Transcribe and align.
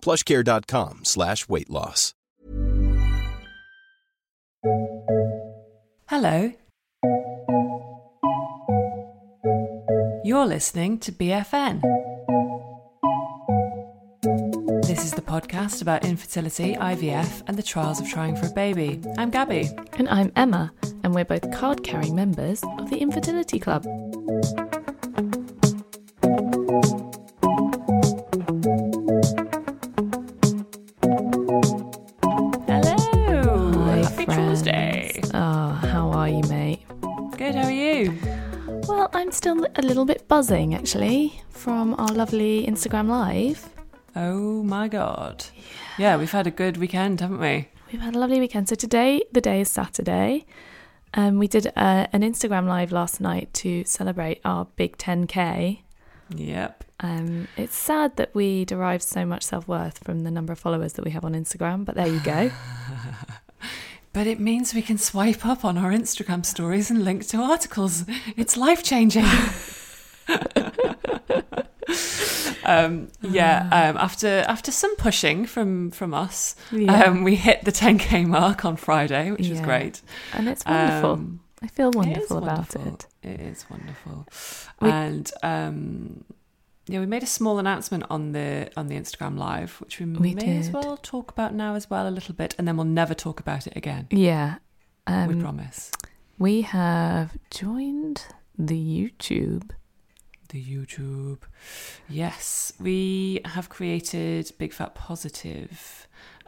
plushcare.com 0.00 1.04
slash 1.04 1.48
weight 1.48 1.70
loss. 1.70 2.14
Hello. 6.06 6.52
You're 10.24 10.46
listening 10.46 10.98
to 10.98 11.12
BFN. 11.12 11.80
This 14.86 15.04
is 15.04 15.12
the 15.12 15.22
podcast 15.22 15.80
about 15.80 16.04
infertility, 16.04 16.74
IVF, 16.74 17.42
and 17.46 17.56
the 17.56 17.62
trials 17.62 18.00
of 18.00 18.08
trying 18.08 18.36
for 18.36 18.46
a 18.46 18.50
baby. 18.50 19.00
I'm 19.16 19.30
Gabby. 19.30 19.70
And 19.94 20.08
I'm 20.08 20.32
Emma, 20.34 20.72
and 21.04 21.14
we're 21.14 21.24
both 21.24 21.50
card 21.52 21.84
carrying 21.84 22.14
members 22.16 22.62
of 22.78 22.90
the 22.90 22.96
Infertility 22.98 23.58
Club. 23.58 23.86
I'm 39.28 39.32
still 39.32 39.66
a 39.76 39.82
little 39.82 40.06
bit 40.06 40.26
buzzing 40.26 40.74
actually 40.74 41.42
from 41.50 41.94
our 41.98 42.08
lovely 42.08 42.66
Instagram 42.66 43.08
Live. 43.08 43.68
Oh 44.16 44.62
my 44.62 44.88
god. 44.88 45.44
Yeah, 45.98 46.16
we've 46.16 46.30
had 46.30 46.46
a 46.46 46.50
good 46.50 46.78
weekend, 46.78 47.20
haven't 47.20 47.38
we? 47.38 47.68
We've 47.92 48.00
had 48.00 48.16
a 48.16 48.18
lovely 48.18 48.40
weekend. 48.40 48.70
So 48.70 48.74
today, 48.74 49.22
the 49.30 49.42
day 49.42 49.60
is 49.60 49.70
Saturday. 49.70 50.46
Um, 51.12 51.38
we 51.38 51.46
did 51.46 51.66
uh, 51.76 52.06
an 52.10 52.22
Instagram 52.22 52.68
Live 52.68 52.90
last 52.90 53.20
night 53.20 53.52
to 53.52 53.84
celebrate 53.84 54.40
our 54.46 54.64
big 54.76 54.96
10k. 54.96 55.80
Yep. 56.34 56.84
Um, 57.00 57.48
it's 57.58 57.76
sad 57.76 58.16
that 58.16 58.34
we 58.34 58.64
derive 58.64 59.02
so 59.02 59.26
much 59.26 59.42
self 59.42 59.68
worth 59.68 60.02
from 60.02 60.20
the 60.20 60.30
number 60.30 60.54
of 60.54 60.58
followers 60.58 60.94
that 60.94 61.04
we 61.04 61.10
have 61.10 61.26
on 61.26 61.34
Instagram, 61.34 61.84
but 61.84 61.96
there 61.96 62.08
you 62.08 62.20
go. 62.20 62.50
But 64.12 64.26
it 64.26 64.40
means 64.40 64.74
we 64.74 64.82
can 64.82 64.98
swipe 64.98 65.44
up 65.46 65.64
on 65.64 65.76
our 65.78 65.90
Instagram 65.92 66.44
stories 66.44 66.90
and 66.90 67.04
link 67.04 67.26
to 67.28 67.36
articles. 67.38 68.04
It's 68.36 68.56
life 68.56 68.82
changing. 68.82 69.24
um, 72.64 73.08
yeah. 73.22 73.68
Um, 73.70 73.96
after 73.96 74.44
after 74.48 74.70
some 74.70 74.94
pushing 74.96 75.46
from 75.46 75.90
from 75.90 76.14
us, 76.14 76.56
Yeah. 76.72 77.04
um, 77.04 77.22
we 77.24 77.34
hit 77.36 77.64
the 77.64 77.72
10k 77.72 78.26
mark 78.26 78.64
on 78.64 78.76
Friday, 78.76 79.30
which 79.30 79.48
was 79.48 79.60
great. 79.60 80.00
and 80.32 80.48
it's 80.48 80.64
wonderful. 80.64 81.10
Um, 81.12 81.40
I 81.62 81.66
feel 81.66 81.88
It 81.88 81.94
wonderful 81.96 82.38
about 82.38 82.74
wonderful. 82.74 82.94
it. 82.94 83.06
It 83.22 83.40
is 83.40 83.64
wonderful. 83.70 84.26
We- 84.80 84.90
and 84.90 85.30
um, 85.42 86.24
yeah, 86.88 87.00
we 87.00 87.06
made 87.06 87.22
a 87.22 87.26
small 87.26 87.58
announcement 87.58 88.04
on 88.10 88.32
the 88.32 88.70
on 88.76 88.88
the 88.88 88.94
Instagram 88.96 89.36
live, 89.38 89.72
which 89.80 89.98
we, 90.00 90.06
We 90.06 90.34
may 90.34 90.58
as 90.58 90.70
well 90.70 90.96
talk 90.96 91.30
about 91.30 91.54
now 91.54 91.74
as 91.74 91.88
well 91.90 92.08
a 92.08 92.10
little 92.10 92.34
bit, 92.34 92.54
and 92.58 92.66
then 92.66 92.76
we'll 92.76 92.86
never 92.86 93.14
talk 93.14 93.40
about 93.40 93.66
it 93.66 93.76
again. 93.76 94.06
Yeah. 94.10 94.56
we 95.06 95.14
Um, 95.14 95.40
promise. 95.40 95.90
we 96.38 96.62
have 96.62 97.36
joined 97.50 98.26
the 98.58 98.74
YouTube. 98.76 99.70
The 100.48 100.62
YouTube. 100.64 101.40
Yes, 102.08 102.72
we 102.80 103.40
have 103.44 103.68
created 103.68 104.50
Big 104.58 104.72
Fat 104.72 104.94
Positive, 104.94 106.06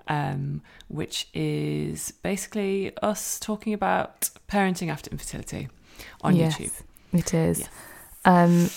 um, 0.08 0.62
which 0.88 1.28
is 1.34 2.10
basically 2.22 2.96
us 3.02 3.38
talking 3.38 3.74
about 3.74 4.30
parenting 4.48 4.90
after 4.90 5.10
infertility 5.10 5.68
on 6.22 6.34
Yes, 6.34 6.56
YouTube. 6.56 6.82
It 7.12 7.34
is. 7.34 7.58
Yes. 7.60 7.68
Um, 8.24 8.70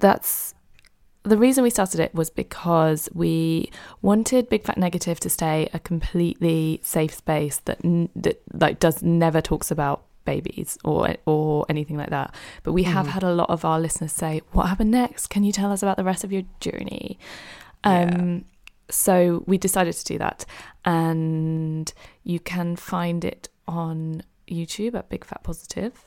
that's 0.00 0.54
the 1.24 1.36
reason 1.38 1.62
we 1.62 1.70
started 1.70 2.00
it 2.00 2.14
was 2.14 2.30
because 2.30 3.08
we 3.14 3.70
wanted 4.00 4.48
Big 4.48 4.64
Fat 4.64 4.76
Negative 4.76 5.20
to 5.20 5.30
stay 5.30 5.68
a 5.72 5.78
completely 5.78 6.80
safe 6.82 7.14
space 7.14 7.58
that 7.66 7.78
that 8.16 8.42
like 8.52 8.80
does 8.80 9.02
never 9.02 9.40
talks 9.40 9.70
about 9.70 10.04
babies 10.24 10.78
or 10.84 11.14
or 11.26 11.64
anything 11.68 11.96
like 11.96 12.10
that. 12.10 12.34
But 12.62 12.72
we 12.72 12.82
have 12.84 13.06
Mhm. 13.06 13.10
had 13.10 13.22
a 13.22 13.32
lot 13.34 13.50
of 13.50 13.64
our 13.64 13.78
listeners 13.80 14.12
say, 14.12 14.42
"What 14.52 14.66
happened 14.68 14.90
next? 14.90 15.28
Can 15.28 15.44
you 15.44 15.52
tell 15.52 15.70
us 15.72 15.82
about 15.82 15.96
the 15.96 16.04
rest 16.04 16.24
of 16.24 16.32
your 16.32 16.42
journey?" 16.60 17.18
Um, 17.84 18.44
so 18.88 19.42
we 19.46 19.58
decided 19.58 19.94
to 19.94 20.04
do 20.04 20.18
that, 20.18 20.44
and 20.84 21.92
you 22.24 22.38
can 22.40 22.76
find 22.76 23.24
it 23.24 23.48
on 23.66 24.22
YouTube 24.48 24.94
at 24.94 25.08
Big 25.08 25.24
Fat 25.24 25.42
Positive 25.42 26.04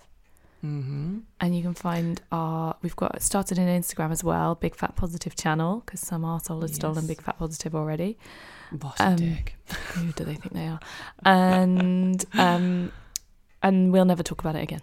Mm-hmm. 0.65 1.19
and 1.41 1.55
you 1.55 1.61
can 1.61 1.73
find 1.75 2.21
our 2.31 2.75
we've 2.81 2.95
got 2.95 3.21
started 3.21 3.57
an 3.59 3.67
instagram 3.81 4.11
as 4.11 4.23
well 4.23 4.55
big 4.55 4.75
fat 4.75 4.95
positive 4.95 5.35
channel 5.35 5.83
because 5.85 5.99
some 6.11 6.23
arsehole 6.23 6.61
has 6.63 6.73
stolen 6.73 7.05
big 7.07 7.21
fat 7.21 7.37
positive 7.37 7.75
already 7.75 8.17
What 8.83 8.99
a 8.99 9.03
Um, 9.09 9.15
dick. 9.17 9.55
who 9.93 10.11
do 10.13 10.23
they 10.29 10.35
think 10.41 10.53
they 10.53 10.67
are 10.67 10.79
and 11.23 12.23
um 12.33 12.91
and 13.61 13.91
we'll 13.93 14.05
never 14.13 14.23
talk 14.23 14.39
about 14.41 14.55
it 14.55 14.63
again 14.63 14.81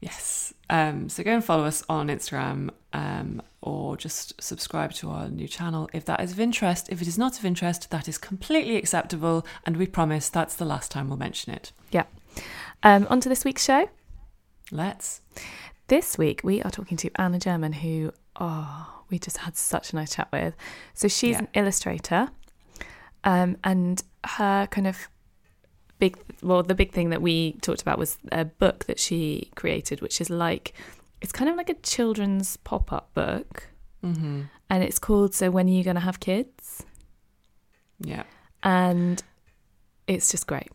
Yes. 0.00 0.52
Um, 0.68 1.08
so 1.08 1.22
go 1.22 1.30
and 1.32 1.44
follow 1.44 1.64
us 1.64 1.84
on 1.88 2.08
Instagram 2.08 2.70
um, 2.92 3.40
or 3.60 3.96
just 3.96 4.34
subscribe 4.42 4.90
to 4.94 5.10
our 5.10 5.28
new 5.28 5.46
channel 5.46 5.88
if 5.92 6.04
that 6.06 6.20
is 6.20 6.32
of 6.32 6.40
interest. 6.40 6.88
If 6.90 7.00
it 7.00 7.06
is 7.06 7.16
not 7.16 7.38
of 7.38 7.44
interest, 7.44 7.88
that 7.90 8.08
is 8.08 8.18
completely 8.18 8.74
acceptable, 8.76 9.46
and 9.64 9.76
we 9.76 9.86
promise 9.86 10.28
that's 10.28 10.56
the 10.56 10.64
last 10.64 10.90
time 10.90 11.08
we'll 11.08 11.18
mention 11.28 11.54
it. 11.54 11.70
Yeah. 11.92 12.06
Um 12.82 13.06
on 13.10 13.20
to 13.20 13.28
this 13.28 13.44
week's 13.44 13.62
show 13.64 13.88
Let's. 14.74 15.20
this 15.88 16.16
week 16.16 16.40
we 16.42 16.62
are 16.62 16.70
talking 16.70 16.96
to 16.96 17.10
anna 17.16 17.38
german 17.38 17.72
who 17.74 18.10
oh 18.40 19.02
we 19.10 19.18
just 19.18 19.36
had 19.38 19.54
such 19.56 19.92
a 19.92 19.96
nice 19.96 20.14
chat 20.14 20.28
with 20.32 20.56
so 20.94 21.08
she's 21.08 21.32
Yeah. 21.32 21.40
an 21.40 21.48
illustrator 21.54 22.28
um 23.24 23.56
and 23.62 24.02
her 24.38 24.66
kind 24.68 24.86
of 24.86 25.08
big 25.98 26.16
well 26.42 26.62
the 26.62 26.74
big 26.74 26.90
thing 26.92 27.10
that 27.10 27.20
we 27.20 27.52
talked 27.60 27.82
about 27.82 27.98
was 27.98 28.16
a 28.32 28.44
book 28.46 28.86
that 28.86 28.98
she 28.98 29.50
created 29.56 30.00
which 30.00 30.20
is 30.22 30.30
like 30.30 30.72
it's 31.20 31.32
kind 31.32 31.50
of 31.50 31.56
like 31.56 31.68
a 31.68 31.74
children's 31.74 32.56
pop-up 32.58 33.12
book 33.14 33.68
Mm-hmm. 34.02 34.40
and 34.70 34.82
it's 34.82 34.98
called 34.98 35.32
so 35.32 35.48
when 35.50 35.66
are 35.68 35.70
you 35.70 35.84
going 35.84 35.94
to 35.94 36.00
have 36.00 36.18
kids 36.18 36.82
Yeah. 38.00 38.24
and 38.64 39.22
it's 40.08 40.30
just 40.32 40.46
great 40.48 40.72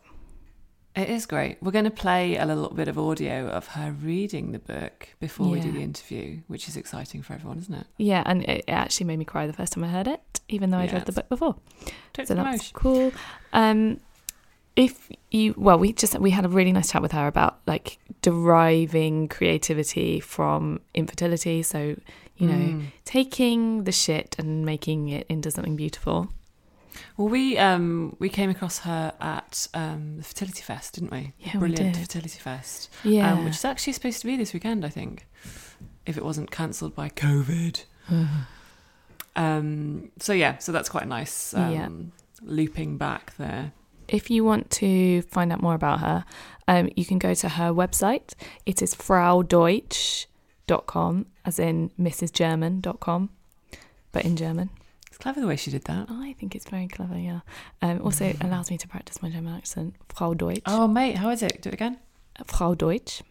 It 0.98 1.10
is 1.12 1.28
great. 1.28 1.58
We're 1.62 1.72
going 1.72 1.86
to 1.86 1.92
play 1.92 2.38
a 2.38 2.46
little 2.46 2.70
bit 2.74 2.88
of 2.88 2.98
audio 2.98 3.48
of 3.50 3.68
her 3.68 3.92
reading 3.92 4.52
the 4.52 4.60
book 4.60 5.10
before 5.20 5.48
we 5.50 5.60
do 5.60 5.72
the 5.72 5.84
interview, 5.84 6.40
which 6.48 6.68
is 6.68 6.76
exciting 6.76 7.22
for 7.22 7.34
everyone, 7.34 7.60
isn't 7.60 7.74
it? 7.74 7.86
yeah 7.98 8.24
and 8.26 8.44
it, 8.44 8.66
actually 8.68 9.06
made 9.06 9.20
me 9.20 9.26
cry 9.26 9.46
the 9.48 9.54
first 9.54 9.74
time 9.74 9.84
i 9.84 9.88
heard 9.88 10.08
it 10.08 10.40
even 10.50 10.72
though 10.72 10.80
i'd 10.80 10.90
Yeah, 10.90 10.96
read 10.98 11.06
the 11.06 11.12
book 11.12 11.30
before 11.30 11.56
so 12.26 12.34
that's 12.34 12.72
cool. 12.72 13.14
Um, 13.54 14.00
if 14.76 15.10
you 15.32 15.54
well, 15.58 15.78
we 15.80 15.94
just 15.94 16.18
we 16.20 16.32
had 16.32 16.46
a 16.46 16.50
really 16.50 16.72
nice 16.72 16.92
chat 16.92 17.02
with 17.02 17.12
her 17.12 17.28
about 17.28 17.60
like 17.68 17.98
deriving 18.22 19.28
creativity 19.28 20.20
from 20.20 20.82
infertility. 20.94 21.64
So 21.64 21.80
you 22.38 22.48
know, 22.48 22.54
Mm. 22.54 22.84
taking 23.04 23.84
the 23.86 23.92
shit 23.92 24.36
and 24.38 24.64
making 24.64 25.10
it 25.10 25.26
into 25.30 25.50
something 25.50 25.76
beautiful. 25.76 26.30
Well, 27.18 27.28
we 27.30 27.58
um 27.58 28.16
we 28.20 28.30
came 28.30 28.50
across 28.50 28.80
her 28.80 29.14
at 29.20 29.68
um 29.74 30.18
the 30.18 30.24
Fertility 30.24 30.62
Fest, 30.62 30.94
didn't 30.96 31.12
we? 31.12 31.34
Yeah, 31.40 31.52
we 31.54 31.60
Brilliant 31.60 31.94
did. 31.96 32.02
Fertility 32.02 32.40
Fest. 32.40 32.90
Yeah, 33.04 33.34
um, 33.34 33.46
which 33.46 33.56
is 33.56 33.66
actually 33.66 33.94
supposed 33.94 34.20
to 34.22 34.28
be 34.28 34.36
this 34.38 34.54
weekend, 34.54 34.86
I 34.86 34.90
think, 34.90 35.26
if 36.06 36.18
it 36.18 36.24
wasn't 36.26 36.52
cancelled 36.52 36.96
by 36.96 37.10
COVID. 37.10 37.84
Um, 39.36 40.12
so 40.20 40.34
yeah, 40.34 40.58
so 40.58 40.72
that's 40.72 40.90
quite 40.90 41.08
nice. 41.08 41.54
Um, 41.54 41.72
Yeah. 41.74 41.90
Looping 42.44 42.98
back 42.98 43.36
there. 43.38 43.72
if 44.08 44.30
you 44.30 44.44
want 44.46 44.70
to 44.70 45.24
find 45.24 45.52
out 45.52 45.60
more 45.62 45.74
about 45.74 46.00
her, 46.02 46.24
um, 46.68 46.88
you 46.96 47.04
can 47.04 47.18
go 47.20 47.34
to 47.34 47.50
her 47.50 47.74
website. 47.74 48.34
It 48.66 48.82
is 48.82 48.94
fraudeutsch.com, 48.96 51.26
as 51.46 51.60
in 51.60 51.90
Mrs. 52.00 52.32
German.com, 52.32 53.30
but 54.12 54.24
in 54.24 54.36
German. 54.38 54.70
It's 55.18 55.24
clever 55.24 55.42
the 55.42 55.48
way 55.48 55.56
she 55.56 55.72
did 55.72 55.84
that. 55.86 56.06
I 56.12 56.36
think 56.40 56.54
it's 56.56 56.70
very 56.70 56.88
clever, 56.88 57.18
yeah. 57.18 57.40
Um, 57.82 58.02
also, 58.04 58.24
it 58.26 58.38
allows 58.44 58.70
me 58.70 58.78
to 58.78 58.88
practice 58.88 59.20
my 59.20 59.32
German 59.32 59.56
accent. 59.56 59.96
Frau 60.10 60.36
Deutsch. 60.36 60.62
Oh, 60.68 60.88
mate, 60.88 61.16
how 61.18 61.32
is 61.32 61.42
it? 61.42 61.60
Do 61.64 61.70
it 61.70 61.74
again. 61.74 61.98
Frau 62.46 62.76
Deutsch. 62.76 63.24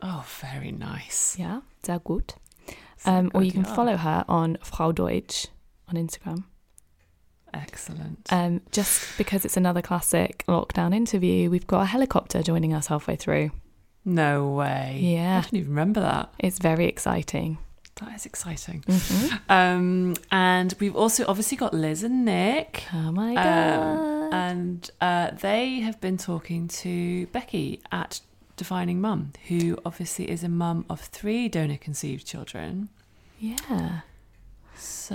Oh, 0.00 0.24
very 0.40 0.72
nice. 0.72 1.36
Yeah, 1.38 1.60
sehr 1.82 1.98
gut. 1.98 2.36
Um, 3.04 3.30
or 3.34 3.42
you 3.42 3.52
can 3.52 3.62
follow 3.64 3.98
her 3.98 4.24
on 4.26 4.56
Frau 4.62 4.90
Deutsch 4.90 5.48
on 5.86 5.96
Instagram. 5.96 6.44
Excellent. 7.52 8.26
Um, 8.32 8.62
just 8.72 9.18
because 9.18 9.44
it's 9.44 9.58
another 9.58 9.82
classic 9.82 10.44
lockdown 10.48 10.94
interview, 10.94 11.50
we've 11.50 11.66
got 11.66 11.82
a 11.82 11.86
helicopter 11.86 12.42
joining 12.42 12.72
us 12.72 12.86
halfway 12.86 13.16
through. 13.16 13.50
no 14.06 14.48
way. 14.48 14.98
Yeah. 14.98 15.40
I 15.40 15.42
didn't 15.42 15.58
even 15.58 15.70
remember 15.72 16.00
that. 16.00 16.32
It's 16.38 16.58
very 16.58 16.86
exciting. 16.86 17.58
That 18.04 18.14
is 18.16 18.26
exciting. 18.26 18.82
Mhm. 18.86 19.40
Um, 19.48 20.14
and 20.30 20.74
we've 20.80 20.96
also 20.96 21.24
obviously 21.26 21.56
got 21.56 21.72
Liz 21.74 22.02
and 22.02 22.24
Nick. 22.24 22.84
Oh 22.92 23.10
my 23.12 23.30
Um, 23.30 23.34
god! 23.34 24.34
and 24.34 24.90
uh, 25.00 25.30
they 25.32 25.80
have 25.80 26.00
been 26.00 26.16
talking 26.16 26.68
to 26.68 27.26
Becky 27.28 27.80
at 27.92 28.20
Defining 28.56 29.00
Mum, 29.00 29.32
who 29.48 29.78
obviously 29.84 30.30
is 30.30 30.42
a 30.44 30.48
mum 30.48 30.84
of 30.88 31.00
three 31.00 31.48
donor 31.48 31.76
conceived 31.76 32.26
children. 32.26 32.88
yeah, 33.40 34.00
So, 34.76 35.14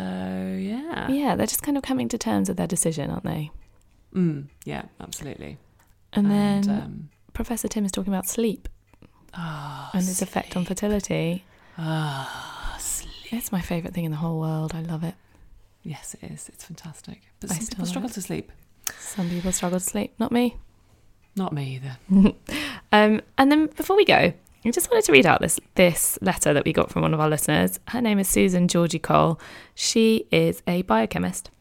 yeah. 0.59 1.09
yeah, 1.09 1.35
they're 1.35 1.47
just 1.47 1.63
kind 1.63 1.77
of 1.77 1.83
coming 1.83 2.07
to 2.09 2.17
terms 2.17 2.47
with 2.49 2.57
their 2.57 2.67
decision, 2.67 3.09
aren't 3.09 3.23
they? 3.23 3.51
Mm, 4.13 4.47
yeah, 4.65 4.83
absolutely. 4.99 5.57
And, 6.13 6.29
then 6.31 6.69
um, 6.69 7.09
Professor 7.33 7.67
Tim 7.67 7.85
is 7.85 7.91
talking 7.91 8.11
about 8.13 8.27
sleep 8.27 8.67
ah, 9.33 9.89
and 9.93 10.01
its 10.07 10.21
effect 10.21 10.55
on 10.57 10.65
fertility. 10.65 11.43
ah, 11.77 12.25
sleep. 12.27 12.58
It's 13.31 13.51
my 13.51 13.61
favourite 13.61 13.93
thing 13.93 14.05
in 14.05 14.11
the 14.11 14.17
whole 14.17 14.39
world. 14.39 14.73
I 14.75 14.81
love 14.81 15.03
it. 15.03 15.15
Yes, 15.83 16.15
it 16.21 16.31
is. 16.31 16.49
It's 16.49 16.63
fantastic. 16.65 17.21
But 17.39 17.51
I 17.51 17.55
some 17.55 17.67
people 17.67 17.85
struggle 17.85 18.09
it. 18.09 18.13
to 18.13 18.21
sleep. 18.21 18.51
Some 18.99 19.29
people 19.29 19.51
struggle 19.51 19.79
to 19.79 19.85
sleep, 19.85 20.13
not 20.19 20.31
me. 20.31 20.57
Not 21.35 21.53
me 21.53 21.75
either. 21.75 21.97
Um, 22.91 23.21
and 23.37 23.51
then 23.51 23.67
before 23.67 23.95
we 23.95 24.03
go, 24.03 24.33
I 24.65 24.71
just 24.71 24.89
wanted 24.89 25.05
to 25.05 25.11
read 25.11 25.27
out 25.27 25.41
this 25.41 25.59
this 25.75 26.17
letter 26.23 26.55
that 26.55 26.65
we 26.65 26.73
got 26.73 26.89
from 26.89 27.03
one 27.03 27.13
of 27.13 27.19
our 27.19 27.29
listeners. 27.29 27.79
Her 27.89 28.01
name 28.01 28.17
is 28.17 28.27
Susan 28.27 28.67
Georgie 28.67 28.97
Cole. 28.97 29.39
She 29.75 30.25
is 30.31 30.63
a 30.65 30.81
biochemist, 30.81 31.51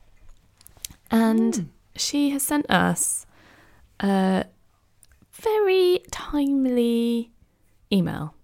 and 1.11 1.53
Mm. 1.53 1.67
she 1.97 2.31
has 2.31 2.43
sent 2.43 2.65
us 2.71 3.27
a 4.01 4.47
very 5.33 6.01
timely 6.11 7.31
email. 7.93 8.35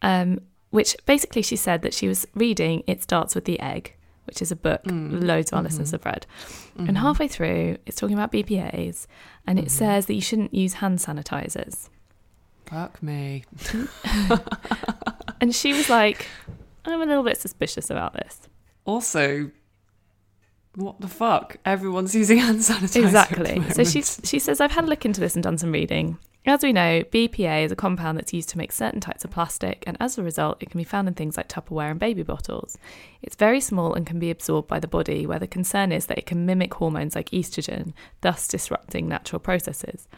Um, 0.00 0.40
which 0.72 0.96
basically 1.06 1.42
she 1.42 1.54
said 1.56 1.82
that 1.82 1.94
she 1.94 2.08
was 2.08 2.26
reading 2.34 2.82
"It 2.88 3.00
Starts 3.02 3.34
with 3.36 3.44
the 3.44 3.60
Egg," 3.60 3.94
which 4.26 4.42
is 4.42 4.50
a 4.50 4.56
book 4.56 4.82
Mm. 4.84 5.22
loads 5.22 5.52
of 5.52 5.56
our 5.58 5.60
Mhm. 5.62 5.66
listeners 5.66 5.90
have 5.92 6.04
read. 6.04 6.26
Mhm. 6.76 6.88
And 6.88 6.98
halfway 6.98 7.28
through, 7.28 7.76
it's 7.86 7.96
talking 7.96 8.16
about 8.16 8.32
BPAs, 8.32 9.06
and 9.46 9.58
it 9.60 9.66
Mhm. 9.66 9.70
says 9.70 10.06
that 10.06 10.14
you 10.14 10.20
shouldn't 10.20 10.52
use 10.52 10.74
hand 10.74 10.98
sanitizers. 10.98 11.88
Fuck 12.66 13.00
me. 13.02 13.44
And 15.40 15.52
she 15.54 15.72
was 15.72 15.90
like, 15.90 16.26
I'm 16.84 17.02
a 17.02 17.04
little 17.06 17.24
bit 17.24 17.36
suspicious 17.36 17.90
about 17.90 18.14
this. 18.14 18.42
Also, 18.84 19.50
what 20.76 21.00
the 21.00 21.08
fuck? 21.08 21.56
Everyone's 21.64 22.14
using 22.14 22.38
hand 22.38 22.60
sanitizer. 22.60 23.02
Exactly. 23.04 23.62
So 23.72 23.82
she, 23.82 24.02
she 24.02 24.38
says, 24.38 24.60
I've 24.60 24.70
had 24.70 24.84
a 24.84 24.86
look 24.86 25.04
into 25.04 25.20
this 25.20 25.34
and 25.34 25.42
done 25.42 25.58
some 25.58 25.72
reading. 25.72 26.16
As 26.44 26.64
we 26.64 26.72
know, 26.72 27.04
BPA 27.04 27.64
is 27.64 27.70
a 27.70 27.76
compound 27.76 28.18
that's 28.18 28.32
used 28.32 28.48
to 28.48 28.58
make 28.58 28.72
certain 28.72 28.98
types 29.00 29.24
of 29.24 29.30
plastic, 29.30 29.84
and 29.86 29.96
as 30.00 30.18
a 30.18 30.24
result, 30.24 30.60
it 30.60 30.70
can 30.70 30.78
be 30.78 30.84
found 30.84 31.06
in 31.06 31.14
things 31.14 31.36
like 31.36 31.48
Tupperware 31.48 31.92
and 31.92 32.00
baby 32.00 32.24
bottles. 32.24 32.76
It's 33.22 33.36
very 33.36 33.60
small 33.60 33.94
and 33.94 34.04
can 34.04 34.18
be 34.18 34.28
absorbed 34.28 34.66
by 34.66 34.80
the 34.80 34.88
body, 34.88 35.24
where 35.24 35.38
the 35.38 35.46
concern 35.46 35.92
is 35.92 36.06
that 36.06 36.18
it 36.18 36.26
can 36.26 36.44
mimic 36.44 36.74
hormones 36.74 37.14
like 37.14 37.30
estrogen, 37.30 37.92
thus 38.22 38.48
disrupting 38.48 39.06
natural 39.06 39.38
processes. 39.38 40.08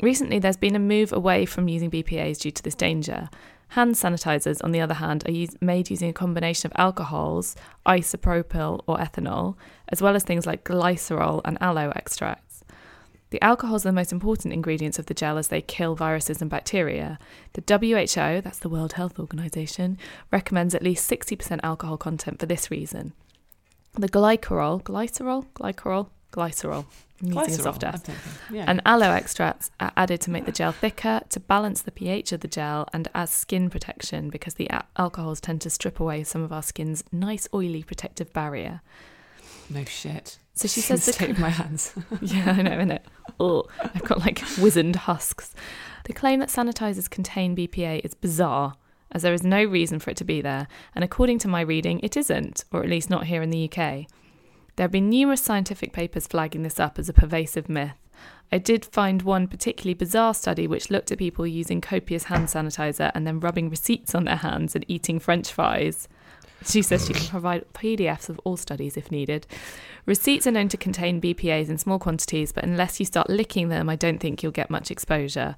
Recently, 0.00 0.40
there's 0.40 0.56
been 0.56 0.74
a 0.74 0.80
move 0.80 1.12
away 1.12 1.46
from 1.46 1.68
using 1.68 1.92
BPAs 1.92 2.40
due 2.40 2.50
to 2.50 2.62
this 2.62 2.74
danger. 2.74 3.30
Hand 3.68 3.94
sanitizers, 3.94 4.62
on 4.64 4.72
the 4.72 4.80
other 4.80 4.94
hand, 4.94 5.22
are 5.28 5.32
used, 5.32 5.62
made 5.62 5.90
using 5.90 6.10
a 6.10 6.12
combination 6.12 6.72
of 6.72 6.76
alcohols, 6.76 7.54
isopropyl 7.86 8.82
or 8.88 8.98
ethanol, 8.98 9.54
as 9.90 10.02
well 10.02 10.16
as 10.16 10.24
things 10.24 10.44
like 10.44 10.64
glycerol 10.64 11.40
and 11.44 11.56
aloe 11.62 11.92
extracts. 11.94 12.51
The 13.32 13.40
alcohols 13.42 13.86
are 13.86 13.88
the 13.88 13.94
most 13.94 14.12
important 14.12 14.52
ingredients 14.52 14.98
of 14.98 15.06
the 15.06 15.14
gel 15.14 15.38
as 15.38 15.48
they 15.48 15.62
kill 15.62 15.94
viruses 15.94 16.42
and 16.42 16.50
bacteria. 16.50 17.18
The 17.54 17.62
WHO, 17.66 18.42
that's 18.42 18.58
the 18.58 18.68
World 18.68 18.92
Health 18.92 19.18
Organization, 19.18 19.96
recommends 20.30 20.74
at 20.74 20.82
least 20.82 21.10
60% 21.10 21.60
alcohol 21.62 21.96
content 21.96 22.38
for 22.38 22.44
this 22.44 22.70
reason. 22.70 23.14
The 23.94 24.10
glycerol, 24.10 24.82
glycerol, 24.82 25.46
glycerol, 25.54 26.08
glycerol, 26.30 26.84
Glycerol, 27.22 27.62
soft 27.62 27.80
thinking. 28.04 28.14
Yeah. 28.50 28.64
and 28.66 28.82
aloe 28.84 29.12
extracts 29.12 29.70
are 29.80 29.92
added 29.96 30.20
to 30.22 30.30
make 30.30 30.44
the 30.44 30.52
gel 30.52 30.72
thicker, 30.72 31.22
to 31.30 31.40
balance 31.40 31.80
the 31.80 31.90
pH 31.92 32.32
of 32.32 32.40
the 32.40 32.48
gel, 32.48 32.86
and 32.92 33.08
as 33.14 33.30
skin 33.30 33.70
protection 33.70 34.28
because 34.28 34.54
the 34.54 34.66
a- 34.66 34.84
alcohols 34.98 35.40
tend 35.40 35.62
to 35.62 35.70
strip 35.70 36.00
away 36.00 36.22
some 36.22 36.42
of 36.42 36.52
our 36.52 36.62
skin's 36.62 37.02
nice, 37.10 37.48
oily 37.54 37.82
protective 37.82 38.30
barrier. 38.34 38.82
no 39.70 39.84
shit. 39.84 40.36
So 40.54 40.68
she 40.68 40.82
Just 40.82 40.88
says 40.88 41.06
the 41.06 41.12
take 41.12 41.38
my 41.38 41.48
hands. 41.48 41.94
yeah, 42.20 42.54
I 42.56 42.62
know, 42.62 42.72
innit? 42.72 43.00
Oh, 43.40 43.64
I've 43.82 44.04
got 44.04 44.20
like 44.20 44.42
wizened 44.58 44.96
husks. 44.96 45.54
The 46.04 46.12
claim 46.12 46.40
that 46.40 46.48
sanitizers 46.48 47.08
contain 47.08 47.56
BPA 47.56 48.00
is 48.04 48.14
bizarre, 48.14 48.74
as 49.12 49.22
there 49.22 49.32
is 49.32 49.42
no 49.42 49.64
reason 49.64 49.98
for 49.98 50.10
it 50.10 50.16
to 50.18 50.24
be 50.24 50.40
there, 50.42 50.68
and 50.94 51.04
according 51.04 51.38
to 51.40 51.48
my 51.48 51.60
reading, 51.60 52.00
it 52.00 52.16
isn't, 52.16 52.64
or 52.72 52.82
at 52.82 52.88
least 52.90 53.08
not 53.08 53.26
here 53.26 53.42
in 53.42 53.50
the 53.50 53.64
UK. 53.64 54.06
There 54.76 54.84
have 54.84 54.90
been 54.90 55.10
numerous 55.10 55.42
scientific 55.42 55.92
papers 55.92 56.26
flagging 56.26 56.62
this 56.62 56.80
up 56.80 56.98
as 56.98 57.08
a 57.08 57.12
pervasive 57.14 57.68
myth. 57.68 57.96
I 58.50 58.58
did 58.58 58.84
find 58.84 59.22
one 59.22 59.48
particularly 59.48 59.94
bizarre 59.94 60.34
study 60.34 60.66
which 60.66 60.90
looked 60.90 61.10
at 61.10 61.18
people 61.18 61.46
using 61.46 61.80
copious 61.80 62.24
hand 62.24 62.48
sanitizer 62.48 63.10
and 63.14 63.26
then 63.26 63.40
rubbing 63.40 63.70
receipts 63.70 64.14
on 64.14 64.24
their 64.24 64.36
hands 64.36 64.74
and 64.74 64.84
eating 64.88 65.18
french 65.18 65.50
fries. 65.50 66.08
She 66.64 66.82
says 66.82 67.06
she 67.06 67.12
can 67.12 67.26
provide 67.26 67.64
PDFs 67.74 68.28
of 68.28 68.38
all 68.44 68.56
studies 68.56 68.96
if 68.96 69.10
needed. 69.10 69.46
Receipts 70.06 70.46
are 70.46 70.52
known 70.52 70.68
to 70.68 70.76
contain 70.76 71.20
BPAs 71.20 71.68
in 71.68 71.78
small 71.78 71.98
quantities, 71.98 72.52
but 72.52 72.64
unless 72.64 72.98
you 73.00 73.06
start 73.06 73.30
licking 73.30 73.68
them, 73.68 73.88
I 73.88 73.96
don't 73.96 74.18
think 74.18 74.42
you'll 74.42 74.52
get 74.52 74.70
much 74.70 74.90
exposure. 74.90 75.56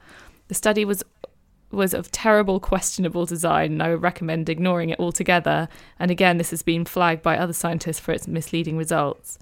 The 0.49 0.55
study 0.55 0.85
was 0.85 1.03
was 1.71 1.93
of 1.93 2.11
terrible, 2.11 2.61
questionable 2.61 3.27
design, 3.27 3.73
and 3.73 3.83
I 3.83 3.91
would 3.91 4.03
recommend 4.03 4.49
ignoring 4.49 4.91
it 4.91 5.01
altogether. 5.01 5.69
And 5.99 6.11
again, 6.11 6.39
this 6.39 6.51
has 6.51 6.63
been 6.63 6.85
flagged 6.85 7.23
by 7.23 7.37
other 7.37 7.53
scientists 7.53 7.99
for 7.99 8.13
its 8.13 8.29
misleading 8.29 8.77
results. 8.77 9.39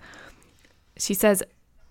She 0.97 1.15
says, 1.15 1.43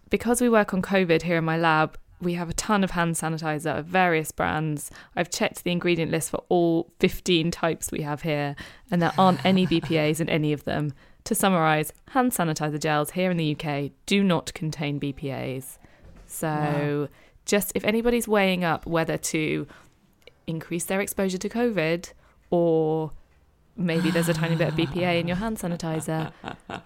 because 0.09 0.41
we 0.41 0.49
work 0.49 0.73
on 0.73 0.81
COVID 0.81 1.21
here 1.23 1.37
in 1.37 1.43
my 1.43 1.57
lab, 1.57 1.97
we 2.21 2.33
have 2.35 2.49
a 2.49 2.53
ton 2.53 2.83
of 2.83 2.91
hand 2.91 3.15
sanitizer 3.15 3.79
of 3.79 3.85
various 3.85 4.31
brands. 4.31 4.91
I've 5.15 5.29
checked 5.29 5.63
the 5.63 5.71
ingredient 5.71 6.11
list 6.11 6.29
for 6.29 6.43
all 6.49 6.91
15 6.99 7.51
types 7.51 7.91
we 7.91 8.01
have 8.01 8.21
here, 8.21 8.55
and 8.89 9.01
there 9.01 9.13
aren't 9.17 9.43
any 9.45 9.65
BPAs 9.71 10.19
in 10.21 10.29
any 10.29 10.53
of 10.53 10.63
them. 10.63 10.93
To 11.25 11.35
summarise, 11.35 11.93
hand 12.09 12.31
sanitizer 12.31 12.79
gels 12.79 13.11
here 13.11 13.31
in 13.31 13.37
the 13.37 13.55
UK 13.55 13.91
do 14.05 14.23
not 14.23 14.53
contain 14.53 14.99
BPAs. 14.99 15.77
So, 16.25 17.09
just 17.45 17.71
if 17.75 17.83
anybody's 17.83 18.27
weighing 18.27 18.63
up 18.63 18.85
whether 18.85 19.17
to 19.17 19.67
increase 20.47 20.85
their 20.85 21.01
exposure 21.01 21.37
to 21.37 21.49
COVID 21.49 22.13
or 22.49 23.11
maybe 23.75 24.11
there's 24.11 24.29
a 24.29 24.33
tiny 24.33 24.55
bit 24.55 24.69
of 24.69 24.73
BPA 24.75 25.19
in 25.19 25.27
your 25.27 25.37
hand 25.37 25.57
sanitizer, 25.57 26.31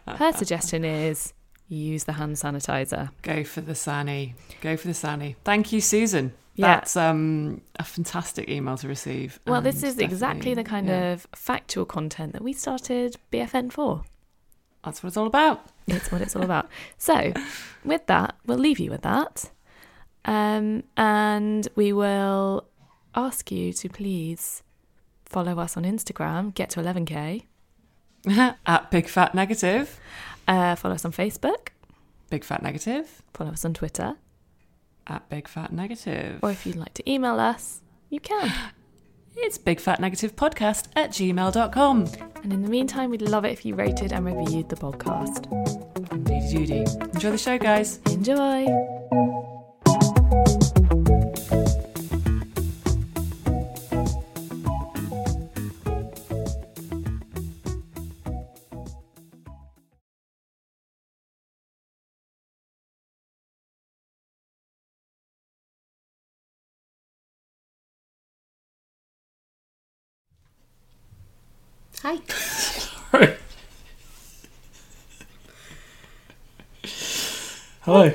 her 0.08 0.34
suggestion 0.36 0.84
is 0.84 1.34
use 1.67 2.03
the 2.03 2.13
hand 2.13 2.36
sanitizer. 2.36 3.10
Go 3.22 3.43
for 3.43 3.62
the 3.62 3.75
Sani. 3.75 4.36
Go 4.62 4.77
for 4.77 4.88
the 4.88 4.93
Sani. 4.93 5.36
Thank 5.43 5.72
you, 5.72 5.81
Susan. 5.81 6.34
Yeah. 6.55 6.75
That's 6.75 6.95
um, 6.95 7.62
a 7.77 7.84
fantastic 7.84 8.50
email 8.50 8.77
to 8.77 8.88
receive. 8.88 9.39
Well, 9.45 9.62
this 9.62 9.84
is 9.84 10.00
exactly 10.00 10.53
the 10.53 10.63
kind 10.63 10.88
yeah, 10.88 11.13
of 11.13 11.27
factual 11.36 11.86
content 11.86 12.31
that 12.34 12.41
we 12.41 12.53
started 12.53 13.17
BFN 13.31 13.72
for. 13.74 14.03
That's 14.84 15.03
what 15.03 15.07
it's 15.07 15.17
all 15.17 15.27
about. 15.27 15.65
It's 15.88 16.12
what 16.12 16.22
it's 16.22 16.36
all 16.36 16.43
about. 16.43 16.69
So, 16.98 17.34
with 17.84 18.05
that, 18.05 18.36
we'll 18.45 18.57
leave 18.57 18.79
you 18.79 18.89
with 18.89 19.01
that. 19.01 19.50
Um, 20.24 20.84
and 20.95 21.67
we 21.75 21.91
will 21.91 22.67
ask 23.15 23.51
you 23.51 23.74
to 23.74 23.89
please 23.89 24.63
follow 25.25 25.60
us 25.60 25.75
on 25.75 25.84
Instagram, 25.84 26.53
get 26.53 26.69
to 26.72 26.79
11k, 26.79 27.43
At 28.65 28.91
Big 28.91 29.07
Fat 29.07 29.36
Negative. 29.36 30.00
Uh, 30.48 30.75
follow 30.75 30.96
us 30.96 31.06
on 31.06 31.12
Facebook, 31.12 31.70
Big 32.30 32.44
Fat 32.44 32.62
Negative. 32.64 33.22
follow 33.34 33.52
us 33.52 33.66
on 33.66 33.74
Twitter, 33.74 34.16
At 35.08 35.28
Big 35.30 35.48
Fat 35.48 35.72
Negative. 35.74 36.40
or 36.42 36.52
if 36.52 36.66
you'd 36.66 36.75
like 36.75 36.94
to 36.96 37.10
email 37.12 37.40
us, 37.40 37.82
you 38.10 38.20
can. 38.20 38.52
It's 39.38 39.58
Big 39.58 39.82
Fat 39.82 40.00
Negative 40.00 40.34
Podcast 40.34 40.88
at 40.96 41.10
gmail.com. 41.10 42.06
And 42.42 42.54
in 42.54 42.62
the 42.62 42.70
meantime, 42.70 43.10
we'd 43.10 43.22
love 43.22 43.44
it 43.44 43.52
if 43.52 43.66
you 43.66 43.75
rated 43.75 44.14
and 44.14 44.25
reviewed 44.25 44.70
the 44.70 44.78
podcast. 44.78 45.52
Indeedy 46.14 46.66
doody. 46.86 47.02
Enjoy 47.14 47.32
the 47.32 47.38
show, 47.38 47.58
guys. 47.58 48.00
Enjoy! 48.06 49.54
Hello. 77.86 78.12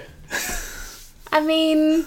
I 1.33 1.41
mean, 1.41 2.07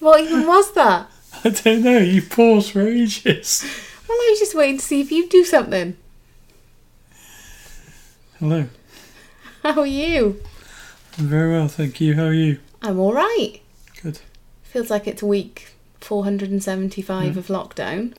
what 0.00 0.20
even 0.20 0.46
was 0.46 0.72
that? 0.74 1.10
I 1.44 1.48
don't 1.50 1.82
know. 1.82 1.98
You 1.98 2.20
paused 2.22 2.72
for 2.72 2.86
ages. 2.86 3.64
Well, 4.08 4.18
I 4.18 4.28
was 4.30 4.38
just 4.38 4.54
waiting 4.54 4.78
to 4.78 4.84
see 4.84 5.00
if 5.00 5.10
you'd 5.10 5.30
do 5.30 5.44
something. 5.44 5.96
Hello. 8.38 8.66
How 9.62 9.80
are 9.80 9.86
you? 9.86 10.42
I'm 11.18 11.26
very 11.26 11.50
well, 11.52 11.68
thank 11.68 12.00
you. 12.00 12.14
How 12.14 12.24
are 12.24 12.34
you? 12.34 12.58
I'm 12.82 12.98
all 12.98 13.12
right. 13.12 13.60
Good. 14.02 14.20
Feels 14.62 14.90
like 14.90 15.06
it's 15.06 15.22
week 15.22 15.72
475 16.00 17.36
of 17.36 17.46
lockdown, 17.48 18.14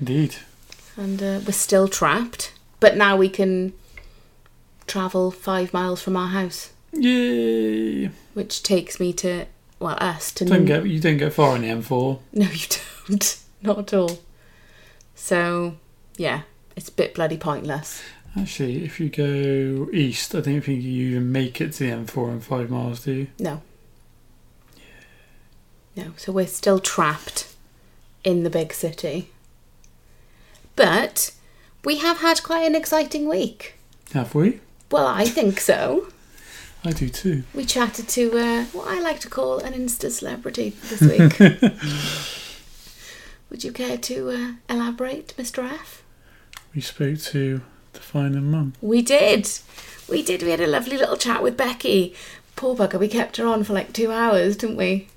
Indeed. 0.00 0.36
and 0.96 1.22
uh, 1.22 1.40
we're 1.46 1.52
still 1.52 1.86
trapped. 1.86 2.52
But 2.80 2.96
now 2.96 3.16
we 3.16 3.28
can 3.28 3.72
travel 4.86 5.30
five 5.30 5.72
miles 5.72 6.02
from 6.02 6.16
our 6.16 6.28
house, 6.28 6.72
Yay. 6.96 8.10
which 8.34 8.62
takes 8.62 8.98
me 8.98 9.12
to 9.14 9.46
well, 9.78 9.96
us 10.00 10.32
to. 10.32 10.44
Don't 10.44 10.64
get 10.64 10.86
you 10.86 11.00
don't 11.00 11.18
get 11.18 11.32
far 11.32 11.50
on 11.50 11.62
the 11.62 11.68
M4. 11.68 12.18
No, 12.32 12.46
you 12.46 12.66
don't. 13.08 13.42
Not 13.62 13.78
at 13.78 13.94
all. 13.94 14.18
So, 15.14 15.76
yeah, 16.16 16.42
it's 16.76 16.88
a 16.88 16.92
bit 16.92 17.14
bloody 17.14 17.38
pointless. 17.38 18.02
Actually, 18.38 18.84
if 18.84 19.00
you 19.00 19.08
go 19.08 19.88
east, 19.92 20.34
I 20.34 20.40
don't 20.40 20.60
think 20.60 20.82
you 20.82 21.08
even 21.08 21.32
make 21.32 21.60
it 21.60 21.72
to 21.72 21.84
the 21.84 21.90
M4 21.90 22.32
in 22.32 22.40
five 22.40 22.70
miles, 22.70 23.04
do 23.04 23.12
you? 23.12 23.26
No. 23.38 23.62
No, 25.96 26.12
so 26.18 26.32
we're 26.32 26.46
still 26.46 26.78
trapped 26.78 27.54
in 28.24 28.42
the 28.42 28.50
big 28.50 28.74
city. 28.74 29.30
But 30.76 31.32
we 31.82 31.96
have 31.98 32.18
had 32.18 32.42
quite 32.42 32.66
an 32.66 32.74
exciting 32.74 33.26
week. 33.26 33.74
Have 34.12 34.34
we? 34.34 34.60
Well, 34.90 35.06
I 35.06 35.24
think 35.24 35.58
so. 35.58 36.08
I 36.86 36.92
do 36.92 37.08
too. 37.08 37.42
We 37.52 37.64
chatted 37.64 38.06
to 38.10 38.38
uh, 38.38 38.64
what 38.66 38.86
I 38.86 39.00
like 39.00 39.18
to 39.20 39.28
call 39.28 39.58
an 39.58 39.72
Insta 39.72 40.08
celebrity 40.08 40.70
this 40.84 41.00
week. 41.00 41.36
Would 43.50 43.64
you 43.64 43.72
care 43.72 43.98
to 43.98 44.30
uh, 44.30 44.52
elaborate, 44.72 45.34
Mr. 45.36 45.68
F? 45.68 46.04
We 46.76 46.80
spoke 46.80 47.18
to 47.18 47.62
Defining 47.92 48.52
Mum. 48.52 48.74
We 48.80 49.02
did. 49.02 49.50
We 50.08 50.22
did. 50.22 50.44
We 50.44 50.50
had 50.50 50.60
a 50.60 50.68
lovely 50.68 50.96
little 50.96 51.16
chat 51.16 51.42
with 51.42 51.56
Becky. 51.56 52.14
Poor 52.54 52.76
bugger, 52.76 53.00
we 53.00 53.08
kept 53.08 53.36
her 53.38 53.46
on 53.48 53.64
for 53.64 53.72
like 53.72 53.92
two 53.92 54.12
hours, 54.12 54.56
didn't 54.56 54.76
we? 54.76 55.08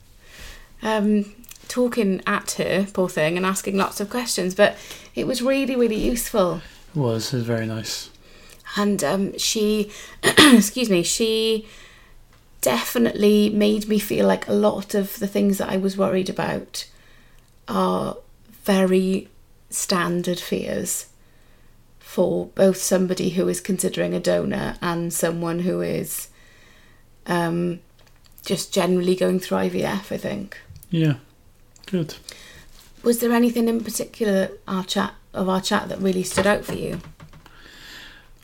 Um, 0.82 1.36
talking 1.68 2.24
at 2.26 2.52
her, 2.54 2.88
poor 2.92 3.10
thing, 3.10 3.38
and 3.38 3.46
asking 3.46 3.78
lots 3.78 4.02
of 4.02 4.10
questions. 4.10 4.56
But 4.56 4.76
it 5.14 5.28
was 5.28 5.44
really, 5.44 5.76
really 5.76 6.04
useful. 6.04 6.62
It 6.96 7.00
was. 7.00 7.32
It 7.32 7.38
was 7.38 7.46
very 7.46 7.68
nice. 7.68 8.10
And 8.76 9.04
um, 9.04 9.38
she, 9.38 9.92
excuse 10.24 10.90
me, 10.90 11.04
she 11.04 11.68
definitely 12.62 13.50
made 13.50 13.88
me 13.88 14.00
feel 14.00 14.28
like 14.28 14.48
a 14.48 14.54
lot 14.54 14.94
of 14.94 15.18
the 15.20 15.28
things 15.28 15.58
that 15.58 15.70
I 15.70 15.78
was 15.78 15.98
worried 15.98 16.30
about 16.30 16.88
are 17.68 18.18
very 18.64 19.30
standard 19.70 20.40
fears 20.40 21.08
for 22.00 22.48
both 22.48 22.78
somebody 22.78 23.30
who 23.30 23.48
is 23.48 23.62
considering 23.62 24.14
a 24.14 24.20
donor 24.20 24.76
and 24.82 25.14
someone 25.14 25.60
who 25.60 25.82
is 25.82 26.30
um, 27.28 27.80
just 28.44 28.74
generally 28.74 29.16
going 29.16 29.40
through 29.40 29.60
IVF, 29.60 30.12
I 30.12 30.18
think. 30.18 30.60
Yeah. 30.90 31.16
Good. 31.86 32.16
Was 33.04 33.20
there 33.20 33.32
anything 33.32 33.68
in 33.68 33.84
particular 33.84 34.50
our 34.68 34.84
chat 34.84 35.14
of 35.34 35.48
our 35.48 35.62
chat 35.62 35.90
that 35.90 36.00
really 36.00 36.24
stood 36.24 36.48
out 36.48 36.66
for 36.66 36.74
you? 36.74 37.00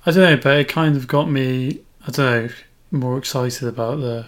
I 0.05 0.11
don't 0.11 0.23
know, 0.23 0.37
but 0.37 0.57
it 0.57 0.67
kind 0.67 0.95
of 0.95 1.07
got 1.07 1.29
me. 1.29 1.81
I 2.07 2.11
don't 2.11 2.17
know, 2.47 2.49
more 2.91 3.17
excited 3.17 3.67
about 3.67 3.99
the 3.99 4.25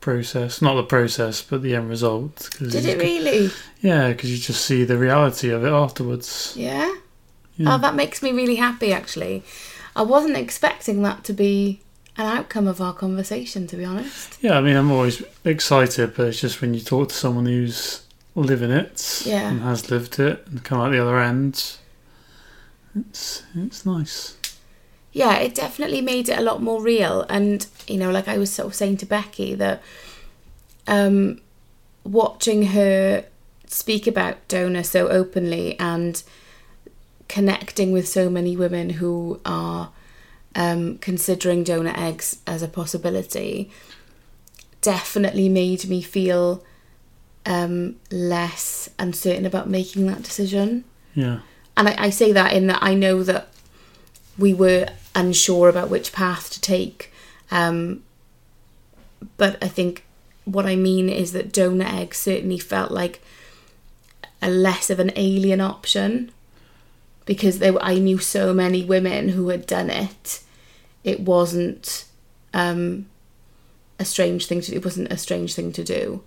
process. 0.00 0.60
Not 0.62 0.74
the 0.74 0.82
process, 0.82 1.42
but 1.42 1.62
the 1.62 1.74
end 1.74 1.88
result. 1.88 2.48
'cause 2.58 2.72
Did 2.72 2.86
it 2.86 2.98
really? 2.98 3.50
Yeah, 3.80 4.08
because 4.08 4.30
you 4.30 4.38
just 4.38 4.64
see 4.64 4.84
the 4.84 4.98
reality 4.98 5.50
of 5.50 5.64
it 5.64 5.70
afterwards. 5.70 6.52
Yeah. 6.56 6.92
Yeah. 7.56 7.74
Oh, 7.74 7.78
that 7.78 7.94
makes 7.94 8.22
me 8.22 8.32
really 8.32 8.56
happy 8.56 8.92
actually. 8.92 9.42
I 9.94 10.02
wasn't 10.02 10.36
expecting 10.36 11.02
that 11.02 11.24
to 11.24 11.32
be 11.32 11.80
an 12.18 12.26
outcome 12.26 12.66
of 12.66 12.80
our 12.80 12.92
conversation, 12.92 13.66
to 13.68 13.76
be 13.76 13.84
honest. 13.84 14.36
Yeah, 14.42 14.58
I 14.58 14.60
mean, 14.60 14.76
I'm 14.76 14.90
always 14.90 15.22
excited, 15.44 16.14
but 16.16 16.28
it's 16.28 16.40
just 16.40 16.60
when 16.60 16.74
you 16.74 16.80
talk 16.80 17.08
to 17.10 17.14
someone 17.14 17.46
who's 17.46 18.00
living 18.34 18.70
it 18.70 19.22
Yeah. 19.24 19.48
and 19.48 19.62
has 19.62 19.90
lived 19.90 20.18
it 20.18 20.46
and 20.50 20.62
come 20.62 20.80
out 20.80 20.92
the 20.92 20.98
other 21.02 21.18
end, 21.18 21.62
it's 22.96 23.42
it's 23.54 23.84
nice. 23.86 24.36
Yeah, 25.12 25.36
it 25.38 25.54
definitely 25.54 26.02
made 26.02 26.28
it 26.28 26.38
a 26.38 26.42
lot 26.42 26.62
more 26.62 26.82
real. 26.82 27.24
And, 27.30 27.66
you 27.88 27.96
know, 27.96 28.10
like 28.10 28.28
I 28.28 28.36
was 28.36 28.52
sort 28.52 28.66
of 28.66 28.74
saying 28.74 28.98
to 28.98 29.06
Becky, 29.06 29.54
that 29.54 29.82
um, 30.86 31.40
watching 32.04 32.66
her 32.66 33.24
speak 33.66 34.06
about 34.06 34.46
donor 34.48 34.82
so 34.82 35.08
openly 35.08 35.78
and 35.80 36.22
connecting 37.28 37.92
with 37.92 38.06
so 38.06 38.28
many 38.28 38.58
women 38.58 38.90
who 38.90 39.40
are 39.46 39.90
um, 40.54 40.98
considering 40.98 41.64
donor 41.64 41.94
eggs 41.96 42.40
as 42.46 42.62
a 42.62 42.68
possibility 42.68 43.70
definitely 44.82 45.48
made 45.48 45.88
me 45.88 46.02
feel 46.02 46.62
um, 47.46 47.96
less 48.10 48.90
uncertain 48.98 49.46
about 49.46 49.68
making 49.68 50.06
that 50.06 50.22
decision. 50.22 50.84
Yeah, 51.14 51.40
And 51.76 51.88
I, 51.88 51.94
I 51.98 52.10
say 52.10 52.32
that 52.32 52.52
in 52.52 52.66
that 52.68 52.82
I 52.82 52.94
know 52.94 53.22
that 53.22 53.48
we 54.38 54.54
were 54.54 54.88
unsure 55.14 55.68
about 55.68 55.90
which 55.90 56.12
path 56.12 56.50
to 56.52 56.60
take. 56.60 57.12
Um, 57.50 58.02
but 59.36 59.62
I 59.62 59.68
think 59.68 60.04
what 60.44 60.66
I 60.66 60.76
mean 60.76 61.08
is 61.08 61.32
that 61.32 61.52
donor 61.52 61.86
eggs 61.86 62.18
certainly 62.18 62.58
felt 62.58 62.90
like 62.90 63.20
a 64.42 64.50
less 64.50 64.90
of 64.90 65.00
an 65.00 65.12
alien 65.16 65.60
option 65.60 66.30
because 67.24 67.58
they 67.58 67.70
were, 67.70 67.82
I 67.82 67.98
knew 67.98 68.18
so 68.18 68.54
many 68.54 68.84
women 68.84 69.30
who 69.30 69.48
had 69.48 69.66
done 69.66 69.90
it. 69.90 70.42
It 71.02 71.20
wasn't 71.20 72.04
um, 72.54 73.06
a 73.98 74.04
strange 74.04 74.46
thing 74.46 74.60
to. 74.62 74.74
It 74.74 74.84
wasn't 74.84 75.12
a 75.12 75.18
strange 75.18 75.54
thing 75.54 75.72
to 75.72 75.84
do. 75.84 76.22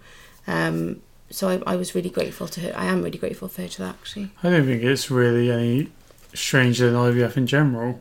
Um, 0.47 1.01
so 1.29 1.49
I, 1.49 1.73
I 1.73 1.75
was 1.75 1.95
really 1.95 2.09
grateful 2.09 2.47
to 2.47 2.61
her. 2.61 2.73
I 2.75 2.85
am 2.85 3.03
really 3.03 3.17
grateful 3.17 3.47
for 3.47 3.61
her 3.61 3.67
to 3.67 3.81
that 3.83 3.95
actually. 3.95 4.31
I 4.43 4.49
don't 4.49 4.65
think 4.65 4.83
it's 4.83 5.11
really 5.11 5.51
any 5.51 5.89
stranger 6.33 6.91
than 6.91 6.99
IVF 6.99 7.37
in 7.37 7.47
general. 7.47 7.99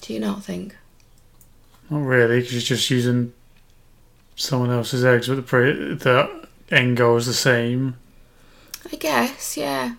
Do 0.00 0.12
you 0.12 0.20
not 0.20 0.44
think? 0.44 0.76
Not 1.90 2.00
really, 2.00 2.40
because 2.40 2.52
you're 2.52 2.60
just 2.76 2.90
using 2.90 3.32
someone 4.36 4.70
else's 4.70 5.04
eggs, 5.04 5.28
but 5.28 5.36
the 5.36 5.42
pro- 5.42 5.94
the 5.94 6.46
end 6.70 6.96
goal 6.96 7.16
is 7.16 7.26
the 7.26 7.34
same. 7.34 7.96
I 8.92 8.96
guess, 8.96 9.56
yeah. 9.56 9.94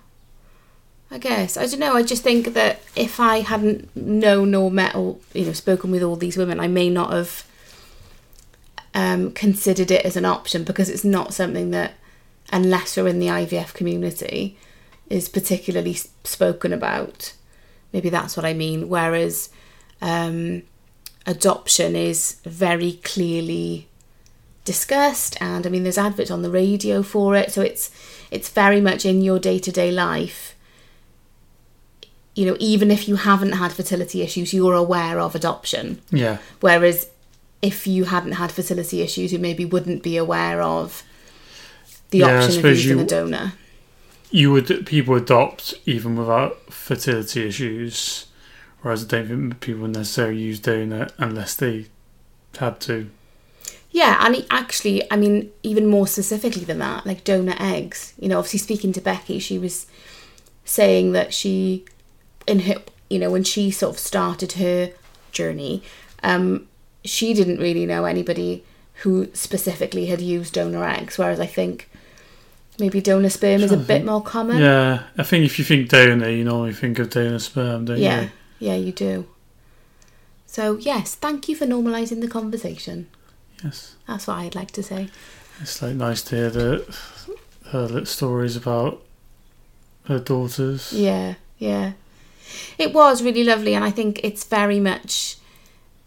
I 1.12 1.18
guess. 1.18 1.58
I 1.58 1.66
don't 1.66 1.80
know. 1.80 1.96
I 1.96 2.04
just 2.04 2.24
think 2.24 2.54
that 2.54 2.82
if 2.96 3.20
I 3.20 3.42
hadn't 3.42 3.96
known 3.96 4.56
or 4.56 4.72
met 4.72 4.96
or, 4.96 5.18
you 5.34 5.46
know, 5.46 5.54
spoken 5.54 5.92
with 5.92 6.04
all 6.04 6.16
these 6.16 6.38
women, 6.38 6.60
I 6.60 6.68
may 6.68 6.90
not 6.90 7.14
have 7.14 7.46
um, 8.94 9.32
considered 9.32 9.92
it 9.92 10.06
as 10.06 10.18
an 10.18 10.26
option 10.26 10.64
because 10.64 10.90
it's 10.90 11.04
not 11.04 11.34
something 11.34 11.72
that, 11.72 11.94
unless 12.52 12.96
you're 12.96 13.08
in 13.08 13.20
the 13.20 13.28
IVF 13.28 13.74
community, 13.74 14.58
is 15.10 15.30
particularly 15.30 15.94
spoken 16.24 16.74
about. 16.74 17.34
Maybe 17.94 18.10
that's 18.10 18.36
what 18.36 18.46
I 18.46 18.54
mean. 18.54 18.90
Whereas 18.90 19.50
um, 20.02 20.64
adoption 21.26 21.96
is 21.96 22.38
very 22.44 22.94
clearly 23.04 23.88
discussed 24.64 25.38
and 25.40 25.66
I 25.66 25.70
mean 25.70 25.84
there's 25.84 25.98
adverts 25.98 26.32
on 26.32 26.42
the 26.42 26.50
radio 26.50 27.04
for 27.04 27.36
it 27.36 27.52
so 27.52 27.62
it's 27.62 27.92
it's 28.32 28.50
very 28.50 28.82
much 28.82 29.06
in 29.06 29.22
your 29.22 29.38
day-to-day 29.38 29.92
life 29.92 30.56
you 32.34 32.48
know 32.48 32.58
even 32.60 32.90
if 32.90 33.08
you 33.08 33.16
haven't 33.16 33.54
had 33.54 33.72
fertility 33.72 34.24
issues 34.24 34.56
you're 34.56 34.74
aware 34.74 35.20
of 35.20 35.36
adoption 35.36 36.02
Yeah, 36.10 36.40
whereas 36.62 37.10
if 37.62 37.86
you 37.86 38.06
hadn't 38.06 38.34
had 38.34 38.52
fertility 38.52 39.04
issues 39.04 39.32
you 39.32 39.38
maybe 39.38 39.66
wouldn't 39.66 40.02
be 40.02 40.18
aware 40.18 40.64
of 40.64 41.04
the 42.12 42.20
Yeah, 42.20 42.44
option 42.44 42.60
of 42.60 42.66
using 42.66 42.98
you- 42.98 43.04
a 43.04 43.08
donor 43.08 43.54
you 44.32 44.52
would 44.52 44.86
people 44.86 45.16
adopt 45.16 45.76
even 45.86 46.16
without 46.18 46.74
fertility 46.74 47.48
issues, 47.48 48.26
whereas 48.82 49.04
I 49.04 49.08
don't 49.08 49.28
think 49.28 49.60
people 49.62 49.88
necessarily 49.88 50.42
use 50.42 50.60
donor 50.60 51.08
unless 51.18 51.54
they 51.56 51.86
had 52.58 52.82
to. 52.82 53.10
Yeah, 53.92 54.18
and 54.26 54.46
actually, 54.52 55.10
I 55.10 55.16
mean, 55.16 55.52
even 55.64 55.88
more 55.88 56.06
specifically 56.06 56.66
than 56.66 56.80
that, 56.80 57.06
like 57.06 57.24
donor 57.24 57.56
eggs. 57.60 58.14
You 58.20 58.28
know, 58.28 58.40
obviously 58.40 58.60
speaking 58.60 58.92
to 58.94 59.00
Becky, 59.02 59.40
she 59.40 59.58
was 59.58 59.86
saying 60.66 61.14
that 61.14 61.34
she, 61.34 61.86
in 62.46 62.60
her, 62.62 62.82
you 63.10 63.20
know, 63.20 63.32
when 63.32 63.46
she 63.46 63.72
sort 63.72 63.96
of 63.96 64.00
started 64.00 64.54
her 64.54 64.92
journey, 65.32 65.82
um, 66.24 66.68
she 67.06 67.34
didn't 67.34 67.60
really 67.60 67.86
know 67.86 68.04
anybody 68.04 68.66
who 69.04 69.30
specifically 69.34 70.08
had 70.08 70.20
used 70.20 70.56
donor 70.56 70.84
eggs. 70.86 71.18
Whereas 71.18 71.40
I 71.40 71.46
think 71.46 71.88
maybe 72.80 73.02
donor 73.02 73.30
sperm 73.30 73.62
is 73.62 73.72
a 73.72 73.78
bit 73.78 73.88
think. 73.88 74.06
more 74.06 74.22
common. 74.22 74.58
Yeah, 74.58 75.04
I 75.18 75.24
think 75.24 75.46
if 75.46 75.60
you 75.60 75.66
think 75.66 75.90
donor, 75.90 76.30
you 76.30 76.44
normally 76.44 76.74
think 76.74 77.00
of 77.00 77.10
donor 77.10 77.40
sperm, 77.40 77.86
don't 77.86 77.98
yeah, 77.98 78.22
you? 78.22 78.30
yeah, 78.60 78.74
yeah, 78.74 78.76
you 78.76 78.92
do. 78.92 79.28
So 80.46 80.78
yes, 80.78 81.16
thank 81.16 81.50
you 81.50 81.56
for 81.56 81.66
normalising 81.66 82.22
the 82.22 82.28
conversation. 82.28 83.08
Yes. 83.64 83.96
That's 84.08 84.28
what 84.28 84.38
I'd 84.38 84.56
like 84.56 84.72
to 84.72 84.84
say. 84.84 85.10
It's 85.62 85.82
like 85.82 85.96
nice 85.96 86.22
to 86.24 86.36
hear 86.36 86.50
the, 86.50 86.98
her 87.72 88.06
stories 88.06 88.56
about 88.56 89.02
her 90.06 90.20
daughters. 90.20 90.94
Yeah, 90.94 91.36
yeah. 91.58 91.94
It 92.78 92.94
was 92.94 93.24
really 93.24 93.44
lovely, 93.44 93.74
and 93.74 93.84
I 93.84 93.92
think 93.92 94.20
it's 94.24 94.44
very 94.44 94.80
much, 94.80 95.38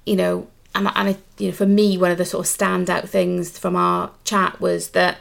you 0.07 0.17
know, 0.17 0.49
and 0.75 0.89
and 0.95 1.09
it, 1.11 1.19
you 1.39 1.49
know, 1.49 1.55
for 1.55 1.67
me, 1.67 1.99
one 1.99 2.11
of 2.11 2.19
the 2.19 2.25
sort 2.25 2.47
of 2.47 2.53
standout 2.53 3.09
things 3.09 3.59
from 3.59 3.75
our 3.75 4.11
chat 4.25 4.61
was 4.61 4.91
that 4.91 5.19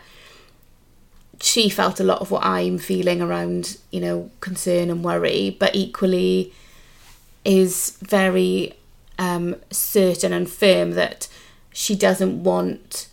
she 1.39 1.69
felt 1.69 1.99
a 1.99 2.03
lot 2.03 2.19
of 2.21 2.31
what 2.31 2.43
I'm 2.43 2.77
feeling 2.77 3.21
around, 3.21 3.77
you 3.91 3.99
know, 3.99 4.31
concern 4.41 4.89
and 4.89 5.03
worry, 5.03 5.55
but 5.59 5.75
equally 5.75 6.53
is 7.45 7.97
very 8.01 8.73
um, 9.19 9.55
certain 9.71 10.33
and 10.33 10.49
firm 10.49 10.91
that 10.91 11.27
she 11.71 11.95
doesn't 11.95 12.43
want 12.43 13.07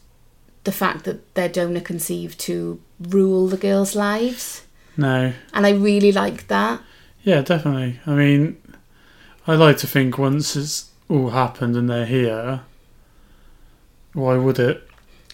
the 0.64 0.72
fact 0.72 1.04
that 1.04 1.34
they're 1.34 1.48
donor 1.48 1.80
conceived 1.80 2.40
to 2.40 2.80
rule 2.98 3.46
the 3.48 3.56
girls' 3.58 3.94
lives. 3.94 4.62
No. 4.96 5.32
And 5.52 5.66
I 5.66 5.70
really 5.70 6.12
like 6.12 6.48
that. 6.48 6.80
Yeah, 7.22 7.42
definitely. 7.42 8.00
I 8.06 8.12
mean, 8.12 8.56
I 9.46 9.54
like 9.56 9.76
to 9.78 9.86
think 9.86 10.16
once 10.18 10.56
it's 10.56 10.90
all 11.08 11.30
happened 11.30 11.76
and 11.76 11.90
they're 11.90 12.06
here, 12.06 12.60
why 14.14 14.36
would 14.36 14.58
it 14.58 14.88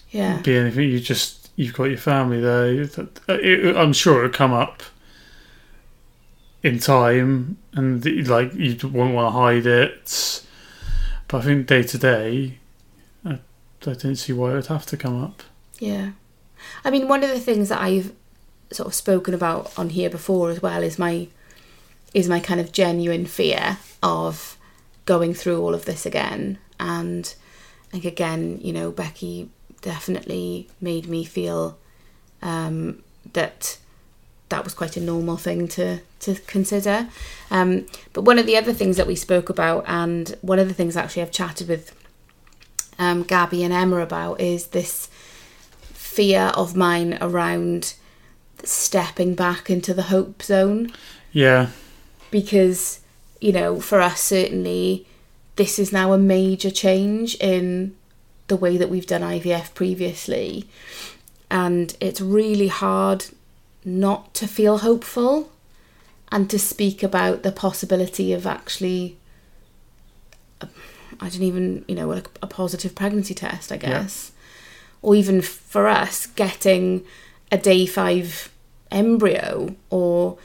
Yeah. 0.09 0.41
be 0.41 0.55
anything? 0.57 0.89
You 0.89 0.99
just 0.99 1.40
you've 1.61 1.73
got 1.75 1.85
your 1.85 1.97
family 1.97 2.41
there. 2.41 2.89
Uh, 2.97 3.05
it- 3.29 3.75
I'm 3.77 3.93
sure 3.93 4.25
it'll 4.25 4.35
come 4.35 4.51
up 4.51 4.81
in 6.63 6.79
time, 6.79 7.57
and 7.73 8.03
like 8.27 8.53
you 8.55 8.77
won't 8.87 9.13
want 9.13 9.27
to 9.27 9.39
hide 9.39 9.65
it. 9.65 10.43
But 11.27 11.37
I 11.37 11.41
think 11.45 11.67
day 11.67 11.83
to 11.83 11.97
day, 11.97 12.57
I, 13.25 13.39
don't 13.79 14.15
see 14.15 14.33
why 14.33 14.51
it 14.51 14.55
would 14.55 14.67
have 14.67 14.85
to 14.87 14.97
come 14.97 15.23
up. 15.23 15.43
Yeah. 15.79 16.11
I 16.83 16.91
mean, 16.91 17.07
one 17.07 17.23
of 17.23 17.29
the 17.29 17.39
things 17.39 17.69
that 17.69 17.81
I've 17.81 18.13
sort 18.71 18.87
of 18.87 18.93
spoken 18.93 19.33
about 19.33 19.77
on 19.77 19.89
here 19.89 20.09
before 20.09 20.49
as 20.49 20.61
well 20.61 20.83
is 20.83 20.97
my 20.99 21.27
is 22.13 22.27
my 22.27 22.39
kind 22.39 22.59
of 22.59 22.71
genuine 22.71 23.25
fear 23.25 23.77
of 24.03 24.57
going 25.05 25.33
through 25.33 25.61
all 25.61 25.73
of 25.73 25.85
this 25.85 26.05
again 26.05 26.57
and 26.79 27.33
like 27.93 28.05
again, 28.05 28.59
you 28.61 28.73
know, 28.73 28.91
Becky 28.91 29.49
definitely 29.81 30.69
made 30.79 31.07
me 31.07 31.23
feel 31.23 31.77
um 32.41 33.03
that 33.33 33.77
that 34.51 34.63
was 34.63 34.73
quite 34.73 34.95
a 34.95 35.01
normal 35.01 35.37
thing 35.37 35.67
to 35.69 35.99
to 36.19 36.35
consider. 36.45 37.07
Um, 37.49 37.87
but 38.13 38.21
one 38.21 38.37
of 38.37 38.45
the 38.45 38.55
other 38.55 38.73
things 38.73 38.97
that 38.97 39.07
we 39.07 39.15
spoke 39.15 39.49
about, 39.49 39.83
and 39.87 40.35
one 40.41 40.59
of 40.59 40.67
the 40.67 40.73
things 40.73 40.95
actually 40.95 41.23
I've 41.23 41.31
chatted 41.31 41.67
with 41.67 41.95
um, 42.99 43.23
Gabby 43.23 43.63
and 43.63 43.73
Emma 43.73 43.97
about, 43.97 44.39
is 44.39 44.67
this 44.67 45.07
fear 45.81 46.51
of 46.55 46.75
mine 46.75 47.17
around 47.19 47.95
stepping 48.63 49.33
back 49.33 49.69
into 49.69 49.93
the 49.93 50.03
hope 50.03 50.43
zone 50.43 50.91
Yeah, 51.31 51.69
because 52.29 52.99
you 53.39 53.51
know 53.51 53.79
for 53.79 53.99
us 53.99 54.21
certainly 54.21 55.07
this 55.55 55.79
is 55.79 55.91
now 55.91 56.13
a 56.13 56.17
major 56.17 56.69
change 56.69 57.35
in 57.35 57.95
the 58.51 58.57
way 58.57 58.75
that 58.75 58.89
we've 58.89 59.07
done 59.07 59.21
IVF 59.21 59.73
previously. 59.73 60.67
And 61.49 61.95
it's 62.01 62.19
really 62.19 62.67
hard 62.67 63.27
not 63.85 64.33
to 64.33 64.45
feel 64.45 64.79
hopeful 64.79 65.49
and 66.33 66.49
to 66.49 66.59
speak 66.59 67.01
about 67.01 67.43
the 67.43 67.51
possibility 67.53 68.33
of 68.33 68.45
actually 68.45 69.17
I 70.61 71.29
don't 71.29 71.43
even 71.43 71.85
you 71.87 71.95
know 71.95 72.11
a, 72.11 72.23
a 72.41 72.47
positive 72.47 72.93
pregnancy 72.93 73.33
test 73.33 73.71
I 73.71 73.77
guess. 73.77 74.33
Or 75.01 75.15
even 75.15 75.41
for 75.41 75.87
us 75.87 76.25
getting 76.25 77.05
a 77.53 77.57
day 77.57 77.85
5 77.85 78.51
embryo 78.91 79.77
or 79.89 80.37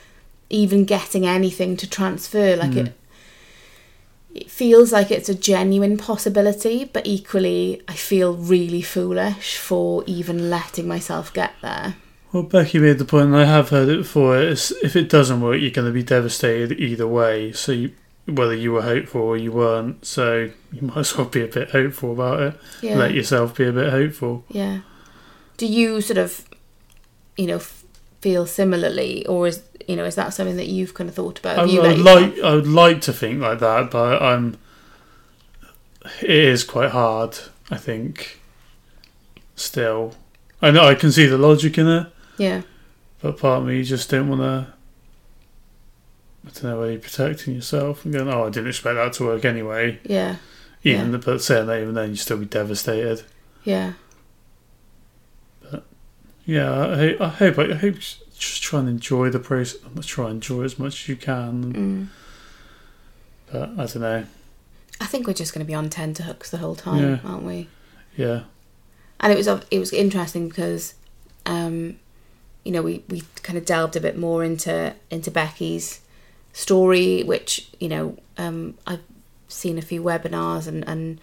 even 0.48 0.84
getting 0.84 1.26
anything 1.26 1.76
to 1.78 1.90
transfer 1.90 2.54
like 2.54 2.74
hmm. 2.74 2.86
it 2.86 2.95
it 4.36 4.50
feels 4.50 4.92
like 4.92 5.10
it's 5.10 5.28
a 5.28 5.34
genuine 5.34 5.96
possibility 5.96 6.84
but 6.84 7.06
equally 7.06 7.80
i 7.88 7.94
feel 7.94 8.34
really 8.54 8.82
foolish 8.82 9.56
for 9.56 10.02
even 10.06 10.50
letting 10.50 10.86
myself 10.86 11.32
get 11.32 11.52
there 11.62 11.94
Well, 12.32 12.42
Becky 12.42 12.78
made 12.80 12.98
the 12.98 13.04
point, 13.04 13.26
and 13.28 13.36
I 13.36 13.44
have 13.46 13.70
heard 13.70 13.88
it 13.88 13.98
before. 13.98 14.36
Is 14.36 14.70
if 14.82 14.94
it 14.96 15.08
doesn't 15.08 15.40
work, 15.40 15.58
you're 15.60 15.70
going 15.78 15.86
to 15.92 15.92
be 16.00 16.02
devastated 16.02 16.72
either 16.78 17.06
way. 17.06 17.52
So, 17.52 17.70
you, 17.72 17.92
whether 18.26 18.54
you 18.54 18.72
were 18.72 18.82
hopeful 18.82 19.22
or 19.22 19.36
you 19.38 19.52
weren't, 19.52 20.04
so 20.04 20.50
you 20.74 20.82
might 20.82 20.98
as 21.06 21.16
well 21.16 21.28
be 21.38 21.42
a 21.44 21.46
bit 21.46 21.70
hopeful 21.70 22.12
about 22.12 22.40
it. 22.46 22.54
yeah 22.82 22.96
Let 22.98 23.14
yourself 23.14 23.56
be 23.56 23.64
a 23.64 23.72
bit 23.72 23.90
hopeful. 23.90 24.44
yeah 24.50 24.80
do 25.56 25.66
you 25.66 26.00
sort 26.02 26.18
of 26.18 26.44
you 27.40 27.46
know 27.46 27.56
f- 27.56 27.84
feel 28.20 28.44
similarly 28.44 29.24
or 29.26 29.46
is 29.46 29.62
you 29.86 29.96
know 29.96 30.04
is 30.04 30.14
that 30.16 30.34
something 30.34 30.56
that 30.56 30.68
you've 30.68 30.94
kind 30.94 31.08
of 31.08 31.14
thought 31.14 31.38
about 31.38 31.58
I, 31.58 31.64
you 31.64 31.82
I 31.82 31.88
would 31.88 31.98
like, 31.98 32.38
I 32.40 32.54
would 32.54 32.66
like 32.66 33.00
to 33.02 33.12
think 33.12 33.40
like 33.40 33.58
that, 33.60 33.90
but 33.90 34.22
I'm. 34.22 34.58
It 36.22 36.30
is 36.30 36.64
quite 36.64 36.90
hard. 36.90 37.38
I 37.70 37.76
think. 37.76 38.40
Still, 39.56 40.14
I 40.60 40.70
know 40.70 40.84
I 40.84 40.94
can 40.94 41.10
see 41.10 41.26
the 41.26 41.38
logic 41.38 41.78
in 41.78 41.88
it, 41.88 42.06
yeah 42.36 42.62
but 43.22 43.38
part 43.38 43.62
of 43.62 43.66
me 43.66 43.82
just 43.82 44.10
don't 44.10 44.28
want 44.28 44.42
to. 44.42 44.72
I 46.46 46.50
don't 46.50 46.62
know, 46.62 46.82
are 46.82 46.90
you 46.92 46.98
protecting 46.98 47.54
yourself 47.54 48.04
and 48.04 48.14
going, 48.14 48.28
oh, 48.28 48.46
I 48.46 48.50
didn't 48.50 48.68
expect 48.68 48.94
that 48.94 49.14
to 49.14 49.24
work 49.24 49.44
anyway. 49.44 49.98
yeah 50.04 50.36
Even 50.84 51.18
but 51.18 51.42
saying 51.42 51.66
that, 51.66 51.80
even 51.80 51.94
then, 51.94 52.10
you'd 52.10 52.18
still 52.18 52.36
be 52.36 52.44
devastated. 52.44 53.22
yeah 53.64 53.94
But 55.62 55.84
Yeah, 56.44 56.70
I, 56.70 57.16
I 57.18 57.28
hope. 57.28 57.58
I 57.58 57.74
hope 57.74 57.96
just 58.38 58.62
try 58.62 58.80
and 58.80 58.88
enjoy 58.88 59.30
the 59.30 59.38
process. 59.38 59.80
Try 60.06 60.26
and 60.26 60.34
enjoy 60.34 60.62
as 60.64 60.78
much 60.78 61.02
as 61.02 61.08
you 61.08 61.16
can. 61.16 61.72
mm. 61.72 62.06
But 63.50 63.70
I 63.70 63.86
don't 63.86 64.00
know. 64.00 64.24
i 65.00 65.06
think 65.06 65.26
we're 65.26 65.32
just 65.34 65.52
going 65.54 65.64
to 65.64 65.68
be 65.68 65.74
on 65.74 65.88
tenterhooks 65.90 66.50
the 66.50 66.58
whole 66.58 66.74
time 66.74 67.02
Yeah. 67.02 67.18
aren't 67.24 67.44
we 67.44 67.68
Yeah, 68.16 68.42
and 69.20 69.32
it 69.32 69.36
was 69.36 69.46
it 69.70 69.78
was 69.78 69.92
interesting 69.92 70.48
because 70.48 70.94
um 71.44 71.98
you 72.64 72.72
know 72.72 72.82
we 72.82 73.02
we 73.08 73.22
kind 73.42 73.56
of 73.58 73.64
delved 73.64 73.94
a 73.96 74.00
bit 74.00 74.16
more 74.18 74.42
into 74.42 74.94
into 75.10 75.30
Becky's 75.30 76.00
story 76.52 77.22
which 77.22 77.68
you 77.78 77.88
know 77.88 78.16
um 78.38 78.74
I've 78.86 79.02
seen 79.48 79.78
a 79.78 79.82
few 79.82 80.02
webinars 80.02 80.66
and 80.66 80.86
and 80.88 81.20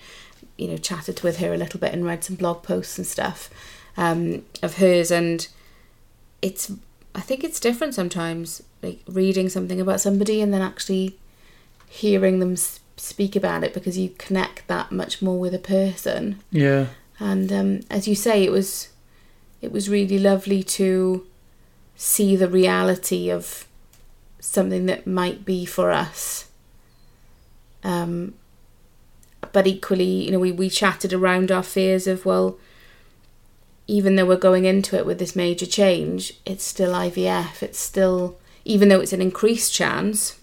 you 0.58 0.68
know 0.70 0.78
chatted 0.78 1.22
with 1.24 1.38
her 1.38 1.54
a 1.54 1.58
little 1.58 1.80
bit 1.80 1.92
and 1.94 2.06
read 2.06 2.24
some 2.24 2.36
blog 2.38 2.64
posts 2.64 2.98
and 2.98 3.06
stuff 3.08 3.50
um 3.98 4.44
of 4.62 4.78
hers 4.78 5.12
and 5.12 5.48
it's 6.42 6.72
I 7.16 7.22
think 7.22 7.44
it's 7.44 7.60
different 7.60 7.94
sometimes 7.94 8.64
like 8.82 9.00
reading 9.08 9.50
something 9.50 9.80
about 9.80 10.02
somebody 10.02 10.42
and 10.42 10.54
then 10.54 10.62
actually 10.62 11.18
hearing 11.88 12.40
them 12.40 12.56
speak 12.56 13.36
about 13.36 13.64
it 13.64 13.74
because 13.74 13.98
you 13.98 14.10
connect 14.18 14.68
that 14.68 14.92
much 14.92 15.22
more 15.22 15.40
with 15.40 15.54
a 15.54 15.60
person 15.60 16.40
yeah, 16.52 16.88
and 17.20 17.52
um, 17.54 17.80
as 17.90 18.08
you 18.08 18.16
say, 18.16 18.44
it 18.44 18.52
was 18.52 18.90
it 19.62 19.72
was 19.72 19.90
really 19.90 20.20
lovely 20.20 20.62
to 20.64 21.26
see 21.96 22.36
the 22.36 22.50
reality 22.50 23.30
of 23.30 23.66
something 24.40 24.88
that 24.88 25.08
might 25.08 25.46
be 25.46 25.66
for 25.66 25.92
us. 25.92 26.50
Um, 27.84 28.34
but 29.54 29.68
equally, 29.68 30.26
you 30.26 30.32
know, 30.32 30.40
we, 30.40 30.52
we 30.52 30.70
chatted 30.70 31.14
around 31.14 31.52
our 31.52 31.64
fears 31.64 32.08
of 32.08 32.26
well, 32.26 32.58
even 33.88 34.16
though 34.16 34.26
we're 34.26 34.38
going 34.38 34.66
into 34.66 34.96
it 34.96 35.06
with 35.06 35.20
this 35.20 35.36
major 35.36 35.66
change, 35.66 36.34
it's 36.46 36.64
still 36.64 36.94
IVF. 36.94 37.62
It's 37.62 37.80
still 37.80 38.38
even 38.66 38.90
though 38.90 39.02
it's 39.02 39.14
an 39.14 39.22
increased 39.22 39.74
chance 39.74 40.40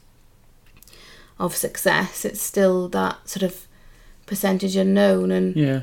of 1.38 1.56
success, 1.56 2.24
it's 2.24 2.42
still 2.42 2.88
that 2.88 3.28
sort 3.28 3.42
of 3.42 3.66
percentage 4.26 4.76
unknown 4.76 5.30
and 5.30 5.56
yeah. 5.56 5.82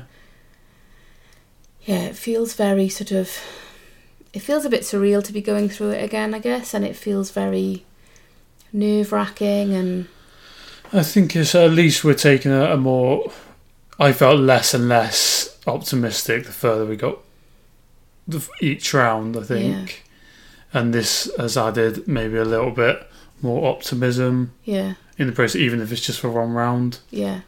yeah, 1.82 2.02
it 2.02 2.16
feels 2.16 2.54
very 2.54 2.88
sort 2.88 3.10
of. 3.10 3.30
It 4.32 4.40
feels 4.40 4.64
a 4.64 4.70
bit 4.70 4.82
surreal 4.82 5.24
to 5.24 5.32
be 5.32 5.40
going 5.40 5.68
through 5.68 5.90
it 5.90 6.04
again, 6.04 6.34
I 6.34 6.38
guess, 6.38 6.74
and 6.74 6.84
it 6.84 6.94
feels 6.94 7.30
very 7.30 7.84
nerve 8.72 9.10
wracking 9.10 9.74
and 9.74 10.06
I 10.92 11.02
think 11.02 11.34
it's 11.34 11.54
at 11.54 11.70
least 11.70 12.04
we're 12.04 12.14
taking 12.14 12.52
a, 12.52 12.72
a 12.72 12.76
more. 12.76 13.32
I 13.98 14.12
felt 14.12 14.38
less 14.38 14.74
and 14.74 14.88
less 14.88 15.58
optimistic 15.66 16.44
the 16.46 16.52
further 16.52 16.86
we 16.86 16.96
got 16.96 17.18
each 18.60 18.92
round. 18.94 19.36
I 19.36 19.42
think, 19.42 20.04
and 20.72 20.92
this 20.94 21.30
has 21.38 21.56
added 21.56 22.06
maybe 22.08 22.36
a 22.36 22.44
little 22.44 22.70
bit 22.70 23.06
more 23.42 23.68
optimism 23.70 24.52
yeah, 24.64 24.94
in 25.16 25.26
the 25.28 25.32
process, 25.32 25.56
even 25.56 25.80
if 25.80 25.92
it's 25.92 26.00
just 26.04 26.20
for 26.20 26.28
one 26.30 26.52
round. 26.52 26.98
yeah. 27.10 27.40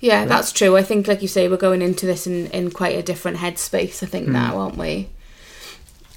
Yeah, 0.00 0.26
that's 0.26 0.52
true. 0.52 0.76
I 0.76 0.84
think, 0.84 1.08
like 1.08 1.22
you 1.22 1.28
say, 1.28 1.48
we're 1.48 1.56
going 1.56 1.82
into 1.82 2.06
this 2.06 2.24
in, 2.24 2.46
in 2.52 2.70
quite 2.70 2.96
a 2.96 3.02
different 3.02 3.38
headspace, 3.38 4.00
I 4.00 4.06
think, 4.06 4.28
Mm. 4.28 4.32
now, 4.32 4.56
aren't 4.58 4.76
we? 4.76 5.08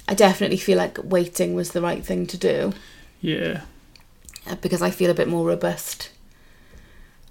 I 0.06 0.14
definitely 0.14 0.56
feel 0.58 0.78
like 0.78 0.98
waiting 1.02 1.54
was 1.54 1.72
the 1.72 1.80
right 1.82 2.04
thing 2.04 2.26
to 2.28 2.36
do 2.36 2.72
Yeah. 3.20 3.62
uh, 4.48 4.54
because 4.56 4.82
I 4.82 4.90
feel 4.90 5.10
a 5.10 5.14
bit 5.14 5.26
more 5.26 5.44
robust, 5.44 6.10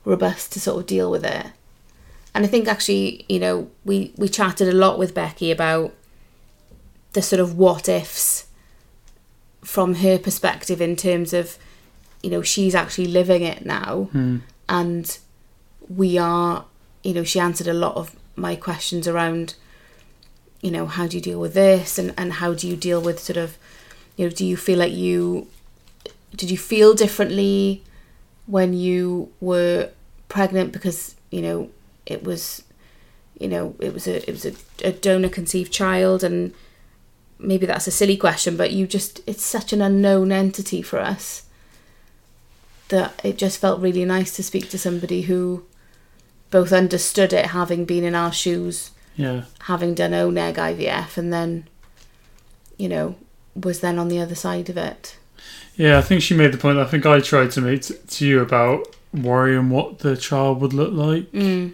robust 0.04 0.52
to 0.54 0.60
sort 0.60 0.80
of 0.82 0.88
deal 0.88 1.10
with 1.10 1.24
it. 1.24 1.47
And 2.34 2.46
I 2.46 2.48
think 2.48 2.67
actually, 2.67 3.26
you 3.28 3.39
know, 3.39 3.70
we 3.84 4.13
we 4.17 4.30
chatted 4.30 4.67
a 4.67 4.74
lot 4.74 4.98
with 4.98 5.13
Becky 5.13 5.52
about 5.52 5.94
the 7.13 7.22
sort 7.22 7.41
of 7.41 7.58
what 7.58 7.89
ifs 7.89 8.48
from 9.63 9.96
her 9.96 10.17
perspective 10.17 10.82
in 10.82 10.96
terms 10.96 11.34
of, 11.34 11.58
you 12.24 12.30
know, 12.30 12.41
she's 12.41 12.74
actually 12.74 13.08
living 13.08 13.44
it 13.44 13.65
now, 13.65 14.10
hmm. 14.12 14.38
and 14.70 15.17
we 15.89 16.17
are, 16.17 16.65
you 17.04 17.13
know, 17.13 17.24
she 17.24 17.39
answered 17.39 17.67
a 17.67 17.74
lot 17.74 17.96
of 17.96 18.15
my 18.36 18.56
questions 18.56 19.08
around, 19.08 19.56
you 20.62 20.72
know, 20.72 20.86
how 20.86 21.06
do 21.06 21.17
you 21.17 21.22
deal 21.22 21.39
with 21.39 21.54
this, 21.54 22.00
and 22.00 22.13
and 22.17 22.34
how 22.34 22.54
do 22.54 22.67
you 22.67 22.78
deal 22.78 23.02
with 23.02 23.20
sort 23.20 23.38
of, 23.38 23.58
you 24.15 24.26
know, 24.26 24.32
do 24.32 24.46
you 24.46 24.56
feel 24.56 24.80
like 24.80 24.94
you 24.94 25.48
did 26.34 26.50
you 26.50 26.58
feel 26.58 26.94
differently 26.94 27.84
when 28.46 28.74
you 28.74 29.32
were 29.41 29.89
pregnant? 30.30 30.72
Because 30.72 31.15
you 31.30 31.41
know 31.41 31.70
it 32.12 32.24
was 32.24 32.63
you 33.39 33.47
know 33.47 33.76
it 33.80 33.93
was 33.93 34.08
a 34.08 34.17
it 34.30 34.32
was 34.32 34.45
a, 34.45 34.54
a 34.84 34.91
donor 34.91 35.30
conceived 35.30 35.71
child 35.71 36.24
and 36.24 36.54
maybe 37.39 37.65
that's 37.65 37.88
a 37.88 37.91
silly 37.91 38.15
question 38.17 38.56
but 38.56 38.71
you 38.71 38.86
just 38.86 39.21
it's 39.26 39.43
such 39.43 39.74
an 39.74 39.82
unknown 39.82 40.32
entity 40.32 40.82
for 40.82 41.00
us 41.00 41.45
that 42.89 43.19
it 43.24 43.38
just 43.38 43.60
felt 43.60 43.82
really 43.82 44.06
nice 44.06 44.36
to 44.36 44.43
speak 44.43 44.69
to 44.69 44.78
somebody 44.78 45.24
who 45.24 45.63
both 46.50 46.74
understood 46.74 47.32
it 47.34 47.47
having 47.47 47.86
been 47.86 48.04
in 48.04 48.15
our 48.15 48.32
shoes 48.34 48.91
Yeah. 49.15 49.43
having 49.62 49.95
done 49.95 50.13
own 50.13 50.38
egg 50.38 50.56
IVF 50.56 51.17
and 51.17 51.32
then 51.32 51.67
you 52.78 52.89
know 52.89 53.15
was 53.56 53.80
then 53.80 53.97
on 54.00 54.08
the 54.10 54.19
other 54.19 54.36
side 54.36 54.69
of 54.69 54.78
it 54.78 55.17
Yeah, 55.76 55.97
I 55.97 56.02
think 56.02 56.21
she 56.21 56.36
made 56.36 56.52
the 56.54 56.58
point 56.58 56.78
I 56.80 56.86
think 56.86 57.06
I 57.06 57.19
tried 57.21 57.52
to 57.52 57.62
make 57.62 57.82
t- 57.84 57.95
to 58.15 58.26
you 58.28 58.39
about 58.41 58.88
worrying 59.13 59.69
what 59.69 60.00
the 60.00 60.15
child 60.15 60.62
would 60.62 60.74
look 60.74 60.93
like. 60.93 61.32
mm. 61.32 61.74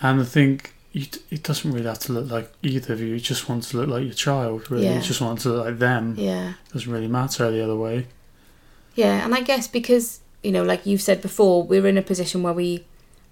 And 0.00 0.20
I 0.20 0.24
think 0.24 0.74
you, 0.92 1.06
it 1.30 1.42
doesn't 1.42 1.70
really 1.70 1.86
have 1.86 1.98
to 2.00 2.12
look 2.12 2.30
like 2.30 2.52
either 2.62 2.92
of 2.94 3.00
you. 3.00 3.08
You 3.08 3.20
just 3.20 3.48
want 3.48 3.64
to 3.64 3.76
look 3.76 3.88
like 3.88 4.04
your 4.04 4.14
child, 4.14 4.70
really. 4.70 4.84
Yeah. 4.84 4.96
You 4.96 5.02
just 5.02 5.20
want 5.20 5.40
to 5.40 5.50
look 5.50 5.66
like 5.66 5.78
them. 5.78 6.14
yeah 6.16 6.50
It 6.50 6.72
doesn't 6.72 6.92
really 6.92 7.08
matter 7.08 7.50
the 7.50 7.62
other 7.62 7.76
way. 7.76 8.06
Yeah, 8.94 9.24
and 9.24 9.34
I 9.34 9.42
guess 9.42 9.68
because 9.68 10.20
you 10.42 10.52
know, 10.52 10.62
like 10.62 10.86
you've 10.86 11.02
said 11.02 11.20
before, 11.20 11.62
we're 11.62 11.86
in 11.86 11.98
a 11.98 12.02
position 12.02 12.42
where 12.42 12.52
we 12.52 12.84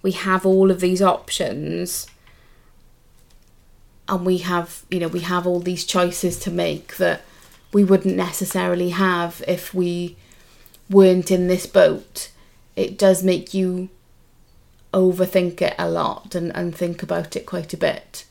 we 0.03 0.13
have 0.13 0.47
all 0.47 0.71
of 0.71 0.81
these 0.81 1.03
options, 1.03 2.07
and 4.09 4.25
we 4.25 4.39
have 4.39 4.85
you 4.91 5.01
know 5.01 5.09
we 5.09 5.21
have 5.21 5.47
all 5.47 5.61
these 5.61 5.85
choices 5.85 6.39
to 6.41 6.51
make 6.51 6.97
that 6.99 7.23
we 7.73 7.85
wouldn't 7.85 8.17
necessarily 8.17 8.91
have 8.91 9.43
if 9.49 9.75
we 9.75 10.17
weren't 10.89 11.31
in 11.31 11.49
this 11.49 11.67
boat. 11.67 12.31
It 12.77 12.99
does 12.99 13.25
make 13.25 13.55
you 13.55 13.89
overthink 14.97 15.61
it 15.61 15.75
a 15.79 15.89
lot 15.91 16.35
and, 16.35 16.51
and 16.57 16.75
think 16.75 17.03
about 17.03 17.37
it 17.37 17.45
quite 17.47 17.73
a 17.75 17.77
bit, 17.77 18.25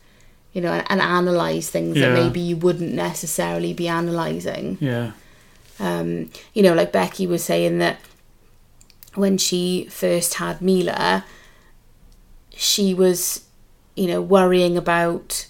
you 0.52 0.62
know, 0.62 0.72
and, 0.74 0.86
and 0.90 1.02
analyze 1.02 1.70
things 1.70 1.96
Yeah. 1.96 2.10
that 2.10 2.14
maybe 2.22 2.40
you 2.40 2.58
wouldn't 2.58 2.94
necessarily 2.94 3.72
be 3.74 3.88
analyzing 3.88 4.78
Yeah. 4.82 5.12
um, 5.80 6.32
you 6.56 6.64
know, 6.64 6.74
like 6.74 6.92
Becky 6.92 7.28
was 7.28 7.44
saying 7.44 7.78
that 7.80 7.98
when 9.14 9.38
she 9.38 9.88
first 9.92 10.36
had 10.36 10.62
Mila, 10.62 11.24
she 12.56 12.94
was, 12.94 13.46
you 13.96 14.08
know, 14.08 14.22
worrying 14.22 14.76
about 14.78 15.48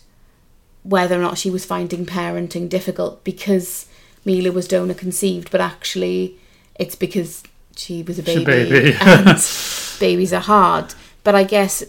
whether 0.83 1.17
or 1.17 1.21
not 1.21 1.37
she 1.37 1.49
was 1.49 1.65
finding 1.65 2.05
parenting 2.05 2.67
difficult 2.69 3.23
because 3.23 3.87
Mila 4.23 4.51
was 4.51 4.67
donor 4.67 4.93
conceived, 4.93 5.49
but 5.51 5.61
actually 5.61 6.37
it's 6.75 6.95
because 6.95 7.41
she 7.75 8.03
was 8.03 8.19
a 8.19 8.23
She's 8.23 8.37
a 8.41 8.45
baby, 8.45 8.69
baby. 8.69 8.97
and 9.01 9.37
babies 9.99 10.33
are 10.33 10.41
hard. 10.41 10.93
But 11.25 11.35
I 11.35 11.43
guess 11.43 11.83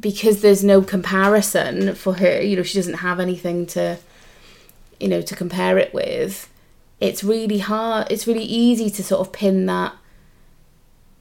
because 0.00 0.40
there's 0.40 0.64
no 0.64 0.80
comparison 0.80 1.94
for 1.94 2.14
her, 2.14 2.40
you 2.40 2.56
know, 2.56 2.62
she 2.62 2.78
doesn't 2.78 2.94
have 3.08 3.20
anything 3.20 3.66
to, 3.66 3.98
you 4.98 5.08
know, 5.08 5.20
to 5.20 5.36
compare 5.36 5.76
it 5.78 5.92
with 5.92 6.48
it's 6.98 7.22
really 7.22 7.58
hard 7.58 8.06
it's 8.10 8.26
really 8.26 8.44
easy 8.44 8.88
to 8.88 9.04
sort 9.04 9.20
of 9.20 9.30
pin 9.30 9.66
that 9.66 9.92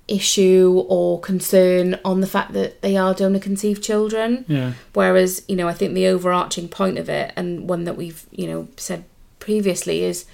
issue 0.08 0.86
or 0.88 1.20
concern 1.20 2.00
on 2.06 2.22
the 2.22 2.28
fact 2.28 2.54
that 2.54 2.82
they 2.82 2.96
are 2.96 3.14
donor 3.14 3.40
conceived 3.40 3.84
children 3.84 4.46
Yeah. 4.48 4.72
whereas 4.94 5.42
you 5.48 5.56
know 5.58 5.68
i 5.68 5.74
think 5.74 5.94
the 5.94 6.08
overarching 6.08 6.70
point 6.70 6.98
of 7.00 7.10
it 7.10 7.34
and 7.36 7.68
one 7.68 7.84
that 7.86 7.98
we've 7.98 8.26
you 8.32 8.48
know 8.48 8.68
said 8.78 9.04
previously 9.40 10.04
is 10.04 10.26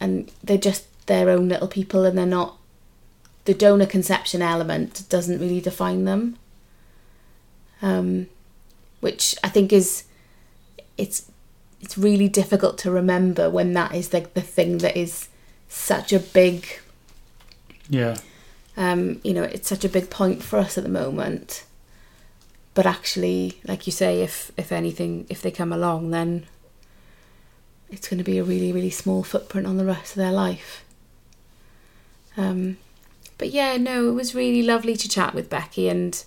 and 0.00 0.30
they're 0.42 0.58
just 0.58 0.84
their 1.06 1.30
own 1.30 1.48
little 1.48 1.68
people 1.68 2.04
and 2.04 2.18
they're 2.18 2.26
not 2.26 2.58
the 3.50 3.58
donor 3.66 3.86
conception 3.86 4.40
element 4.42 4.92
doesn't 5.08 5.40
really 5.40 5.60
define 5.60 6.04
them 6.04 6.36
um 7.82 8.28
which 9.00 9.34
i 9.42 9.48
think 9.48 9.72
is 9.72 10.04
it's 10.96 11.18
it's 11.80 11.98
really 11.98 12.28
difficult 12.28 12.78
to 12.78 12.90
remember 12.92 13.50
when 13.50 13.72
that 13.72 13.92
is 13.92 14.12
like 14.12 14.34
the 14.34 14.40
thing 14.56 14.78
that 14.78 14.96
is 14.96 15.28
such 15.68 16.12
a 16.12 16.20
big 16.20 16.66
Yeah. 17.88 18.16
um, 18.76 19.20
you 19.24 19.32
know, 19.34 19.42
it's 19.42 19.68
such 19.68 19.84
a 19.84 19.88
big 19.88 20.10
point 20.10 20.42
for 20.42 20.58
us 20.58 20.76
at 20.78 20.84
the 20.84 20.90
moment. 21.02 21.64
But 22.74 22.86
actually, 22.86 23.60
like 23.70 23.86
you 23.86 23.92
say, 23.92 24.22
if 24.22 24.52
if 24.56 24.70
anything, 24.72 25.26
if 25.28 25.40
they 25.42 25.50
come 25.50 25.72
along, 25.72 26.10
then 26.10 26.46
it's 27.90 28.08
going 28.08 28.18
to 28.18 28.30
be 28.32 28.38
a 28.38 28.44
really, 28.44 28.72
really 28.72 28.90
small 28.90 29.22
footprint 29.24 29.66
on 29.66 29.76
the 29.76 29.84
rest 29.84 30.12
of 30.12 30.16
their 30.22 30.32
life. 30.32 30.84
Um, 32.36 32.76
but 33.40 33.50
yeah, 33.50 33.78
no, 33.78 34.06
it 34.06 34.12
was 34.12 34.34
really 34.34 34.62
lovely 34.62 34.94
to 34.94 35.08
chat 35.08 35.34
with 35.34 35.48
Becky 35.48 35.88
and 35.88 36.22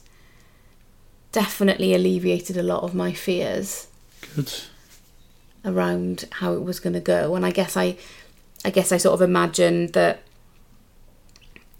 definitely 1.31 1.93
alleviated 1.93 2.57
a 2.57 2.63
lot 2.63 2.81
of 2.81 2.95
my 2.95 3.13
fears 3.13 3.87
Good. 4.35 4.51
around 5.63 6.25
how 6.31 6.53
it 6.53 6.63
was 6.63 6.79
going 6.79 6.93
to 6.93 6.99
go 6.99 7.35
and 7.35 7.43
i 7.43 7.49
guess 7.49 7.75
i 7.75 7.97
i 8.63 8.69
guess 8.69 8.91
i 8.91 8.97
sort 8.97 9.15
of 9.15 9.21
imagined 9.23 9.93
that 9.93 10.21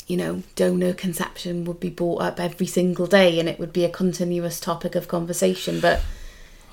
you 0.07 0.17
know 0.17 0.41
donor 0.55 0.91
conception 0.91 1.65
would 1.65 1.79
be 1.79 1.91
brought 1.91 2.23
up 2.23 2.39
every 2.39 2.65
single 2.65 3.05
day 3.05 3.39
and 3.39 3.47
it 3.47 3.59
would 3.59 3.71
be 3.71 3.85
a 3.85 3.89
continuous 3.89 4.59
topic 4.59 4.95
of 4.95 5.07
conversation 5.07 5.79
but 5.79 6.01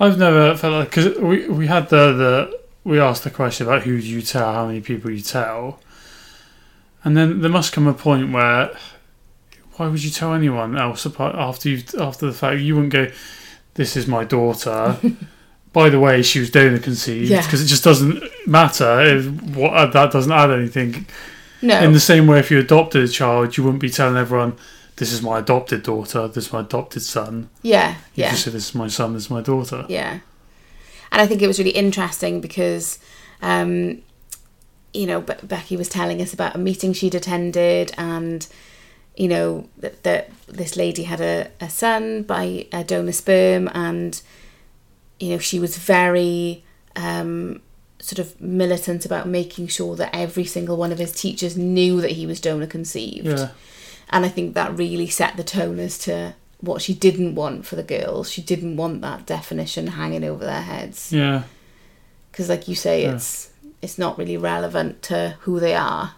I've 0.01 0.18
never 0.18 0.57
felt 0.57 0.73
like 0.73 0.88
because 0.88 1.18
we 1.18 1.46
we 1.49 1.66
had 1.66 1.90
the 1.90 2.12
the 2.14 2.61
we 2.85 2.99
asked 2.99 3.25
the 3.25 3.31
question 3.31 3.66
about 3.66 3.83
who 3.83 4.01
do 4.01 4.07
you 4.07 4.23
tell, 4.23 4.55
how 4.55 4.66
many 4.66 4.81
people 4.81 5.11
you 5.11 5.20
tell, 5.20 5.81
and 7.05 7.17
then 7.17 7.41
there 7.41 7.51
must 7.51 7.73
come 7.73 7.87
a 7.87 7.95
point 7.95 8.33
where 8.33 8.71
why 9.77 9.89
would 9.89 10.03
you 10.05 10.11
tell 10.11 10.35
anyone 10.35 10.77
else 10.77 11.07
apart 11.07 11.35
after 11.35 11.69
you 11.71 11.83
after 11.99 12.27
the 12.27 12.33
fact 12.33 12.61
you 12.61 12.75
wouldn't 12.75 12.93
go, 12.93 13.11
this 13.75 13.97
is 13.97 14.07
my 14.07 14.25
daughter. 14.25 14.99
By 15.73 15.89
the 15.89 16.01
way, 16.01 16.21
she 16.23 16.41
was 16.41 16.51
donor 16.51 16.81
conceived 16.81 17.31
Yeah. 17.31 17.43
because 17.43 17.63
it 17.63 17.67
just 17.67 17.85
doesn't 17.85 18.23
matter. 18.47 19.01
If, 19.03 19.27
what 19.57 19.93
that 19.93 20.11
doesn't 20.11 20.33
add 20.33 20.51
anything. 20.51 21.07
no 21.63 21.81
In 21.81 21.93
the 21.93 22.01
same 22.01 22.27
way, 22.27 22.41
if 22.41 22.51
you 22.51 22.59
adopted 22.59 23.05
a 23.05 23.09
child, 23.09 23.57
you 23.57 23.63
wouldn't 23.65 23.81
be 23.81 23.89
telling 23.89 24.17
everyone, 24.17 24.55
"This 24.97 25.13
is 25.13 25.23
my 25.23 25.39
adopted 25.39 25.85
daughter. 25.85 26.27
This 26.29 26.47
is 26.47 26.53
my 26.53 26.61
adopted 26.61 27.03
son." 27.03 27.49
yeah 27.63 27.91
You 28.15 28.25
yeah 28.25 28.31
just 28.31 28.45
say, 28.45 28.51
"This 28.51 28.69
is 28.71 28.75
my 28.75 28.89
son. 28.89 29.15
This 29.15 29.25
is 29.27 29.31
my 29.31 29.43
daughter." 29.43 29.87
Yeah. 29.89 30.19
And 31.13 31.23
I 31.23 31.27
think 31.27 31.41
it 31.41 31.47
was 31.47 31.59
really 31.59 31.71
interesting 31.71 32.41
because, 32.41 32.99
um, 33.41 34.03
you 34.92 35.07
know, 35.07 35.20
Be- 35.20 35.35
Becky 35.42 35.76
was 35.76 35.88
telling 35.88 36.20
us 36.20 36.33
about 36.33 36.55
a 36.55 36.59
meeting 36.59 36.92
she'd 36.92 37.14
attended 37.14 37.92
and, 37.96 38.46
you 39.16 39.29
know, 39.29 39.68
that, 39.79 40.03
that 40.03 40.31
this 40.48 40.76
lady 40.76 41.05
had 41.05 41.20
a, 41.20 41.50
a 41.61 41.70
son 41.70 42.22
by 42.22 42.66
a 42.72 42.83
donor 42.85 43.12
sperm 43.12 43.68
and, 43.72 44.20
you 45.18 45.31
know, 45.31 45.38
she 45.38 45.59
was 45.59 45.76
very 45.79 46.64
um, 46.96 47.61
sort 48.00 48.18
of 48.18 48.40
militant 48.40 49.05
about 49.05 49.29
making 49.29 49.68
sure 49.68 49.94
that 49.96 50.14
every 50.14 50.44
single 50.44 50.76
one 50.76 50.90
of 50.90 50.98
his 50.98 51.12
teachers 51.12 51.57
knew 51.57 52.00
that 52.00 52.12
he 52.12 52.26
was 52.26 52.40
donor 52.40 52.66
conceived. 52.66 53.26
Yeah. 53.26 53.50
And 54.09 54.24
I 54.24 54.29
think 54.29 54.55
that 54.55 54.76
really 54.76 55.07
set 55.07 55.37
the 55.37 55.44
tone 55.44 55.79
as 55.79 55.98
to 55.98 56.35
what 56.61 56.83
she 56.83 56.94
didn't 56.94 57.37
want 57.37 57.64
for 57.64 57.76
the 57.76 57.83
girls. 57.83 58.31
She 58.31 58.42
didn't 58.42 58.76
want 58.76 59.03
that 59.03 59.24
definition 59.24 59.87
hanging 59.87 60.24
over 60.24 60.44
their 60.44 60.62
heads. 60.62 61.12
Yeah. 61.12 61.44
Because, 62.33 62.48
like 62.48 62.66
you 62.66 62.74
say, 62.74 63.03
Yeah. 63.03 63.14
it's 63.14 63.50
it's 63.83 63.99
not 63.99 64.19
really 64.19 64.37
relevant 64.37 65.03
to 65.03 65.37
who 65.40 65.61
they 65.61 65.75
are. 65.75 66.14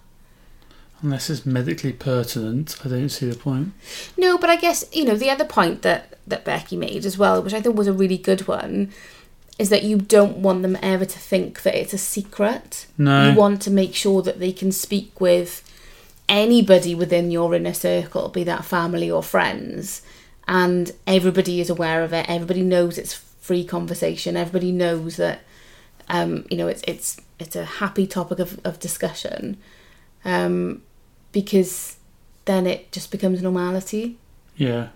Unless 1.01 1.31
it's 1.31 1.46
medically 1.46 1.92
pertinent, 1.92 2.77
I 2.85 2.88
don't 2.88 3.09
see 3.09 3.29
the 3.29 3.37
point. 3.37 3.72
No, 4.16 4.38
but 4.38 4.51
I 4.51 4.57
guess 4.57 4.85
you 4.92 5.05
know 5.05 5.16
the 5.16 5.31
other 5.31 5.44
point 5.44 5.83
that 5.83 6.16
that 6.27 6.44
Becky 6.44 6.77
made 6.77 7.05
as 7.05 7.18
well, 7.18 7.42
which 7.42 7.55
I 7.55 7.61
thought 7.61 7.75
was 7.75 7.88
a 7.88 7.92
really 7.92 8.18
good 8.18 8.46
one, 8.46 8.92
is 9.59 9.68
that 9.70 9.83
you 9.83 9.96
don't 9.96 10.38
want 10.38 10.62
them 10.62 10.79
ever 10.81 11.05
to 11.05 11.18
think 11.18 11.62
that 11.62 11.75
it's 11.75 11.92
a 11.92 11.98
secret. 11.98 12.87
No. 12.96 13.31
You 13.31 13.37
want 13.37 13.61
to 13.62 13.70
make 13.70 13.94
sure 13.94 14.22
that 14.22 14.38
they 14.38 14.53
can 14.53 14.70
speak 14.70 15.20
with 15.20 15.68
anybody 16.29 16.94
within 16.94 17.33
your 17.33 17.55
inner 17.55 17.75
circle, 17.75 18.29
be 18.29 18.44
that 18.44 18.64
family 18.64 19.11
or 19.11 19.25
friends, 19.25 20.03
and 20.46 20.92
everybody 21.07 21.61
is 21.61 21.68
aware 21.68 22.05
of 22.05 22.12
it. 22.12 22.27
Everybody 22.29 22.62
knows 22.62 22.96
it's 22.96 23.14
free 23.14 23.64
conversation. 23.64 24.37
Everybody 24.37 24.70
knows 24.70 25.16
that 25.16 25.40
Um, 26.09 26.44
you 26.51 26.57
know, 26.59 26.68
it's 26.68 26.83
it's 26.87 27.16
it's 27.42 27.57
a 27.57 27.64
happy 27.64 28.07
topic 28.07 28.38
of, 28.38 28.61
of 28.64 28.78
discussion. 28.81 29.59
Um, 30.24 30.83
because 31.33 31.96
then 32.44 32.66
it 32.66 32.92
just 32.92 33.11
becomes 33.11 33.42
normality. 33.42 34.18
Yeah. 34.57 34.88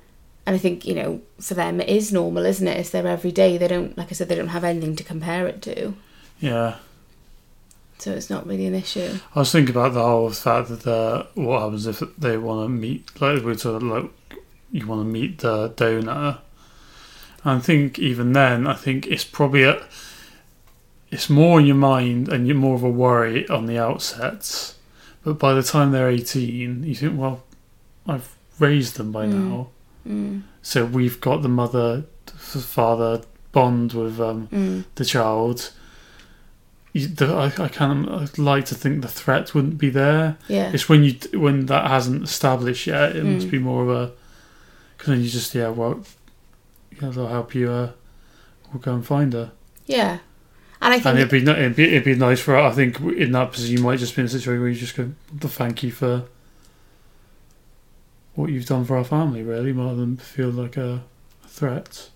And 0.46 0.54
I 0.54 0.59
think, 0.59 0.87
you 0.87 0.94
know, 0.94 1.20
for 1.40 1.54
them 1.54 1.80
it 1.80 1.88
is 1.88 2.12
normal, 2.12 2.46
isn't 2.46 2.66
it? 2.66 2.78
It's 2.78 2.90
their 2.90 3.06
everyday. 3.06 3.59
They 3.59 3.68
don't 3.68 3.96
like 3.98 4.09
I 4.11 4.14
said, 4.14 4.28
they 4.28 4.37
don't 4.37 4.48
have 4.48 4.64
anything 4.64 4.96
to 4.96 5.04
compare 5.04 5.46
it 5.46 5.61
to. 5.62 5.94
Yeah. 6.38 6.76
So 7.98 8.12
it's 8.12 8.30
not 8.30 8.46
really 8.46 8.66
an 8.66 8.74
issue. 8.74 9.18
I 9.35 9.38
was 9.40 9.50
thinking 9.50 9.74
about 9.74 9.94
the 9.94 10.02
whole 10.02 10.30
fact 10.30 10.68
that 10.68 10.87
uh, 10.87 11.26
what 11.35 11.62
happens 11.62 11.87
if 11.87 12.02
they 12.18 12.37
want 12.37 12.64
to 12.64 12.68
meet, 12.68 13.20
like 13.20 13.42
we 13.42 13.56
sort 13.56 13.82
of 13.82 13.82
like, 13.82 14.11
you 14.70 14.87
want 14.87 15.00
to 15.00 15.06
meet 15.06 15.38
the 15.38 15.68
donor. 15.68 16.38
And 17.42 17.59
I 17.59 17.59
think 17.59 17.98
even 17.98 18.32
then, 18.32 18.66
I 18.66 18.74
think 18.74 19.06
it's 19.06 19.24
probably 19.24 19.62
a, 19.62 19.82
it's 21.10 21.30
more 21.30 21.60
in 21.60 21.66
your 21.66 21.76
mind 21.76 22.28
and 22.28 22.46
you're 22.46 22.56
more 22.56 22.74
of 22.74 22.82
a 22.82 22.90
worry 22.90 23.48
on 23.48 23.66
the 23.66 23.78
outset. 23.78 24.74
But 25.24 25.38
by 25.38 25.54
the 25.54 25.62
time 25.62 25.92
they're 25.92 26.08
18, 26.10 26.82
you 26.84 26.94
think, 26.94 27.18
well, 27.18 27.42
I've 28.06 28.34
raised 28.58 28.96
them 28.96 29.12
by 29.12 29.26
now. 29.26 29.68
Mm. 30.06 30.42
So 30.62 30.84
we've 30.84 31.20
got 31.20 31.42
the 31.42 31.48
mother, 31.48 32.04
father 32.26 33.22
bond 33.52 33.92
with 33.92 34.20
um, 34.20 34.48
Mm. 34.48 34.84
the 34.94 35.04
child. 35.04 35.72
You, 36.92 37.08
the, 37.08 37.26
I, 37.26 37.46
I 37.64 37.68
kind 37.68 38.08
of 38.08 38.38
like 38.38 38.64
to 38.66 38.74
think 38.74 39.02
the 39.02 39.08
threat 39.08 39.54
wouldn't 39.54 39.78
be 39.78 39.90
there. 39.90 40.38
Yeah. 40.48 40.70
It's 40.72 40.88
when 40.88 41.04
you 41.04 41.14
when 41.38 41.66
that 41.66 41.88
hasn't 41.90 42.22
established 42.24 42.86
yet. 42.86 43.14
It 43.16 43.24
must 43.24 43.48
Mm. 43.48 43.50
be 43.50 43.58
more 43.58 43.82
of 43.82 43.88
a 43.90 44.12
because 44.96 45.08
then 45.12 45.22
you 45.22 45.28
just 45.28 45.54
yeah 45.54 45.68
well 45.68 46.02
yeah 47.02 47.10
they'll 47.10 47.26
help 47.26 47.54
you. 47.54 47.70
Uh, 47.70 47.90
we'll 48.72 48.80
go 48.80 48.94
and 48.94 49.04
find 49.06 49.32
her. 49.34 49.52
Yeah. 49.86 50.18
And 50.80 50.92
I 50.94 50.96
And 51.10 51.18
it'd 51.18 51.30
be, 51.30 51.42
it'd 51.50 51.76
be 51.76 51.84
it'd 51.84 52.04
be 52.04 52.14
nice 52.14 52.40
for 52.40 52.56
I 52.56 52.70
think 52.70 53.00
in 53.00 53.32
that 53.32 53.52
position 53.52 53.76
you 53.78 53.82
might 53.82 53.98
just 53.98 54.14
be 54.14 54.20
in 54.22 54.26
a 54.26 54.28
situation 54.28 54.60
where 54.60 54.68
you 54.70 54.76
just 54.78 54.96
go 54.96 55.10
the 55.32 55.48
thank 55.48 55.82
you 55.82 55.90
for 55.90 56.24
what 58.34 58.50
you've 58.50 58.66
done 58.66 58.84
for 58.84 58.96
our 58.96 59.04
family 59.04 59.42
really 59.42 59.72
rather 59.72 59.96
than 59.96 60.16
feel 60.18 60.50
like 60.50 60.76
a, 60.76 61.02
a 61.44 61.48
threat. 61.48 62.10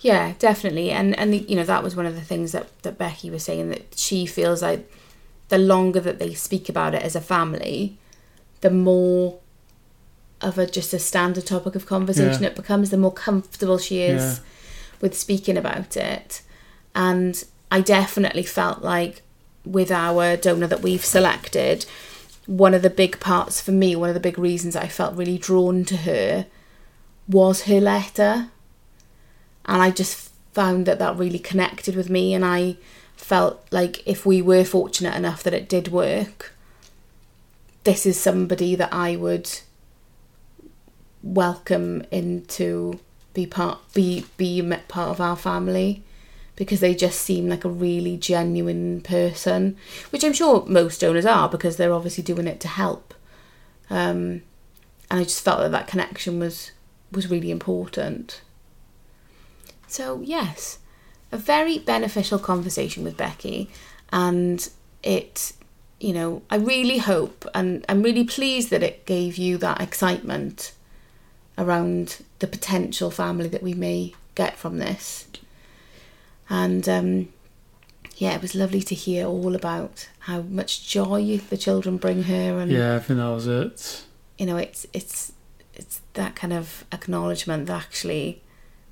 Yeah, 0.00 0.34
definitely. 0.38 0.90
And 0.90 1.18
and 1.18 1.34
you 1.48 1.56
know 1.56 1.64
that 1.64 1.82
was 1.82 1.96
one 1.96 2.06
of 2.06 2.14
the 2.14 2.20
things 2.20 2.52
that 2.52 2.66
that 2.82 2.98
Becky 2.98 3.30
was 3.30 3.44
saying 3.44 3.70
that 3.70 3.96
she 3.96 4.26
feels 4.26 4.62
like 4.62 4.90
the 5.48 5.58
longer 5.58 6.00
that 6.00 6.18
they 6.18 6.34
speak 6.34 6.68
about 6.68 6.94
it 6.94 7.02
as 7.02 7.14
a 7.14 7.20
family, 7.20 7.98
the 8.62 8.70
more 8.70 9.38
of 10.40 10.58
a 10.58 10.66
just 10.66 10.92
a 10.92 10.98
standard 10.98 11.46
topic 11.46 11.74
of 11.76 11.86
conversation 11.86 12.42
Yeah. 12.42 12.48
it 12.50 12.56
becomes, 12.56 12.90
the 12.90 12.98
more 12.98 13.12
comfortable 13.12 13.78
she 13.78 14.00
is 14.02 14.22
Yeah. 14.22 14.44
with 15.00 15.16
speaking 15.16 15.56
about 15.56 15.96
it. 15.96 16.42
And 16.94 17.42
I 17.76 17.82
definitely 17.82 18.44
felt 18.44 18.80
like 18.80 19.20
with 19.62 19.90
our 19.90 20.34
donor 20.38 20.66
that 20.66 20.80
we've 20.80 21.04
selected, 21.04 21.84
one 22.46 22.72
of 22.72 22.80
the 22.80 22.88
big 22.88 23.20
parts 23.20 23.60
for 23.60 23.70
me, 23.70 23.94
one 23.94 24.08
of 24.08 24.14
the 24.14 24.28
big 24.28 24.38
reasons 24.38 24.74
I 24.74 24.88
felt 24.88 25.14
really 25.14 25.36
drawn 25.36 25.84
to 25.84 25.96
her 25.98 26.46
was 27.28 27.64
her 27.64 27.78
letter. 27.78 28.48
And 29.66 29.82
I 29.82 29.90
just 29.90 30.30
found 30.54 30.86
that 30.86 30.98
that 31.00 31.18
really 31.18 31.38
connected 31.38 31.96
with 31.96 32.08
me. 32.08 32.32
And 32.32 32.46
I 32.46 32.78
felt 33.14 33.62
like 33.70 34.02
if 34.08 34.24
we 34.24 34.40
were 34.40 34.64
fortunate 34.64 35.14
enough 35.14 35.42
that 35.42 35.52
it 35.52 35.68
did 35.68 35.88
work, 35.88 36.54
this 37.84 38.06
is 38.06 38.18
somebody 38.18 38.74
that 38.74 38.94
I 38.94 39.16
would 39.16 39.50
welcome 41.22 42.06
into 42.10 43.00
be 43.34 43.44
part 43.44 43.80
be 43.92 44.24
be 44.38 44.62
part 44.88 45.10
of 45.10 45.20
our 45.20 45.36
family 45.36 46.02
because 46.56 46.80
they 46.80 46.94
just 46.94 47.20
seem 47.20 47.48
like 47.48 47.64
a 47.64 47.68
really 47.68 48.16
genuine 48.16 49.00
person 49.00 49.76
which 50.10 50.24
i'm 50.24 50.32
sure 50.32 50.64
most 50.66 51.00
donors 51.00 51.26
are 51.26 51.48
because 51.48 51.76
they're 51.76 51.92
obviously 51.92 52.24
doing 52.24 52.46
it 52.46 52.60
to 52.60 52.68
help 52.68 53.14
um 53.90 54.42
and 55.10 55.20
i 55.20 55.22
just 55.22 55.42
felt 55.42 55.60
that 55.60 55.70
that 55.70 55.86
connection 55.86 56.38
was 56.38 56.72
was 57.12 57.30
really 57.30 57.50
important 57.50 58.42
so 59.86 60.20
yes 60.22 60.78
a 61.30 61.36
very 61.36 61.78
beneficial 61.78 62.38
conversation 62.38 63.04
with 63.04 63.16
becky 63.16 63.70
and 64.12 64.70
it 65.02 65.52
you 66.00 66.12
know 66.12 66.42
i 66.50 66.56
really 66.56 66.98
hope 66.98 67.46
and 67.54 67.84
i'm 67.88 68.02
really 68.02 68.24
pleased 68.24 68.70
that 68.70 68.82
it 68.82 69.06
gave 69.06 69.36
you 69.36 69.56
that 69.56 69.80
excitement 69.80 70.72
around 71.58 72.22
the 72.38 72.46
potential 72.46 73.10
family 73.10 73.48
that 73.48 73.62
we 73.62 73.74
may 73.74 74.14
get 74.34 74.56
from 74.56 74.78
this. 74.78 75.25
And 76.48 76.88
um, 76.88 77.28
yeah, 78.16 78.34
it 78.34 78.42
was 78.42 78.54
lovely 78.54 78.82
to 78.82 78.94
hear 78.94 79.26
all 79.26 79.54
about 79.54 80.08
how 80.20 80.42
much 80.42 80.88
joy 80.88 81.38
the 81.50 81.56
children 81.56 81.96
bring 81.96 82.24
her, 82.24 82.58
and 82.60 82.70
Yeah, 82.70 82.96
I 82.96 82.98
think 83.00 83.18
that 83.18 83.28
was 83.28 83.46
it. 83.46 84.04
you 84.38 84.46
know, 84.46 84.56
it's 84.56 84.86
it's 84.92 85.32
it's 85.74 86.00
that 86.14 86.34
kind 86.36 86.52
of 86.52 86.84
acknowledgement 86.92 87.66
that 87.66 87.82
actually 87.82 88.42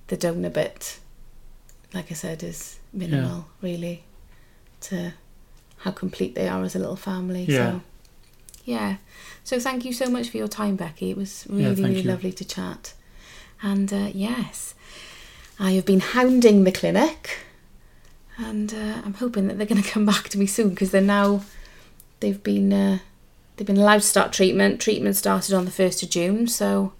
the 0.08 0.16
donor 0.16 0.50
bit, 0.50 0.98
like 1.94 2.10
I 2.10 2.14
said, 2.14 2.42
is 2.42 2.78
minimal 2.92 3.46
really 3.62 4.04
to 4.82 5.14
how 5.78 5.90
complete 5.92 6.34
they 6.34 6.48
are 6.48 6.62
as 6.62 6.74
a 6.74 6.78
little 6.78 6.96
family. 6.96 7.44
Yeah. 7.44 7.56
So 7.72 7.80
yeah. 8.64 8.96
So 9.44 9.60
thank 9.60 9.84
you 9.84 9.92
so 9.92 10.08
much 10.10 10.28
for 10.30 10.38
your 10.38 10.48
time, 10.48 10.76
Becky. 10.76 11.10
It 11.10 11.16
was 11.16 11.46
really, 11.48 11.74
thank 11.74 11.88
really 11.88 12.00
you. 12.02 12.08
lovely 12.10 12.32
to 12.32 12.44
chat. 12.44 12.94
And 13.62 13.92
uh, 13.92 14.10
yes, 14.12 14.74
I 15.58 15.72
have 15.72 15.84
been 15.86 16.00
hounding 16.00 16.64
the 16.64 16.72
clinic, 16.72 17.38
and 18.36 18.72
uh, 18.74 19.02
I'm 19.04 19.14
hoping 19.14 19.48
that 19.48 19.58
they're 19.58 19.66
going 19.66 19.82
to 19.82 19.88
come 19.88 20.06
back 20.06 20.28
to 20.30 20.38
me 20.38 20.46
soon 20.46 20.70
because 20.70 20.90
they're 20.90 21.00
now 21.00 21.42
they've 22.20 22.42
been 22.42 22.72
uh, 22.72 22.98
they've 23.56 23.66
been 23.66 23.76
allowed 23.78 24.00
to 24.00 24.06
start 24.06 24.32
treatment. 24.32 24.80
Treatment 24.80 25.16
started 25.16 25.54
on 25.54 25.64
the 25.64 25.70
first 25.70 26.02
of 26.02 26.10
June, 26.10 26.46
so 26.48 26.92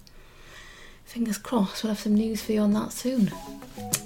fingers 1.03 1.37
crossed 1.37 1.83
we'll 1.83 1.93
have 1.93 1.99
some 1.99 2.15
news 2.15 2.41
for 2.41 2.51
you 2.53 2.61
on 2.61 2.73
that 2.73 2.91
soon. 2.91 3.31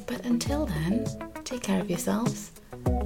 But 0.08 0.26
until 0.26 0.66
then, 0.66 1.06
take 1.44 1.64
care 1.64 1.82
of 1.82 1.90
yourselves. 1.90 2.52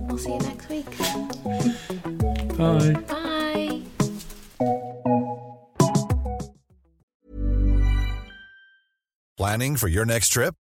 I'll 0.09 0.17
see 0.17 0.33
you 0.33 0.39
next 0.39 0.69
week. 0.69 0.89
Bye. 2.57 2.93
Bye. 3.07 3.81
Planning 9.35 9.75
for 9.75 9.87
your 9.87 10.05
next 10.05 10.29
trip? 10.29 10.55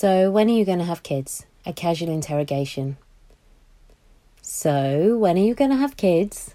So, 0.00 0.30
when 0.30 0.48
are 0.48 0.54
you 0.54 0.64
going 0.64 0.78
to 0.78 0.86
have 0.86 1.02
kids? 1.02 1.44
A 1.66 1.74
casual 1.74 2.08
interrogation. 2.08 2.96
So, 4.40 5.18
when 5.18 5.36
are 5.36 5.42
you 5.42 5.54
going 5.54 5.72
to 5.72 5.76
have 5.76 5.98
kids? 5.98 6.54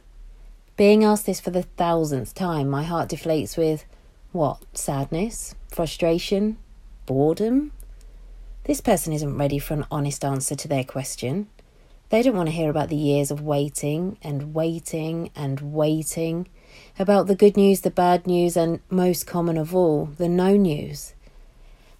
Being 0.77 1.03
asked 1.03 1.27
this 1.27 1.41
for 1.41 1.51
the 1.51 1.61
thousandth 1.61 2.33
time, 2.33 2.67
my 2.67 2.81
heart 2.81 3.07
deflates 3.07 3.55
with 3.55 3.85
what? 4.31 4.63
Sadness? 4.73 5.53
Frustration? 5.67 6.57
Boredom? 7.05 7.71
This 8.63 8.81
person 8.81 9.13
isn't 9.13 9.37
ready 9.37 9.59
for 9.59 9.75
an 9.75 9.85
honest 9.91 10.25
answer 10.25 10.55
to 10.55 10.67
their 10.67 10.83
question. 10.83 11.47
They 12.09 12.23
don't 12.23 12.35
want 12.35 12.49
to 12.49 12.55
hear 12.55 12.71
about 12.71 12.89
the 12.89 12.95
years 12.95 13.29
of 13.29 13.41
waiting 13.41 14.17
and 14.23 14.55
waiting 14.55 15.29
and 15.35 15.71
waiting, 15.71 16.47
about 16.97 17.27
the 17.27 17.35
good 17.35 17.57
news, 17.57 17.81
the 17.81 17.91
bad 17.91 18.25
news, 18.25 18.57
and 18.57 18.79
most 18.89 19.27
common 19.27 19.55
of 19.55 19.75
all, 19.75 20.05
the 20.05 20.27
no 20.27 20.57
news. 20.57 21.13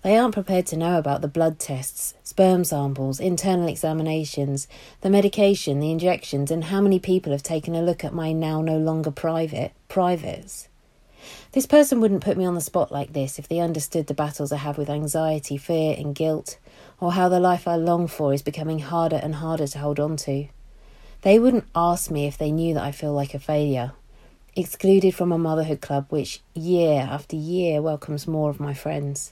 They 0.06 0.18
aren't 0.18 0.36
prepared 0.36 0.68
to 0.68 0.78
know 0.78 1.00
about 1.00 1.22
the 1.22 1.28
blood 1.28 1.58
tests, 1.58 2.14
sperm 2.24 2.64
samples, 2.64 3.20
internal 3.20 3.68
examinations, 3.68 4.68
the 5.02 5.10
medication, 5.10 5.80
the 5.80 5.90
injections, 5.90 6.52
and 6.52 6.66
how 6.66 6.80
many 6.80 7.00
people 7.00 7.32
have 7.32 7.42
taken 7.42 7.74
a 7.74 7.82
look 7.82 8.04
at 8.04 8.14
my 8.14 8.32
now 8.32 8.62
no 8.62 8.78
longer 8.78 9.10
private 9.10 9.72
privates. 9.88 10.68
This 11.54 11.66
person 11.66 12.02
wouldn't 12.02 12.24
put 12.24 12.38
me 12.38 12.46
on 12.46 12.54
the 12.54 12.62
spot 12.62 12.92
like 12.92 13.14
this 13.14 13.40
if 13.40 13.48
they 13.48 13.58
understood 13.60 14.06
the 14.06 14.14
battles 14.14 14.52
I 14.52 14.58
have 14.58 14.78
with 14.78 14.92
anxiety, 14.92 15.58
fear, 15.58 15.96
and 15.98 16.14
guilt, 16.14 16.60
or 17.00 17.14
how 17.14 17.28
the 17.28 17.40
life 17.40 17.68
I 17.68 17.76
long 17.76 18.06
for 18.06 18.32
is 18.32 18.44
becoming 18.44 18.78
harder 18.78 19.20
and 19.24 19.34
harder 19.34 19.66
to 19.66 19.80
hold 19.80 20.00
on 20.00 20.18
to. 20.18 20.46
They 21.24 21.40
wouldn't 21.40 21.66
ask 21.74 22.12
me 22.12 22.28
if 22.28 22.38
they 22.38 22.52
knew 22.52 22.76
that 22.76 22.84
I 22.84 22.92
feel 22.92 23.14
like 23.14 23.34
a 23.34 23.40
failure, 23.40 23.94
excluded 24.56 25.16
from 25.16 25.32
a 25.32 25.40
motherhood 25.40 25.82
club 25.82 26.06
which 26.10 26.44
year 26.54 27.02
after 27.10 27.36
year 27.36 27.82
welcomes 27.82 28.28
more 28.28 28.52
of 28.52 28.60
my 28.60 28.76
friends. 28.76 29.32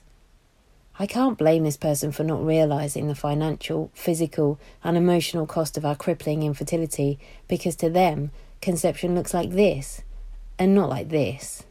I 0.96 1.06
can't 1.06 1.36
blame 1.36 1.64
this 1.64 1.76
person 1.76 2.12
for 2.12 2.22
not 2.22 2.44
realizing 2.44 3.08
the 3.08 3.16
financial, 3.16 3.90
physical, 3.94 4.60
and 4.84 4.96
emotional 4.96 5.46
cost 5.46 5.76
of 5.76 5.84
our 5.84 5.96
crippling 5.96 6.44
infertility 6.44 7.18
because 7.48 7.74
to 7.76 7.90
them, 7.90 8.30
conception 8.62 9.14
looks 9.14 9.34
like 9.34 9.50
this 9.50 10.02
and 10.56 10.74
not 10.74 10.88
like 10.88 11.08
this. 11.08 11.64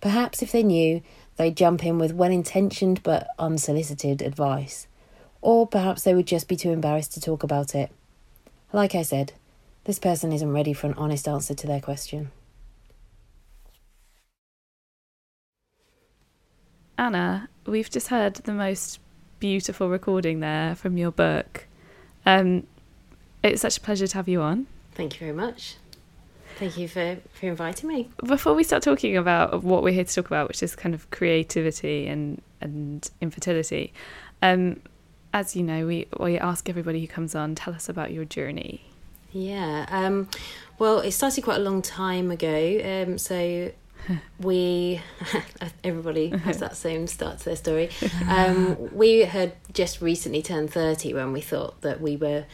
Perhaps 0.00 0.40
if 0.40 0.52
they 0.52 0.62
knew, 0.62 1.02
they'd 1.36 1.56
jump 1.56 1.84
in 1.84 1.98
with 1.98 2.12
well 2.12 2.30
intentioned 2.30 3.02
but 3.02 3.26
unsolicited 3.40 4.22
advice. 4.22 4.86
Or 5.40 5.66
perhaps 5.66 6.02
they 6.02 6.14
would 6.14 6.26
just 6.26 6.46
be 6.46 6.56
too 6.56 6.70
embarrassed 6.70 7.14
to 7.14 7.20
talk 7.20 7.42
about 7.42 7.74
it. 7.74 7.90
Like 8.72 8.94
I 8.94 9.02
said, 9.02 9.32
this 9.84 9.98
person 9.98 10.32
isn't 10.32 10.52
ready 10.52 10.72
for 10.72 10.86
an 10.86 10.94
honest 10.94 11.26
answer 11.26 11.54
to 11.54 11.66
their 11.66 11.80
question. 11.80 12.30
Anna, 16.96 17.48
we've 17.68 17.90
just 17.90 18.08
heard 18.08 18.34
the 18.36 18.52
most 18.52 19.00
beautiful 19.38 19.88
recording 19.88 20.40
there 20.40 20.74
from 20.74 20.96
your 20.96 21.10
book. 21.10 21.66
Um, 22.26 22.66
it's 23.42 23.62
such 23.62 23.78
a 23.78 23.80
pleasure 23.80 24.06
to 24.06 24.14
have 24.16 24.28
you 24.28 24.40
on. 24.40 24.66
Thank 24.94 25.14
you 25.14 25.26
very 25.26 25.32
much. 25.32 25.76
Thank 26.58 26.76
you 26.76 26.88
for, 26.88 27.18
for 27.34 27.46
inviting 27.46 27.88
me. 27.88 28.08
Before 28.24 28.52
we 28.54 28.64
start 28.64 28.82
talking 28.82 29.16
about 29.16 29.62
what 29.62 29.82
we're 29.82 29.92
here 29.92 30.04
to 30.04 30.14
talk 30.14 30.26
about, 30.26 30.48
which 30.48 30.62
is 30.62 30.74
kind 30.74 30.94
of 30.94 31.08
creativity 31.10 32.08
and, 32.08 32.42
and 32.60 33.08
infertility, 33.20 33.92
um, 34.42 34.80
as 35.32 35.54
you 35.54 35.62
know, 35.62 35.86
we, 35.86 36.08
we 36.18 36.36
ask 36.38 36.68
everybody 36.68 37.00
who 37.00 37.06
comes 37.06 37.34
on, 37.34 37.54
tell 37.54 37.74
us 37.74 37.88
about 37.88 38.12
your 38.12 38.24
journey. 38.24 38.82
Yeah, 39.30 39.86
um, 39.90 40.28
well, 40.78 41.00
it 41.00 41.12
started 41.12 41.44
quite 41.44 41.58
a 41.58 41.62
long 41.62 41.82
time 41.82 42.30
ago. 42.30 43.04
Um, 43.06 43.18
so 43.18 43.70
we 44.40 45.00
everybody 45.84 46.28
has 46.30 46.58
that 46.58 46.76
same 46.76 47.06
start 47.06 47.38
to 47.38 47.44
their 47.46 47.56
story. 47.56 47.90
Um, 48.28 48.94
we 48.94 49.20
had 49.20 49.52
just 49.72 50.00
recently 50.00 50.42
turned 50.42 50.70
thirty 50.72 51.14
when 51.14 51.32
we 51.32 51.40
thought 51.40 51.80
that 51.82 52.00
we 52.00 52.16
were 52.16 52.44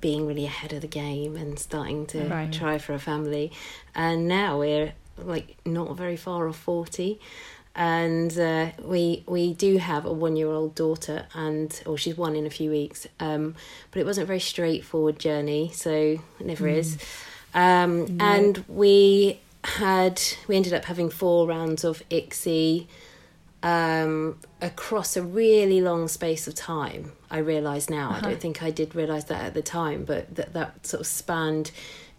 being 0.00 0.26
really 0.26 0.44
ahead 0.44 0.72
of 0.72 0.82
the 0.82 0.86
game 0.88 1.36
and 1.36 1.58
starting 1.58 2.06
to 2.06 2.24
Right. 2.28 2.52
try 2.52 2.78
for 2.78 2.92
a 2.94 2.98
family, 2.98 3.50
and 3.94 4.28
now 4.28 4.58
we're 4.60 4.92
like 5.18 5.56
not 5.64 5.96
very 5.96 6.16
far 6.16 6.48
off 6.48 6.58
forty. 6.58 7.18
And 7.78 8.38
uh, 8.38 8.70
we 8.82 9.22
we 9.26 9.52
do 9.52 9.76
have 9.76 10.06
a 10.06 10.12
one 10.12 10.34
year 10.36 10.48
old 10.48 10.74
daughter, 10.74 11.26
and 11.34 11.78
or 11.84 11.98
she's 11.98 12.16
one 12.16 12.34
in 12.34 12.46
a 12.46 12.50
few 12.50 12.70
weeks. 12.70 13.06
Um, 13.20 13.54
but 13.90 14.00
it 14.00 14.06
wasn't 14.06 14.24
a 14.24 14.26
very 14.26 14.40
straightforward 14.40 15.18
journey, 15.18 15.70
so 15.74 15.90
it 15.90 16.46
never 16.46 16.68
is. 16.68 16.96
Um, 17.54 18.16
And 18.20 18.64
we 18.68 19.40
had 19.74 20.22
we 20.46 20.56
ended 20.56 20.72
up 20.72 20.84
having 20.84 21.10
four 21.10 21.46
rounds 21.46 21.84
of 21.84 22.02
ICSI 22.08 22.86
um, 23.62 24.38
across 24.60 25.16
a 25.16 25.22
really 25.22 25.80
long 25.80 26.08
space 26.08 26.46
of 26.46 26.54
time. 26.54 27.12
I 27.30 27.38
realise 27.38 27.90
now. 27.90 28.10
I 28.12 28.20
don't 28.20 28.40
think 28.40 28.62
I 28.62 28.70
did 28.70 28.94
realise 28.94 29.24
that 29.24 29.44
at 29.44 29.54
the 29.54 29.62
time, 29.62 30.04
but 30.04 30.34
that 30.36 30.52
that 30.52 30.86
sort 30.86 31.00
of 31.00 31.06
spanned 31.06 31.72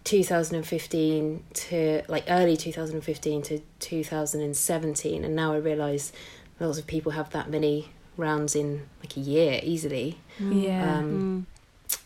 2015 0.04 1.44
to 1.54 2.02
like 2.08 2.26
early 2.28 2.58
2015 2.58 3.42
to 3.44 3.62
2017, 3.80 5.24
and 5.24 5.36
now 5.36 5.54
I 5.54 5.58
realise 5.58 6.12
lots 6.60 6.78
of 6.78 6.86
people 6.86 7.14
have 7.14 7.30
that 7.32 7.50
many 7.50 7.90
rounds 8.18 8.56
in 8.56 8.88
like 9.00 9.16
a 9.16 9.22
year 9.22 9.62
easily. 9.64 10.20
Yeah. 10.40 10.98
Um, 10.98 11.48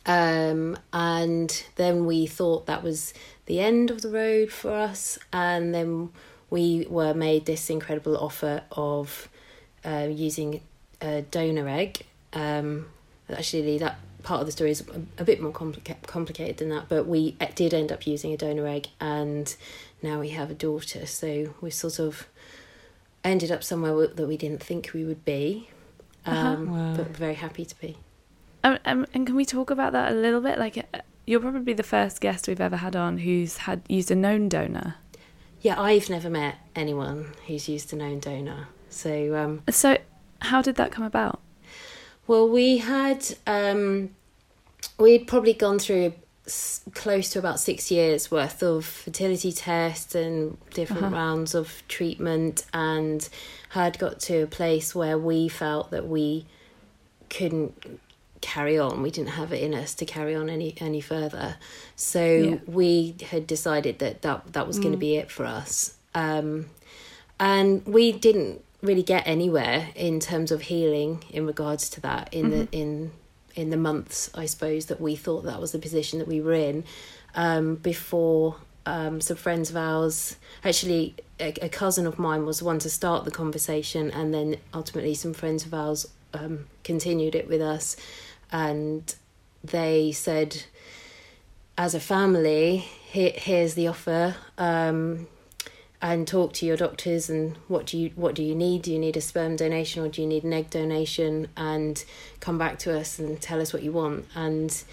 um, 0.05 0.77
and 0.93 1.63
then 1.75 2.05
we 2.05 2.27
thought 2.27 2.65
that 2.65 2.83
was 2.83 3.13
the 3.45 3.59
end 3.59 3.91
of 3.91 4.01
the 4.01 4.09
road 4.09 4.51
for 4.51 4.71
us, 4.71 5.19
and 5.31 5.73
then 5.73 6.09
we 6.49 6.85
were 6.89 7.13
made 7.13 7.45
this 7.45 7.69
incredible 7.69 8.17
offer 8.17 8.63
of 8.71 9.29
uh, 9.85 10.07
using 10.09 10.61
a 11.01 11.21
donor 11.23 11.67
egg. 11.67 12.01
Um, 12.33 12.87
actually, 13.29 13.77
that 13.79 13.97
part 14.23 14.41
of 14.41 14.45
the 14.45 14.51
story 14.51 14.71
is 14.71 14.81
a, 14.87 15.01
a 15.21 15.23
bit 15.23 15.41
more 15.41 15.51
complica- 15.51 16.01
complicated 16.05 16.57
than 16.57 16.69
that, 16.69 16.89
but 16.89 17.07
we 17.07 17.35
uh, 17.41 17.47
did 17.55 17.73
end 17.73 17.91
up 17.91 18.05
using 18.05 18.33
a 18.33 18.37
donor 18.37 18.67
egg, 18.67 18.87
and 18.99 19.55
now 20.01 20.19
we 20.19 20.29
have 20.29 20.51
a 20.51 20.53
daughter. 20.55 21.05
So 21.05 21.53
we 21.61 21.69
sort 21.71 21.99
of 21.99 22.27
ended 23.23 23.51
up 23.51 23.63
somewhere 23.63 24.07
that 24.07 24.27
we 24.27 24.37
didn't 24.37 24.63
think 24.63 24.91
we 24.93 25.05
would 25.05 25.23
be, 25.25 25.69
um, 26.25 26.71
Wow. 26.71 26.93
but 26.97 27.07
very 27.15 27.35
happy 27.35 27.65
to 27.65 27.79
be. 27.79 27.97
Um, 28.63 28.77
um, 28.85 29.05
and 29.13 29.25
can 29.25 29.35
we 29.35 29.45
talk 29.45 29.69
about 29.71 29.93
that 29.93 30.11
a 30.11 30.15
little 30.15 30.41
bit? 30.41 30.59
Like, 30.59 30.77
uh, 30.93 30.99
you're 31.25 31.39
probably 31.39 31.73
the 31.73 31.83
first 31.83 32.21
guest 32.21 32.47
we've 32.47 32.61
ever 32.61 32.77
had 32.77 32.95
on 32.95 33.19
who's 33.19 33.57
had 33.57 33.81
used 33.87 34.11
a 34.11 34.15
known 34.15 34.49
donor. 34.49 34.95
Yeah, 35.61 35.79
I've 35.79 36.09
never 36.09 36.29
met 36.29 36.55
anyone 36.75 37.33
who's 37.47 37.69
used 37.69 37.93
a 37.93 37.95
known 37.95 38.19
donor. 38.19 38.67
So, 38.89 39.35
um, 39.35 39.63
So, 39.69 39.97
how 40.39 40.61
did 40.61 40.75
that 40.75 40.91
come 40.91 41.03
about? 41.05 41.39
well, 42.27 42.47
we 42.47 42.77
had 42.77 43.25
um, 43.47 44.09
we'd 44.97 45.27
probably 45.27 45.53
gone 45.53 45.79
through 45.79 46.13
close 46.93 47.29
to 47.31 47.39
about 47.39 47.59
six 47.59 47.91
years 47.91 48.31
worth 48.31 48.63
of 48.63 48.85
fertility 48.85 49.51
tests 49.51 50.15
and 50.15 50.57
different 50.71 51.03
Uh-huh. 51.03 51.15
rounds 51.15 51.53
of 51.55 51.83
treatment, 51.87 52.65
and 52.73 53.27
had 53.69 53.97
got 53.99 54.19
to 54.21 54.43
a 54.43 54.47
place 54.47 54.95
where 54.95 55.17
we 55.17 55.47
felt 55.47 55.91
that 55.91 56.07
we 56.07 56.45
couldn't 57.29 57.99
carry 58.41 58.77
on. 58.77 59.01
We 59.01 59.11
didn't 59.11 59.31
have 59.31 59.53
it 59.53 59.61
in 59.61 59.73
us 59.73 59.93
to 59.95 60.05
carry 60.05 60.35
on 60.35 60.49
any 60.49 60.75
any 60.79 61.01
further. 61.01 61.57
So 61.95 62.25
Yeah. 62.25 62.57
we 62.67 63.15
had 63.29 63.47
decided 63.47 63.99
that 63.99 64.21
that 64.23 64.53
that 64.53 64.67
was 64.67 64.79
going 64.79 64.91
to 64.91 64.97
be 64.97 65.15
it 65.15 65.31
for 65.31 65.45
us. 65.45 65.95
Um, 66.13 66.65
and 67.39 67.85
we 67.85 68.11
didn't 68.11 68.63
really 68.81 69.03
get 69.03 69.27
anywhere 69.27 69.89
in 69.95 70.19
terms 70.19 70.51
of 70.51 70.63
healing 70.63 71.23
in 71.29 71.45
regards 71.45 71.89
to 71.91 72.01
that 72.01 72.33
in 72.33 72.49
the 72.49 72.67
in 72.71 73.11
in 73.55 73.69
the 73.69 73.77
months 73.77 74.29
I 74.33 74.45
suppose 74.45 74.87
that 74.87 74.99
we 74.99 75.15
thought 75.15 75.43
that 75.43 75.59
was 75.61 75.71
the 75.71 75.79
position 75.79 76.19
that 76.19 76.27
we 76.27 76.41
were 76.41 76.53
in 76.53 76.83
um, 77.35 77.75
before 77.75 78.55
um, 78.85 79.21
some 79.21 79.37
friends 79.37 79.69
of 79.69 79.77
ours 79.77 80.37
actually 80.63 81.15
a, 81.39 81.53
a 81.61 81.69
cousin 81.69 82.07
of 82.07 82.17
mine 82.17 82.45
was 82.45 82.59
the 82.59 82.65
one 82.65 82.79
to 82.79 82.89
start 82.89 83.25
the 83.25 83.31
conversation 83.31 84.09
and 84.11 84.33
then 84.33 84.55
ultimately 84.73 85.13
some 85.13 85.33
friends 85.33 85.65
of 85.65 85.73
ours 85.73 86.07
um, 86.33 86.65
continued 86.83 87.35
it 87.35 87.47
with 87.47 87.61
us 87.61 87.95
and 88.51 89.15
they 89.63 90.11
said 90.11 90.63
as 91.77 91.95
a 91.95 91.99
family 91.99 92.77
here, 92.77 93.31
here's 93.35 93.73
the 93.73 93.87
offer 93.87 94.35
um, 94.57 95.27
and 96.01 96.27
talk 96.27 96.53
to 96.53 96.65
your 96.65 96.77
doctors 96.77 97.29
and 97.29 97.57
what 97.67 97.85
do 97.85 97.97
you 97.97 98.11
what 98.15 98.35
do 98.35 98.43
you 98.43 98.55
need? 98.55 98.81
Do 98.83 98.91
you 98.91 98.99
need 98.99 99.17
a 99.17 99.21
sperm 99.21 99.55
donation 99.55 100.03
or 100.03 100.09
do 100.09 100.21
you 100.21 100.27
need 100.27 100.43
an 100.43 100.53
egg 100.53 100.69
donation? 100.69 101.47
And 101.55 102.03
come 102.39 102.57
back 102.57 102.79
to 102.79 102.97
us 102.97 103.19
and 103.19 103.39
tell 103.41 103.61
us 103.61 103.73
what 103.73 103.83
you 103.83 103.91
want. 103.91 104.25
And 104.35 104.83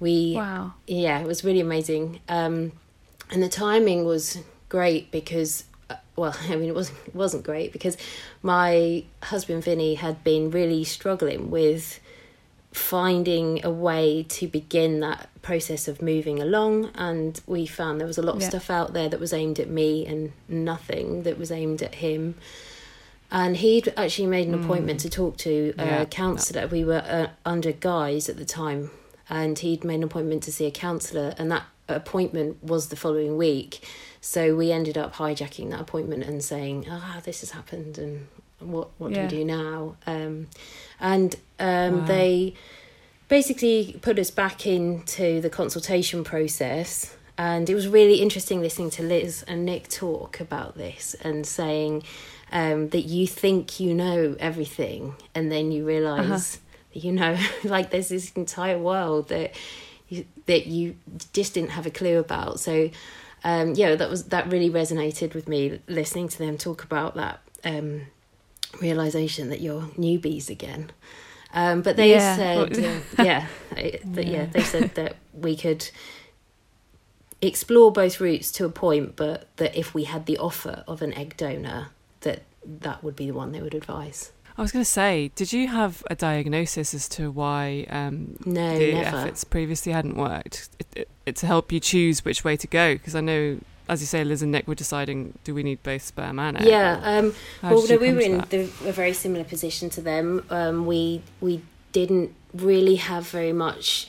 we 0.00 0.34
Wow. 0.36 0.74
yeah 0.86 1.18
it 1.20 1.26
was 1.26 1.44
really 1.44 1.60
amazing. 1.60 2.20
Um 2.28 2.72
and 3.30 3.42
the 3.42 3.48
timing 3.48 4.04
was 4.04 4.38
great 4.68 5.10
because 5.10 5.64
uh, 5.90 5.96
well 6.16 6.36
i 6.48 6.56
mean 6.56 6.68
it 6.68 6.74
wasn't 6.74 6.98
it 7.06 7.14
wasn't 7.14 7.42
great 7.44 7.72
because 7.72 7.96
my 8.42 9.04
husband 9.22 9.64
vinny 9.64 9.94
had 9.94 10.22
been 10.24 10.50
really 10.50 10.84
struggling 10.84 11.50
with 11.50 11.98
finding 12.72 13.64
a 13.64 13.70
way 13.70 14.24
to 14.28 14.46
begin 14.48 15.00
that 15.00 15.28
process 15.42 15.88
of 15.88 16.00
moving 16.00 16.40
along 16.40 16.90
and 16.94 17.40
we 17.46 17.66
found 17.66 18.00
there 18.00 18.06
was 18.06 18.18
a 18.18 18.22
lot 18.22 18.36
of 18.36 18.42
Yeah. 18.42 18.48
stuff 18.48 18.70
out 18.70 18.92
there 18.92 19.08
that 19.08 19.20
was 19.20 19.32
aimed 19.32 19.58
at 19.60 19.68
me 19.68 20.06
and 20.06 20.32
nothing 20.48 21.24
that 21.24 21.38
was 21.38 21.50
aimed 21.50 21.82
at 21.82 21.96
him 21.96 22.34
and 23.30 23.56
he'd 23.58 23.92
actually 23.96 24.26
made 24.26 24.46
an 24.48 24.54
appointment 24.54 25.00
Mm. 25.00 25.02
to 25.02 25.10
talk 25.10 25.36
to 25.38 25.74
a 25.78 25.84
Yeah, 25.86 26.04
counsellor. 26.04 26.66
We 26.66 26.84
were 26.84 27.02
uh, 27.06 27.28
under 27.46 27.72
Guy's 27.72 28.28
at 28.28 28.36
the 28.36 28.44
time, 28.44 28.90
and 29.30 29.58
he'd 29.58 29.84
made 29.84 29.94
an 29.96 30.02
appointment 30.02 30.42
to 30.42 30.52
see 30.52 30.66
a 30.66 30.70
counsellor, 30.70 31.34
and 31.38 31.50
that 31.50 31.64
appointment 31.88 32.62
was 32.62 32.88
the 32.88 32.96
following 32.96 33.38
week. 33.38 33.80
So 34.20 34.54
we 34.54 34.70
ended 34.70 34.98
up 34.98 35.14
hijacking 35.14 35.70
that 35.70 35.80
appointment 35.80 36.24
and 36.24 36.44
saying, 36.44 36.84
"Ah, 36.90 37.22
this 37.24 37.40
has 37.40 37.52
happened, 37.52 37.96
and 37.96 38.26
what 38.64 38.88
what 38.98 39.10
Yeah. 39.12 39.26
do 39.26 39.36
we 39.36 39.40
do 39.40 39.44
now?" 39.44 39.96
Um, 40.06 40.48
and 41.00 41.36
um, 41.58 42.00
Wow. 42.00 42.04
they 42.06 42.54
basically 43.28 43.98
put 44.02 44.18
us 44.18 44.30
back 44.30 44.66
into 44.66 45.40
the 45.40 45.50
consultation 45.50 46.22
process. 46.24 47.16
And 47.38 47.68
it 47.70 47.74
was 47.74 47.88
really 47.88 48.16
interesting 48.20 48.60
listening 48.60 48.90
to 48.90 49.02
Liz 49.02 49.42
and 49.48 49.64
Nick 49.64 49.88
talk 49.88 50.38
about 50.38 50.76
this 50.76 51.14
and 51.22 51.46
saying 51.46 52.02
um, 52.52 52.90
that 52.90 53.02
you 53.06 53.26
think 53.26 53.80
you 53.80 53.94
know 53.94 54.36
everything, 54.38 55.14
and 55.34 55.50
then 55.50 55.72
you 55.72 55.84
realize 55.86 56.58
that 56.92 57.02
you 57.04 57.10
know, 57.12 57.38
like 57.64 57.90
there's 57.90 58.08
this 58.10 58.32
entire 58.32 58.78
world 58.78 59.28
that 59.28 59.54
you, 60.08 60.26
that 60.44 60.66
you 60.66 60.96
just 61.32 61.54
didn't 61.54 61.70
have 61.70 61.86
a 61.86 61.90
clue 61.90 62.18
about. 62.18 62.60
So, 62.60 62.90
um, 63.44 63.72
yeah, 63.74 63.94
that 63.94 64.10
was 64.10 64.24
that 64.24 64.52
really 64.52 64.68
resonated 64.68 65.32
with 65.34 65.48
me 65.48 65.80
listening 65.88 66.28
to 66.28 66.38
them 66.38 66.58
talk 66.58 66.84
about 66.84 67.14
that 67.14 67.40
um, 67.64 68.02
realization 68.80 69.48
that 69.50 69.60
you're 69.60 69.82
newbies 69.98 70.48
again. 70.50 70.90
Um, 71.54 71.82
but 71.82 71.96
they 71.96 72.10
Yeah. 72.12 72.36
said, 72.36 72.78
uh, 72.78 73.00
yeah, 73.22 73.46
that, 73.74 74.26
yeah, 74.26 74.46
they 74.46 74.62
said 74.62 74.94
that 74.94 75.16
we 75.34 75.54
could 75.56 75.90
explore 77.40 77.92
both 77.92 78.20
routes 78.20 78.50
to 78.52 78.64
a 78.64 78.70
point, 78.70 79.16
but 79.16 79.48
that 79.56 79.76
if 79.76 79.94
we 79.94 80.04
had 80.04 80.26
the 80.26 80.38
offer 80.38 80.84
of 80.86 81.02
an 81.02 81.12
egg 81.14 81.36
donor, 81.36 81.88
that 82.20 82.42
that 82.64 83.02
would 83.02 83.16
be 83.16 83.26
the 83.26 83.34
one 83.34 83.52
they 83.52 83.60
would 83.60 83.74
advise. 83.74 84.32
I 84.56 84.62
was 84.62 84.70
going 84.70 84.84
to 84.84 84.90
say, 84.90 85.32
did 85.34 85.52
you 85.52 85.68
have 85.68 86.04
a 86.10 86.14
diagnosis 86.14 86.92
as 86.94 87.08
to 87.10 87.30
why 87.30 87.86
um, 87.90 88.36
No, 88.44 88.78
the 88.78 88.92
never. 88.92 89.16
efforts 89.16 89.44
previously 89.44 89.92
hadn't 89.92 90.16
worked? 90.16 90.68
It, 90.78 90.86
it, 90.94 91.08
it 91.26 91.36
to 91.36 91.46
help 91.46 91.72
you 91.72 91.80
choose 91.80 92.24
which 92.24 92.44
way 92.44 92.56
to 92.58 92.66
go, 92.66 92.94
because 92.94 93.14
I 93.14 93.20
know, 93.22 93.58
as 93.88 94.00
you 94.00 94.06
say, 94.06 94.24
Liz 94.24 94.42
and 94.42 94.52
Nick 94.52 94.66
were 94.68 94.74
deciding, 94.74 95.38
do 95.44 95.54
we 95.54 95.62
need 95.62 95.82
both 95.82 96.02
sperm 96.02 96.38
and 96.38 96.58
egg? 96.58 96.66
Yeah, 96.66 97.00
um, 97.02 97.34
well, 97.62 97.86
no, 97.88 97.96
we 97.96 98.12
were 98.12 98.20
in 98.20 98.38
the, 98.48 98.62
a 98.86 98.92
very 98.92 99.12
similar 99.12 99.44
position 99.44 99.90
to 99.90 100.00
them. 100.00 100.44
Um, 100.50 100.86
we 100.86 101.22
we 101.40 101.62
didn't 101.92 102.34
really 102.54 102.96
have 102.96 103.28
very 103.28 103.52
much 103.52 104.08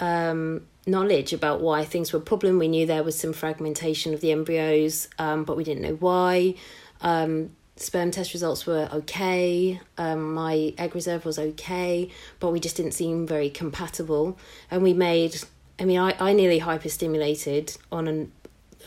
um, 0.00 0.66
knowledge 0.86 1.32
about 1.32 1.60
why 1.60 1.84
things 1.84 2.12
were 2.12 2.18
a 2.18 2.22
problem. 2.22 2.58
We 2.58 2.68
knew 2.68 2.86
there 2.86 3.02
was 3.02 3.18
some 3.18 3.32
fragmentation 3.32 4.12
of 4.14 4.20
the 4.20 4.32
embryos, 4.32 5.08
um, 5.18 5.44
but 5.44 5.56
we 5.56 5.64
didn't 5.64 5.82
know 5.82 5.94
why. 5.94 6.54
Um, 7.00 7.50
sperm 7.76 8.10
test 8.10 8.32
results 8.32 8.66
were 8.66 8.88
okay. 8.92 9.80
Um, 9.98 10.34
my 10.34 10.74
egg 10.78 10.94
reserve 10.94 11.24
was 11.24 11.38
okay, 11.38 12.10
but 12.40 12.50
we 12.50 12.60
just 12.60 12.76
didn't 12.76 12.92
seem 12.92 13.26
very 13.26 13.50
compatible. 13.50 14.38
And 14.70 14.82
we 14.82 14.92
made, 14.92 15.36
I 15.78 15.84
mean, 15.84 15.98
I, 15.98 16.14
I 16.20 16.32
nearly 16.32 16.60
hyperstimulated 16.60 17.78
on 17.90 18.06
an 18.06 18.32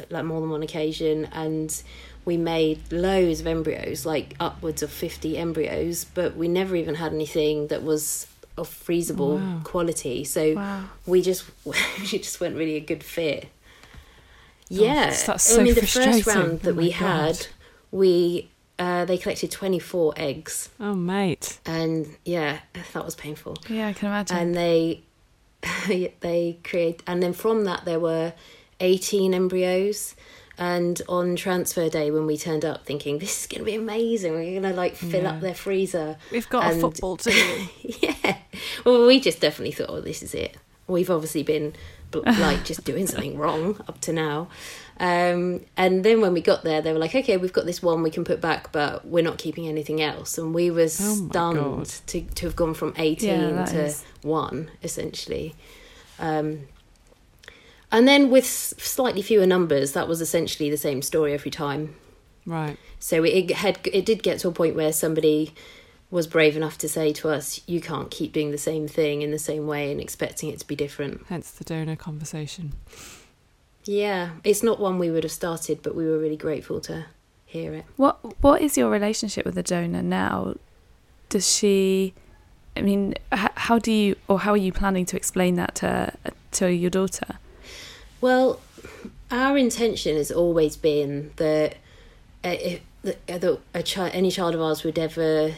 like 0.09 0.25
more 0.25 0.39
than 0.41 0.49
one 0.49 0.63
occasion 0.63 1.25
and 1.31 1.81
we 2.25 2.35
made 2.37 2.79
loads 2.91 3.39
of 3.39 3.47
embryos 3.47 4.05
like 4.05 4.35
upwards 4.39 4.83
of 4.83 4.91
50 4.91 5.37
embryos 5.37 6.05
but 6.13 6.35
we 6.35 6.47
never 6.47 6.75
even 6.75 6.95
had 6.95 7.13
anything 7.13 7.67
that 7.67 7.83
was 7.83 8.27
of 8.57 8.67
freezable 8.67 9.39
Wow. 9.39 9.61
quality 9.63 10.23
so 10.23 10.55
Wow. 10.55 10.83
we 11.05 11.21
just 11.21 11.45
we 11.65 11.73
just 12.05 12.39
weren't 12.41 12.55
really 12.57 12.75
a 12.75 12.79
good 12.81 13.03
fit 13.03 13.49
yeah 14.69 15.05
that's- 15.11 15.43
so 15.43 15.61
i 15.61 15.63
mean 15.63 15.75
the 15.75 15.85
first 15.87 16.25
round 16.27 16.61
that 16.61 16.71
Oh 16.71 16.73
we 16.73 16.89
my 16.89 16.95
had 16.95 17.47
we 17.91 18.49
uh, 18.79 19.05
they 19.05 19.17
collected 19.17 19.49
24 19.49 20.13
eggs 20.17 20.69
Oh, 20.79 20.93
mate. 20.93 21.59
and 21.65 22.07
yeah 22.25 22.59
that 22.93 23.03
was 23.05 23.15
painful 23.15 23.57
Yeah, 23.69 23.87
I 23.87 23.93
can 23.93 24.07
imagine. 24.09 24.37
and 24.37 24.55
they 24.55 25.01
they 25.87 26.59
create 26.63 27.01
and 27.07 27.23
then 27.23 27.33
from 27.33 27.63
that 27.63 27.85
there 27.85 27.99
were 27.99 28.33
18 28.79 29.33
embryos. 29.33 30.15
And 30.59 30.99
on 31.07 31.35
transfer 31.35 31.87
day 31.87 32.09
when 32.09 32.25
we 32.25 32.35
turned 32.35 32.65
up 32.65 32.83
thinking 32.83 33.19
this 33.19 33.41
is 33.41 33.47
going 33.47 33.59
to 33.59 33.65
be 33.65 33.75
amazing 33.75 34.33
we're 34.33 34.59
going 34.59 34.63
to 34.63 34.73
like 34.73 34.95
fill 34.95 35.21
Yeah. 35.21 35.33
up 35.33 35.39
their 35.41 35.53
freezer. 35.53 36.17
We've 36.31 36.49
got 36.49 36.73
a 36.73 36.79
football 36.79 37.15
team. 37.17 37.69
yeah. 37.83 38.37
Well 38.83 39.05
we 39.05 39.19
just 39.19 39.39
definitely 39.39 39.73
thought 39.73 39.91
oh 39.91 40.01
this 40.01 40.23
is 40.23 40.33
it. 40.33 40.57
We've 40.87 41.11
obviously 41.11 41.43
been 41.43 41.73
like 42.13 42.65
just 42.65 42.85
doing 42.85 43.05
something 43.05 43.37
wrong 43.37 43.79
up 43.87 44.01
to 44.01 44.13
now. 44.13 44.47
Um, 44.99 45.61
and 45.77 46.03
then 46.03 46.21
when 46.21 46.33
we 46.33 46.41
got 46.41 46.63
there 46.63 46.81
they 46.81 46.91
were 46.91 46.97
like 46.97 47.13
okay 47.13 47.37
we've 47.37 47.53
got 47.53 47.67
this 47.67 47.83
one 47.83 48.01
we 48.01 48.09
can 48.09 48.23
put 48.23 48.41
back 48.41 48.71
but 48.71 49.05
we're 49.05 49.23
not 49.23 49.37
keeping 49.37 49.67
anything 49.67 50.01
else. 50.01 50.39
And 50.39 50.55
we 50.55 50.71
were 50.71 50.81
Oh 50.83 50.87
stunned 51.29 51.85
to, 52.07 52.21
to 52.21 52.45
have 52.47 52.55
gone 52.55 52.73
from 52.73 52.95
18 52.97 53.29
Yeah, 53.29 53.65
to 53.65 53.83
is- 53.85 54.03
one 54.23 54.71
essentially. 54.81 55.53
Um, 56.17 56.61
and 57.91 58.07
then 58.07 58.29
with 58.29 58.45
slightly 58.45 59.21
fewer 59.21 59.45
numbers 59.45 59.93
that 59.93 60.07
was 60.07 60.21
essentially 60.21 60.69
the 60.69 60.77
same 60.77 61.01
story 61.01 61.33
every 61.33 61.51
time 61.51 61.95
right. 62.45 62.77
so 62.99 63.23
it 63.23 63.51
had 63.51 63.79
it 63.85 64.05
did 64.05 64.23
get 64.23 64.39
to 64.39 64.47
a 64.47 64.51
point 64.51 64.75
where 64.75 64.91
somebody 64.91 65.53
was 66.09 66.27
brave 66.27 66.55
enough 66.55 66.77
to 66.77 66.87
say 66.87 67.11
to 67.13 67.29
us, 67.29 67.61
"You 67.65 67.81
can't 67.81 68.09
keep 68.09 68.31
doing 68.31 68.51
the 68.51 68.57
same 68.57 68.87
thing 68.87 69.21
in 69.21 69.31
the 69.31 69.39
same 69.39 69.67
way 69.67 69.91
and 69.91 69.99
expecting 69.99 70.49
it 70.49 70.59
to 70.59 70.67
be 70.67 70.75
different." 70.75 71.25
Hence 71.27 71.51
the 71.51 71.63
donor 71.63 71.95
conversation. 71.95 72.73
Yeah, 73.83 74.31
it's 74.43 74.63
not 74.63 74.79
one 74.79 74.99
we 74.99 75.11
would 75.11 75.23
have 75.23 75.31
started, 75.31 75.81
but 75.81 75.95
we 75.95 76.05
were 76.05 76.17
really 76.17 76.37
grateful 76.37 76.79
to 76.81 77.05
hear 77.45 77.73
it. 77.73 77.85
What 77.97 78.19
What 78.41 78.61
is 78.61 78.77
your 78.77 78.89
relationship 78.89 79.45
with 79.45 79.55
the 79.55 79.63
donor 79.63 80.01
now? 80.01 80.55
Does 81.29 81.49
she? 81.49 82.13
I 82.75 82.81
mean, 82.81 83.15
how 83.31 83.79
do 83.79 83.91
you 83.91 84.15
or 84.27 84.39
how 84.39 84.51
are 84.51 84.57
you 84.57 84.71
planning 84.71 85.05
to 85.07 85.17
explain 85.17 85.55
that 85.55 85.75
to 85.75 86.13
to 86.53 86.71
your 86.71 86.89
daughter? 86.89 87.39
Well, 88.21 88.59
our 89.31 89.57
intention 89.57 90.15
has 90.15 90.31
always 90.31 90.77
been 90.77 91.31
that 91.37 91.77
uh, 92.43 92.55
if 92.59 92.81
that 93.03 93.17
uh, 93.29 93.37
that 93.37 93.59
a 93.73 93.83
child, 93.83 94.11
any 94.13 94.31
child 94.31 94.55
of 94.55 94.61
ours 94.61 94.83
would 94.83 94.99
ever 94.99 95.53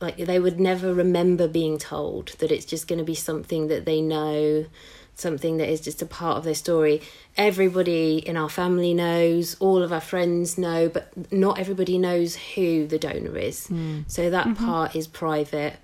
like 0.00 0.16
they 0.16 0.40
would 0.40 0.58
never 0.58 0.92
remember 0.92 1.46
being 1.46 1.78
told 1.78 2.28
that 2.38 2.50
it's 2.50 2.64
just 2.64 2.88
going 2.88 2.98
to 2.98 3.04
be 3.04 3.14
something 3.14 3.68
that 3.68 3.84
they 3.84 4.00
know 4.00 4.66
something 5.14 5.58
that 5.58 5.68
is 5.68 5.80
just 5.80 6.02
a 6.02 6.06
part 6.06 6.38
of 6.38 6.44
their 6.44 6.54
story. 6.54 7.00
Everybody 7.36 8.18
in 8.18 8.36
our 8.36 8.48
family 8.48 8.94
knows 8.94 9.56
all 9.60 9.82
of 9.82 9.92
our 9.92 10.00
friends 10.00 10.58
know 10.58 10.88
but 10.88 11.12
not 11.32 11.58
everybody 11.58 11.98
knows 11.98 12.36
who 12.54 12.86
the 12.86 12.98
donor 12.98 13.36
is. 13.38 13.68
Hmm. 13.68 14.00
So 14.08 14.30
that 14.30 14.46
mm-hmm. 14.46 14.66
part 14.66 14.96
is 14.96 15.06
private 15.06 15.76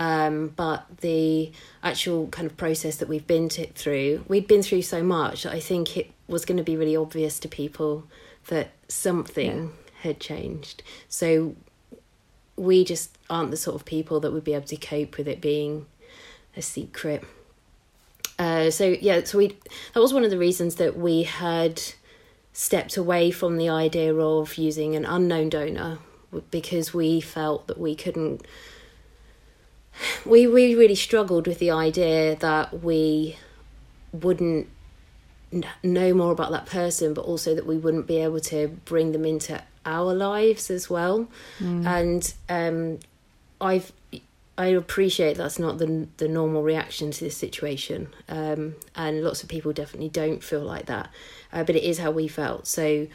um, 0.00 0.48
but 0.56 0.84
the 1.02 1.52
actual 1.84 2.26
kind 2.28 2.50
of 2.50 2.56
process 2.56 2.96
that 2.96 3.08
we've 3.08 3.26
been 3.26 3.48
to, 3.48 3.66
through 3.68 4.24
we'd 4.26 4.48
been 4.48 4.62
through 4.62 4.82
so 4.82 5.02
much 5.02 5.44
that 5.44 5.52
i 5.52 5.60
think 5.60 5.96
it 5.96 6.10
was 6.26 6.44
going 6.44 6.56
to 6.56 6.64
be 6.64 6.76
really 6.76 6.96
obvious 6.96 7.38
to 7.38 7.46
people 7.46 8.04
that 8.48 8.70
something 8.88 9.72
had 10.02 10.18
changed 10.18 10.82
so 11.08 11.54
we 12.60 12.84
just 12.84 13.16
aren't 13.30 13.50
the 13.50 13.56
sort 13.56 13.74
of 13.74 13.86
people 13.86 14.20
that 14.20 14.32
would 14.32 14.44
be 14.44 14.52
able 14.52 14.66
to 14.66 14.76
cope 14.76 15.16
with 15.16 15.26
it 15.26 15.40
being 15.40 15.86
a 16.56 16.62
secret. 16.62 17.24
Uh, 18.38 18.70
so 18.70 18.96
yeah, 19.00 19.22
so 19.24 19.38
we 19.38 19.56
that 19.94 20.00
was 20.00 20.12
one 20.12 20.24
of 20.24 20.30
the 20.30 20.38
reasons 20.38 20.76
that 20.76 20.96
we 20.96 21.22
had 21.22 21.80
stepped 22.52 22.96
away 22.96 23.30
from 23.30 23.56
the 23.56 23.68
idea 23.68 24.14
of 24.14 24.56
using 24.56 24.94
an 24.94 25.04
unknown 25.04 25.48
donor 25.48 25.98
because 26.50 26.92
we 26.92 27.20
felt 27.20 27.66
that 27.66 27.78
we 27.78 27.94
couldn't. 27.94 28.46
We 30.24 30.46
we 30.46 30.74
really 30.74 30.94
struggled 30.94 31.46
with 31.46 31.58
the 31.58 31.70
idea 31.70 32.36
that 32.36 32.82
we 32.82 33.36
wouldn't 34.12 34.68
know 35.82 36.14
more 36.14 36.32
about 36.32 36.50
that 36.52 36.66
person, 36.66 37.14
but 37.14 37.24
also 37.24 37.54
that 37.54 37.66
we 37.66 37.76
wouldn't 37.76 38.06
be 38.06 38.18
able 38.18 38.40
to 38.40 38.68
bring 38.84 39.12
them 39.12 39.24
into 39.24 39.62
our 39.84 40.14
lives 40.14 40.70
as 40.70 40.88
well. 40.88 41.28
And 41.86 42.34
um, 42.48 42.98
I've 43.60 43.92
I 44.58 44.66
appreciate 44.66 45.36
that's 45.36 45.58
not 45.58 45.78
the 45.78 46.06
the 46.18 46.28
normal 46.28 46.62
reaction 46.62 47.10
to 47.10 47.24
this 47.24 47.36
situation, 47.36 48.08
um, 48.28 48.74
and 48.94 49.22
lots 49.22 49.42
of 49.42 49.48
people 49.48 49.72
definitely 49.72 50.10
don't 50.10 50.42
feel 50.44 50.62
like 50.62 50.86
that, 50.86 51.10
uh, 51.52 51.64
but 51.64 51.76
it 51.76 51.82
is 51.82 51.98
how 51.98 52.10
we 52.10 52.28
felt. 52.28 52.66
So 52.66 53.06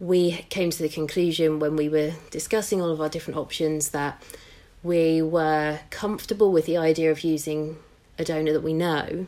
we 0.00 0.44
came 0.50 0.70
to 0.70 0.82
the 0.82 0.88
conclusion 0.88 1.58
when 1.58 1.76
we 1.76 1.88
were 1.88 2.12
discussing 2.30 2.80
all 2.80 2.90
of 2.90 3.00
our 3.00 3.08
different 3.08 3.38
options 3.38 3.90
that 3.90 4.22
we 4.84 5.20
were 5.22 5.80
comfortable 5.90 6.52
with 6.52 6.66
the 6.66 6.76
idea 6.76 7.10
of 7.10 7.24
using 7.24 7.78
a 8.18 8.24
donor 8.24 8.52
that 8.52 8.60
we 8.62 8.72
know, 8.72 9.26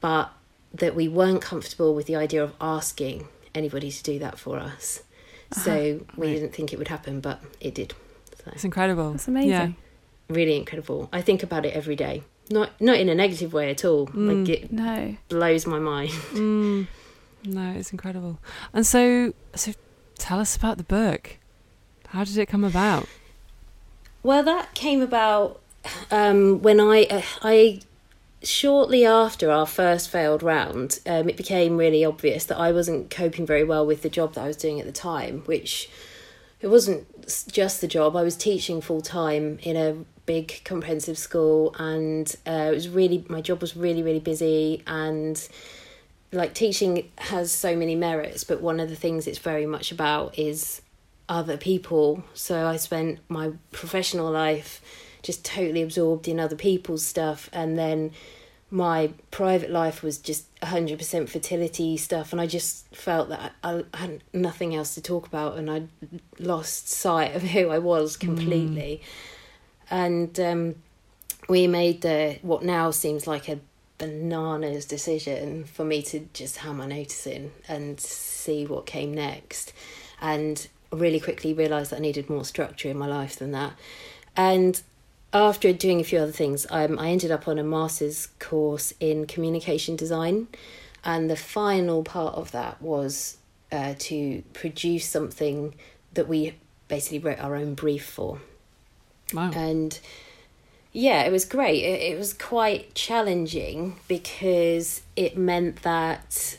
but 0.00 0.30
that 0.74 0.94
we 0.94 1.08
weren't 1.08 1.40
comfortable 1.40 1.94
with 1.94 2.06
the 2.06 2.16
idea 2.16 2.42
of 2.42 2.52
asking 2.60 3.28
anybody 3.54 3.90
to 3.90 4.02
do 4.02 4.18
that 4.18 4.38
for 4.38 4.58
us. 4.58 5.02
So 5.52 6.00
we 6.16 6.26
Right. 6.26 6.34
didn't 6.34 6.52
think 6.54 6.72
it 6.72 6.78
would 6.78 6.88
happen, 6.88 7.20
but 7.20 7.40
it 7.60 7.74
did. 7.74 7.94
So 8.44 8.50
It's 8.52 8.64
incredible. 8.64 9.14
It's 9.14 9.28
amazing. 9.28 9.50
Yeah. 9.50 9.70
really 10.28 10.56
incredible. 10.56 11.08
I 11.12 11.20
think 11.20 11.42
about 11.42 11.66
it 11.66 11.74
every 11.74 11.94
day. 11.96 12.22
Not 12.50 12.70
not 12.80 12.96
in 12.96 13.08
a 13.10 13.14
negative 13.14 13.52
way 13.52 13.70
at 13.70 13.84
all. 13.84 14.08
Like 14.14 14.48
it 14.48 14.72
No. 14.72 15.16
blows 15.28 15.66
my 15.66 15.78
mind. 15.78 16.10
Mm. 16.32 16.86
No, 17.44 17.72
it's 17.72 17.92
incredible. 17.92 18.38
And 18.72 18.86
so, 18.86 19.34
so 19.54 19.72
tell 20.16 20.38
us 20.40 20.56
about 20.56 20.78
the 20.78 20.84
book. 20.84 21.36
How 22.08 22.24
did 22.24 22.38
it 22.38 22.46
come 22.46 22.64
about? 22.64 23.06
Well, 24.22 24.42
that 24.44 24.74
came 24.74 25.02
about 25.02 25.60
um, 26.10 26.62
when 26.62 26.80
I 26.80 27.04
uh, 27.04 27.22
I 27.42 27.80
shortly 28.42 29.04
after 29.04 29.50
our 29.50 29.66
first 29.66 30.08
failed 30.10 30.42
round, 30.42 31.00
um, 31.06 31.28
it 31.28 31.36
became 31.36 31.76
really 31.76 32.04
obvious 32.04 32.44
that 32.46 32.58
I 32.58 32.72
wasn't 32.72 33.10
coping 33.10 33.46
very 33.46 33.64
well 33.64 33.84
with 33.84 34.02
the 34.02 34.08
job 34.08 34.34
that 34.34 34.42
I 34.42 34.46
was 34.46 34.56
doing 34.56 34.78
at 34.78 34.86
the 34.86 34.92
time, 34.92 35.40
which 35.46 35.90
it 36.60 36.68
wasn't 36.68 37.06
just 37.50 37.80
the 37.80 37.88
job. 37.88 38.14
I 38.14 38.22
was 38.22 38.36
teaching 38.36 38.80
full 38.80 39.00
time 39.00 39.58
in 39.62 39.76
a 39.76 40.04
big 40.24 40.62
comprehensive 40.64 41.18
school, 41.18 41.74
and 41.78 42.32
uh, 42.46 42.68
it 42.70 42.74
was 42.74 42.88
really 42.88 43.24
my 43.28 43.40
job 43.40 43.60
was 43.60 43.76
really 43.76 44.04
really 44.04 44.20
busy 44.20 44.84
and 44.86 45.48
like 46.30 46.54
teaching 46.54 47.10
has 47.18 47.50
so 47.52 47.76
many 47.76 47.96
merits, 47.96 48.44
but 48.44 48.62
one 48.62 48.78
of 48.78 48.88
the 48.88 48.96
things 48.96 49.26
it's 49.26 49.38
very 49.38 49.66
much 49.66 49.90
about 49.92 50.38
is 50.38 50.80
other 51.28 51.56
people. 51.56 52.24
So 52.34 52.66
I 52.66 52.76
spent 52.76 53.20
my 53.28 53.52
professional 53.70 54.30
life 54.30 54.80
just 55.22 55.44
totally 55.44 55.82
absorbed 55.82 56.26
in 56.26 56.40
other 56.40 56.56
people's 56.56 57.04
stuff, 57.04 57.48
and 57.52 57.78
then 57.78 58.12
my 58.70 59.12
private 59.30 59.70
life 59.70 60.02
was 60.02 60.16
just 60.16 60.52
100% 60.60 61.28
fertility 61.28 61.96
stuff. 61.98 62.32
And 62.32 62.40
i 62.40 62.46
just 62.46 62.86
felt 62.96 63.28
that 63.28 63.52
I, 63.62 63.84
I, 63.92 63.96
had 63.96 64.24
nothing 64.32 64.74
else 64.74 64.94
to 64.94 65.02
talk 65.02 65.26
about. 65.26 65.58
And 65.58 65.70
i 65.70 65.82
lost 66.38 66.88
sight 66.88 67.36
of 67.36 67.42
who 67.42 67.68
i 67.68 67.78
was 67.78 68.16
completely. 68.16 69.02
Mm. 69.90 69.90
and 69.90 70.40
um, 70.40 70.74
we 71.50 71.66
made 71.66 72.00
the 72.00 72.38
what 72.40 72.64
now 72.64 72.90
seems 72.90 73.26
like 73.26 73.48
a 73.48 73.60
bananas 73.98 74.86
decision 74.86 75.64
for 75.64 75.84
me 75.84 76.02
to 76.02 76.28
just 76.32 76.56
hand 76.56 76.78
my 76.78 76.86
notice 76.86 77.26
in 77.26 77.52
and 77.68 78.00
see 78.00 78.66
what 78.66 78.86
came 78.86 79.12
next. 79.12 79.72
And 80.20 80.66
really 80.92 81.20
quickly 81.20 81.54
realized 81.54 81.90
that 81.90 81.96
i 81.96 82.00
needed 82.00 82.28
more 82.28 82.44
structure 82.44 82.88
in 82.88 82.98
my 82.98 83.06
life 83.06 83.36
than 83.36 83.52
that 83.52 83.72
and 84.36 84.82
after 85.32 85.72
doing 85.72 86.00
a 86.00 86.04
few 86.04 86.18
other 86.18 86.32
things, 86.32 86.66
um, 86.70 86.98
I 86.98 87.08
ended 87.08 87.30
up 87.30 87.48
on 87.48 87.58
a 87.58 87.64
master's 87.64 88.28
course 88.38 88.92
in 89.00 89.26
communication 89.26 89.96
design, 89.96 90.48
and 91.04 91.30
the 91.30 91.36
final 91.36 92.02
part 92.02 92.34
of 92.34 92.52
that 92.52 92.80
was 92.82 93.38
uh, 93.70 93.94
to 93.98 94.42
produce 94.52 95.08
something 95.08 95.74
that 96.12 96.28
we 96.28 96.54
basically 96.88 97.18
wrote 97.18 97.38
our 97.38 97.56
own 97.56 97.74
brief 97.74 98.04
for. 98.04 98.40
Wow. 99.32 99.50
And 99.54 99.98
yeah, 100.92 101.22
it 101.22 101.32
was 101.32 101.46
great. 101.46 101.82
It, 101.82 102.12
it 102.12 102.18
was 102.18 102.34
quite 102.34 102.94
challenging 102.94 103.96
because 104.08 105.00
it 105.16 105.38
meant 105.38 105.82
that 105.82 106.58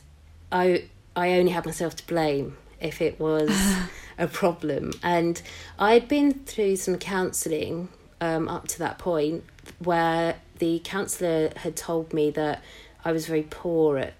I 0.52 0.86
I 1.16 1.34
only 1.34 1.52
had 1.52 1.68
myself 1.68 1.96
to 1.98 2.08
blame 2.08 2.58
if 2.82 3.00
it 3.00 3.20
was 3.20 3.52
a 4.18 4.28
problem, 4.28 4.92
and 5.02 5.42
I'd 5.80 6.08
been 6.08 6.34
through 6.34 6.76
some 6.78 6.98
counselling 6.98 7.90
um, 8.22 8.48
up 8.48 8.68
to 8.70 8.80
that 8.80 8.98
point 9.00 9.44
where 9.80 10.36
the 10.60 10.80
counsellor 10.84 11.52
had 11.58 11.76
told 11.76 12.14
me 12.14 12.30
that 12.32 12.64
I 13.04 13.12
was 13.12 13.28
very 13.28 13.44
poor 13.44 13.98
at 13.98 14.14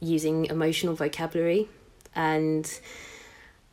using 0.00 0.46
emotional 0.46 0.94
vocabulary, 0.94 1.68
and 2.14 2.80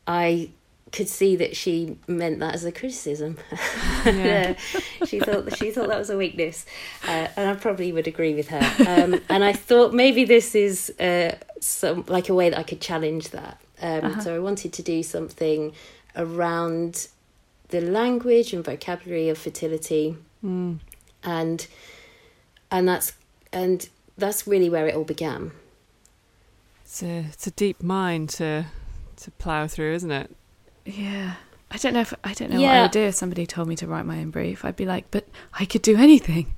I 0.07 0.49
could 0.91 1.09
see 1.09 1.35
that 1.35 1.57
she 1.57 1.97
meant 2.07 2.39
that 2.39 2.53
as 2.55 2.63
a 2.65 2.71
criticism. 2.71 3.37
Yeah. 4.05 4.53
she 5.07 5.19
thought 5.19 5.45
that 5.45 5.57
she 5.57 5.71
thought 5.71 5.87
that 5.87 5.97
was 5.97 6.11
a 6.11 6.17
weakness, 6.17 6.63
uh, 7.07 7.27
and 7.35 7.49
I 7.49 7.55
probably 7.55 7.91
would 7.91 8.07
agree 8.07 8.35
with 8.35 8.49
her. 8.49 8.61
Um, 8.87 9.19
and 9.29 9.43
I 9.43 9.51
thought 9.51 9.95
maybe 9.95 10.25
this 10.25 10.53
is 10.53 10.91
uh, 10.99 11.35
some 11.59 12.05
like 12.07 12.29
a 12.29 12.35
way 12.35 12.51
that 12.51 12.59
I 12.59 12.63
could 12.63 12.81
challenge 12.81 13.29
that. 13.29 13.59
Um, 13.85 14.05
uh-huh. 14.05 14.21
So 14.21 14.35
I 14.35 14.39
wanted 14.39 14.73
to 14.73 14.81
do 14.81 15.03
something 15.03 15.73
around 16.15 17.07
the 17.67 17.81
language 17.81 18.51
and 18.51 18.65
vocabulary 18.65 19.29
of 19.29 19.37
fertility, 19.37 20.17
mm. 20.43 20.79
and 21.23 21.67
and 22.71 22.87
that's 22.87 23.13
and 23.53 23.87
that's 24.17 24.47
really 24.47 24.69
where 24.69 24.87
it 24.87 24.95
all 24.95 25.03
began. 25.03 25.51
It's 26.83 27.03
a 27.03 27.25
it's 27.31 27.45
a 27.45 27.51
deep 27.51 27.83
mind 27.83 28.29
to 28.31 28.65
to 29.17 29.31
plow 29.31 29.67
through, 29.67 29.93
isn't 29.93 30.11
it? 30.11 30.35
Yeah. 30.85 31.35
I 31.69 31.77
don't 31.77 31.93
know 31.93 32.01
if 32.01 32.13
I 32.23 32.33
don't 32.33 32.51
know 32.51 32.59
yeah. 32.59 32.67
what 32.67 32.77
I 32.77 32.81
would 32.83 32.91
do 32.91 33.01
if 33.01 33.15
somebody 33.15 33.45
told 33.45 33.67
me 33.67 33.75
to 33.77 33.87
write 33.87 34.05
my 34.05 34.19
own 34.19 34.31
brief. 34.31 34.65
I'd 34.65 34.75
be 34.75 34.85
like, 34.85 35.11
but 35.11 35.27
I 35.53 35.65
could 35.65 35.81
do 35.81 35.97
anything. 35.97 36.53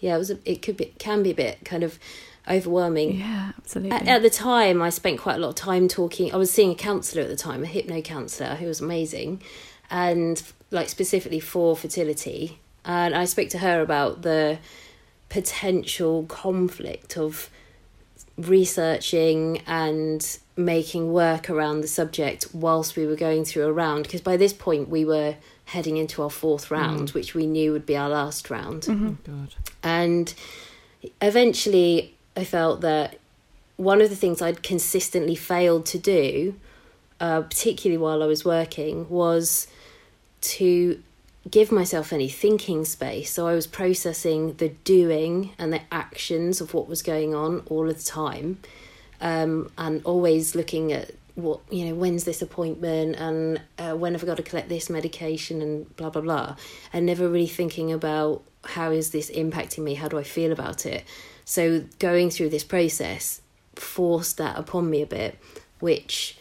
Yeah, 0.00 0.14
it 0.14 0.18
was. 0.18 0.30
A, 0.30 0.38
it 0.44 0.62
could 0.62 0.76
be 0.76 0.94
can 0.98 1.22
be 1.22 1.30
a 1.30 1.34
bit 1.34 1.64
kind 1.64 1.82
of 1.82 1.98
overwhelming. 2.50 3.18
Yeah, 3.20 3.52
absolutely. 3.58 3.96
At, 3.96 4.08
at, 4.08 4.22
the 4.22 4.30
time, 4.30 4.82
I 4.82 4.90
spent 4.90 5.18
quite 5.18 5.36
a 5.36 5.38
lot 5.38 5.50
of 5.50 5.54
time 5.54 5.88
talking. 5.88 6.32
I 6.32 6.36
was 6.36 6.50
seeing 6.50 6.70
a 6.70 6.74
counsellor 6.74 7.22
at 7.22 7.28
the 7.28 7.36
time, 7.36 7.62
a 7.62 7.66
hypno 7.66 8.00
counsellor 8.02 8.54
who 8.56 8.66
was 8.66 8.80
amazing, 8.80 9.42
and 9.90 10.42
like 10.70 10.88
specifically 10.88 11.40
for 11.40 11.76
fertility. 11.76 12.60
And 12.84 13.14
I 13.14 13.24
spoke 13.24 13.48
to 13.50 13.58
her 13.58 13.80
about 13.80 14.22
the 14.22 14.58
potential 15.28 16.24
conflict 16.24 17.18
of 17.18 17.50
researching 18.38 19.62
and 19.66 20.38
making 20.56 21.12
work 21.12 21.50
around 21.50 21.80
the 21.80 21.88
subject 21.88 22.46
whilst 22.52 22.96
we 22.96 23.06
were 23.06 23.16
going 23.16 23.44
through 23.44 23.64
a 23.64 23.72
round 23.72 24.04
because 24.04 24.20
by 24.20 24.36
this 24.36 24.52
point 24.52 24.88
we 24.88 25.04
were 25.04 25.34
heading 25.66 25.96
into 25.96 26.22
our 26.22 26.30
fourth 26.30 26.70
round 26.70 27.10
mm. 27.10 27.14
which 27.14 27.34
we 27.34 27.46
knew 27.46 27.72
would 27.72 27.84
be 27.84 27.96
our 27.96 28.08
last 28.08 28.48
round 28.48 28.82
mm-hmm. 28.82 29.44
and 29.82 30.34
eventually 31.20 32.16
i 32.38 32.44
felt 32.44 32.80
that 32.80 33.18
one 33.76 34.00
of 34.00 34.10
the 34.10 34.16
things 34.16 34.40
i'd 34.40 34.62
consistently 34.62 35.34
failed 35.34 35.84
to 35.84 35.98
do 35.98 36.54
uh, 37.20 37.42
particularly 37.42 37.98
while 37.98 38.22
i 38.22 38.26
was 38.26 38.44
working 38.44 39.08
was 39.08 39.66
to 40.40 41.02
give 41.50 41.72
myself 41.72 42.12
any 42.12 42.28
thinking 42.28 42.84
space. 42.84 43.32
So 43.32 43.46
I 43.46 43.54
was 43.54 43.66
processing 43.66 44.54
the 44.54 44.68
doing 44.68 45.52
and 45.58 45.72
the 45.72 45.80
actions 45.90 46.60
of 46.60 46.74
what 46.74 46.88
was 46.88 47.02
going 47.02 47.34
on 47.34 47.62
all 47.66 47.88
of 47.88 47.96
the 47.96 48.04
time, 48.04 48.58
um, 49.20 49.70
and 49.78 50.04
always 50.04 50.54
looking 50.54 50.92
at 50.92 51.12
what 51.34 51.60
you 51.70 51.84
know 51.84 51.94
when's 51.94 52.24
this 52.24 52.42
appointment 52.42 53.14
and 53.14 53.60
uh, 53.78 53.94
when 53.94 54.12
have 54.14 54.24
I 54.24 54.26
got 54.26 54.38
to 54.38 54.42
collect 54.42 54.68
this 54.68 54.90
medication 54.90 55.62
and 55.62 55.96
blah 55.96 56.10
blah 56.10 56.22
blah, 56.22 56.56
and 56.92 57.06
never 57.06 57.28
really 57.28 57.46
thinking 57.46 57.92
about 57.92 58.42
how 58.64 58.90
is 58.90 59.10
this 59.10 59.30
impacting 59.30 59.84
me? 59.84 59.94
How 59.94 60.08
do 60.08 60.18
I 60.18 60.24
feel 60.24 60.52
about 60.52 60.84
it? 60.84 61.04
So 61.48 61.86
going 61.98 62.28
through 62.28 62.50
this 62.50 62.62
process 62.62 63.40
forced 63.74 64.36
that 64.36 64.58
upon 64.58 64.90
me 64.90 65.00
a 65.00 65.06
bit, 65.06 65.38
which 65.80 66.36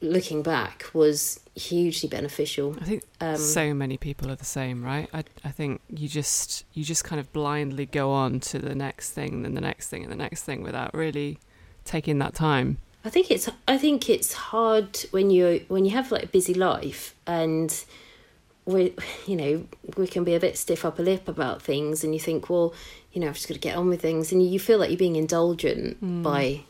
looking 0.00 0.40
back 0.44 0.86
was 0.94 1.40
hugely 1.56 2.08
beneficial. 2.08 2.76
I 2.80 2.84
think 2.84 3.02
um, 3.20 3.36
so 3.36 3.74
many 3.74 3.96
people 3.96 4.30
are 4.30 4.36
the 4.36 4.44
same, 4.44 4.84
right? 4.84 5.08
I 5.12 5.24
I 5.42 5.50
think 5.50 5.80
you 5.88 6.06
just 6.06 6.64
you 6.74 6.84
just 6.84 7.02
kind 7.02 7.18
of 7.18 7.32
blindly 7.32 7.86
go 7.86 8.12
on 8.12 8.38
to 8.50 8.60
the 8.60 8.76
next 8.76 9.10
thing, 9.10 9.42
then 9.42 9.54
the 9.54 9.60
next 9.60 9.88
thing, 9.88 10.04
and 10.04 10.12
the 10.12 10.22
next 10.24 10.44
thing 10.44 10.62
without 10.62 10.94
really 10.94 11.40
taking 11.84 12.20
that 12.20 12.32
time. 12.32 12.78
I 13.04 13.10
think 13.10 13.32
it's 13.32 13.48
I 13.66 13.78
think 13.78 14.08
it's 14.08 14.32
hard 14.32 14.96
when 15.10 15.30
you 15.30 15.64
when 15.66 15.84
you 15.84 15.90
have 15.90 16.12
like 16.12 16.22
a 16.22 16.28
busy 16.28 16.54
life 16.54 17.16
and 17.26 17.84
we 18.72 18.94
you 19.26 19.36
know 19.36 19.66
we 19.96 20.06
can 20.06 20.24
be 20.24 20.34
a 20.34 20.40
bit 20.40 20.56
stiff 20.56 20.84
upper 20.84 21.02
lip 21.02 21.28
about 21.28 21.62
things 21.62 22.04
and 22.04 22.14
you 22.14 22.20
think 22.20 22.48
well 22.50 22.74
you 23.12 23.20
know 23.20 23.28
I've 23.28 23.34
just 23.34 23.48
got 23.48 23.54
to 23.54 23.60
get 23.60 23.76
on 23.76 23.88
with 23.88 24.00
things 24.00 24.32
and 24.32 24.42
you 24.42 24.58
feel 24.58 24.78
like 24.78 24.90
you're 24.90 24.98
being 24.98 25.16
indulgent 25.16 26.02
mm. 26.02 26.22
by 26.22 26.62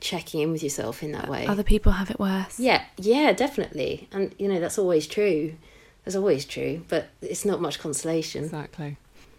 checking 0.00 0.40
in 0.40 0.50
with 0.50 0.62
yourself 0.62 1.02
in 1.02 1.12
that 1.12 1.28
way. 1.28 1.46
Other 1.46 1.62
people 1.62 1.92
have 1.92 2.10
it 2.10 2.18
worse. 2.18 2.58
Yeah, 2.58 2.84
yeah, 2.96 3.32
definitely. 3.32 4.08
And 4.12 4.34
you 4.38 4.48
know, 4.48 4.60
that's 4.60 4.78
always 4.78 5.06
true. 5.06 5.54
That's 6.04 6.16
always 6.16 6.44
true, 6.44 6.84
but 6.88 7.08
it's 7.20 7.44
not 7.44 7.60
much 7.60 7.78
consolation. 7.78 8.44
Exactly. 8.44 8.96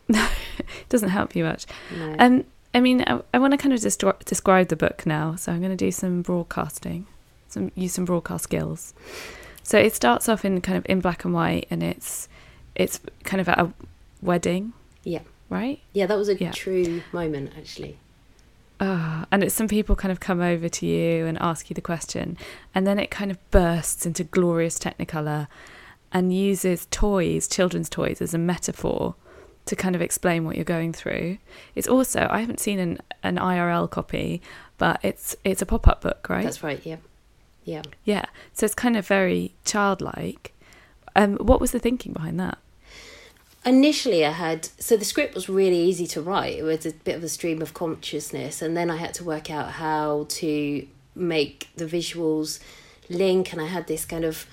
No, 0.08 0.28
it 0.60 0.90
doesn't 0.90 1.10
help 1.10 1.36
you 1.36 1.44
much. 1.44 1.66
No. 1.96 2.16
Um, 2.20 2.46
I 2.74 2.80
mean, 2.80 3.04
I, 3.06 3.22
I 3.34 3.40
want 3.40 3.52
to 3.52 3.58
kind 3.58 3.74
of 3.74 3.80
distro- 3.80 4.24
describe 4.26 4.68
the 4.70 4.76
book 4.76 5.06
now, 5.06 5.36
so 5.36 5.52
I'm 5.52 5.60
going 5.60 5.72
to 5.72 5.86
do 5.86 5.92
some 5.92 6.22
broadcasting, 6.22 7.08
some 7.48 7.72
use 7.76 7.94
some 7.94 8.06
broadcast 8.06 8.46
skills. 8.46 8.94
So 9.64 9.78
it 9.78 9.94
starts 9.94 10.28
off 10.28 10.44
in 10.44 10.62
kind 10.62 10.78
of 10.78 10.86
in 10.88 11.00
black 11.00 11.26
and 11.26 11.34
white, 11.34 11.68
and 11.70 11.84
it's 11.84 12.28
it's 12.76 13.00
kind 13.24 13.42
of 13.42 13.50
at 13.50 13.60
a 13.60 13.74
wedding. 14.22 14.74
Yeah. 15.04 15.22
Right. 15.50 15.82
Yeah, 15.92 16.06
that 16.06 16.18
was 16.18 16.30
a 16.30 16.36
yeah. 16.36 16.52
true 16.52 17.02
moment, 17.12 17.52
actually. 17.58 17.98
Oh, 18.80 19.26
and 19.32 19.44
it's 19.44 19.54
some 19.54 19.68
people 19.68 19.96
kind 19.96 20.12
of 20.12 20.20
come 20.20 20.42
over 20.42 20.68
to 20.68 20.86
you 20.86 21.28
and 21.28 21.38
ask 21.40 21.70
you 21.70 21.74
the 21.76 21.82
question, 21.82 22.38
and 22.74 22.88
then 22.88 22.98
it 22.98 23.12
kind 23.12 23.30
of 23.30 23.52
bursts 23.52 24.06
into 24.06 24.24
glorious 24.24 24.80
technicolor 24.80 25.48
and 26.12 26.34
uses 26.34 26.88
toys, 26.90 27.48
children's 27.48 27.90
toys, 27.90 28.22
as 28.22 28.34
a 28.34 28.38
metaphor 28.38 29.16
to 29.66 29.76
kind 29.76 29.96
of 29.96 30.02
explain 30.02 30.46
what 30.46 30.56
you're 30.56 30.66
going 30.66 30.94
through. 30.94 31.38
It's 31.76 31.88
also 31.88 32.28
I 32.32 32.40
haven't 32.40 32.60
seen 32.60 32.80
an, 32.80 32.98
an 33.22 33.38
IRL 33.38 33.90
copy, 33.90 34.42
but 34.78 35.00
it's 35.04 35.36
it's 35.44 35.62
a 35.62 35.66
pop 35.66 35.88
up 35.88 36.02
book, 36.02 36.28
right? 36.30 36.44
That's 36.44 36.64
right. 36.64 36.82
Yeah, 36.84 36.98
yeah, 37.64 37.84
yeah. 38.04 38.26
So 38.54 38.66
it's 38.66 38.76
kind 38.76 38.98
of 38.98 39.08
very 39.08 39.54
childlike. 39.66 40.54
Um, 41.16 41.38
what 41.38 41.60
was 41.60 41.72
the 41.72 41.80
thinking 41.80 42.14
behind 42.14 42.40
that? 42.40 42.58
initially 43.66 44.26
I 44.26 44.32
had 44.32 44.66
so 44.80 44.98
the 44.98 45.06
script 45.06 45.36
was 45.36 45.48
really 45.48 45.78
easy 45.78 46.08
to 46.08 46.22
write. 46.22 46.58
It 46.58 46.64
was 46.64 46.86
a 46.86 46.94
bit 46.94 47.16
of 47.16 47.24
a 47.24 47.30
stream 47.30 47.62
of 47.62 47.74
consciousness, 47.74 48.62
and 48.62 48.76
then 48.76 48.90
I 48.90 48.98
had 48.98 49.14
to 49.16 49.24
work 49.24 49.50
out 49.50 49.74
how 49.74 50.26
to 50.30 50.88
make 51.16 51.70
the 51.76 51.86
visuals 51.86 52.60
link, 53.10 53.52
and 53.52 53.62
I 53.62 53.68
had 53.68 53.88
this 53.88 54.06
kind 54.06 54.26
of 54.26 54.48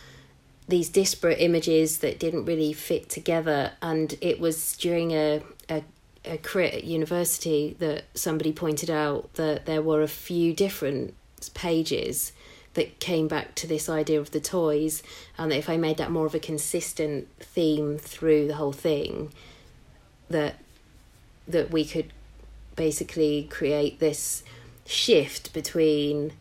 these 0.66 0.90
disparate 0.90 1.40
images 1.40 1.98
that 1.98 2.18
didn't 2.18 2.44
really 2.44 2.74
fit 2.74 3.08
together. 3.08 3.72
And 3.80 4.18
it 4.20 4.38
was 4.38 4.76
during 4.76 5.12
a, 5.12 5.40
a, 5.70 5.82
a 6.26 6.36
crit 6.36 6.74
at 6.74 6.84
university 6.84 7.74
that 7.78 8.04
somebody 8.14 8.52
pointed 8.52 8.90
out 8.90 9.32
that 9.34 9.64
there 9.64 9.80
were 9.80 10.02
a 10.02 10.08
few 10.08 10.52
different 10.52 11.14
pages 11.54 12.32
that 12.78 13.00
came 13.00 13.26
back 13.26 13.56
to 13.56 13.66
this 13.66 13.88
idea 13.88 14.20
of 14.20 14.30
the 14.30 14.38
toys, 14.38 15.02
and 15.36 15.50
that 15.50 15.58
if 15.58 15.68
I 15.68 15.76
made 15.76 15.96
that 15.96 16.12
more 16.12 16.26
of 16.26 16.34
a 16.34 16.38
consistent 16.38 17.26
theme 17.40 17.98
through 17.98 18.46
the 18.46 18.54
whole 18.54 18.72
thing, 18.72 19.32
that 20.30 20.54
that 21.48 21.72
we 21.72 21.84
could 21.84 22.12
basically 22.76 23.48
create 23.50 23.98
this 23.98 24.44
shift 24.86 25.52
between 25.52 26.32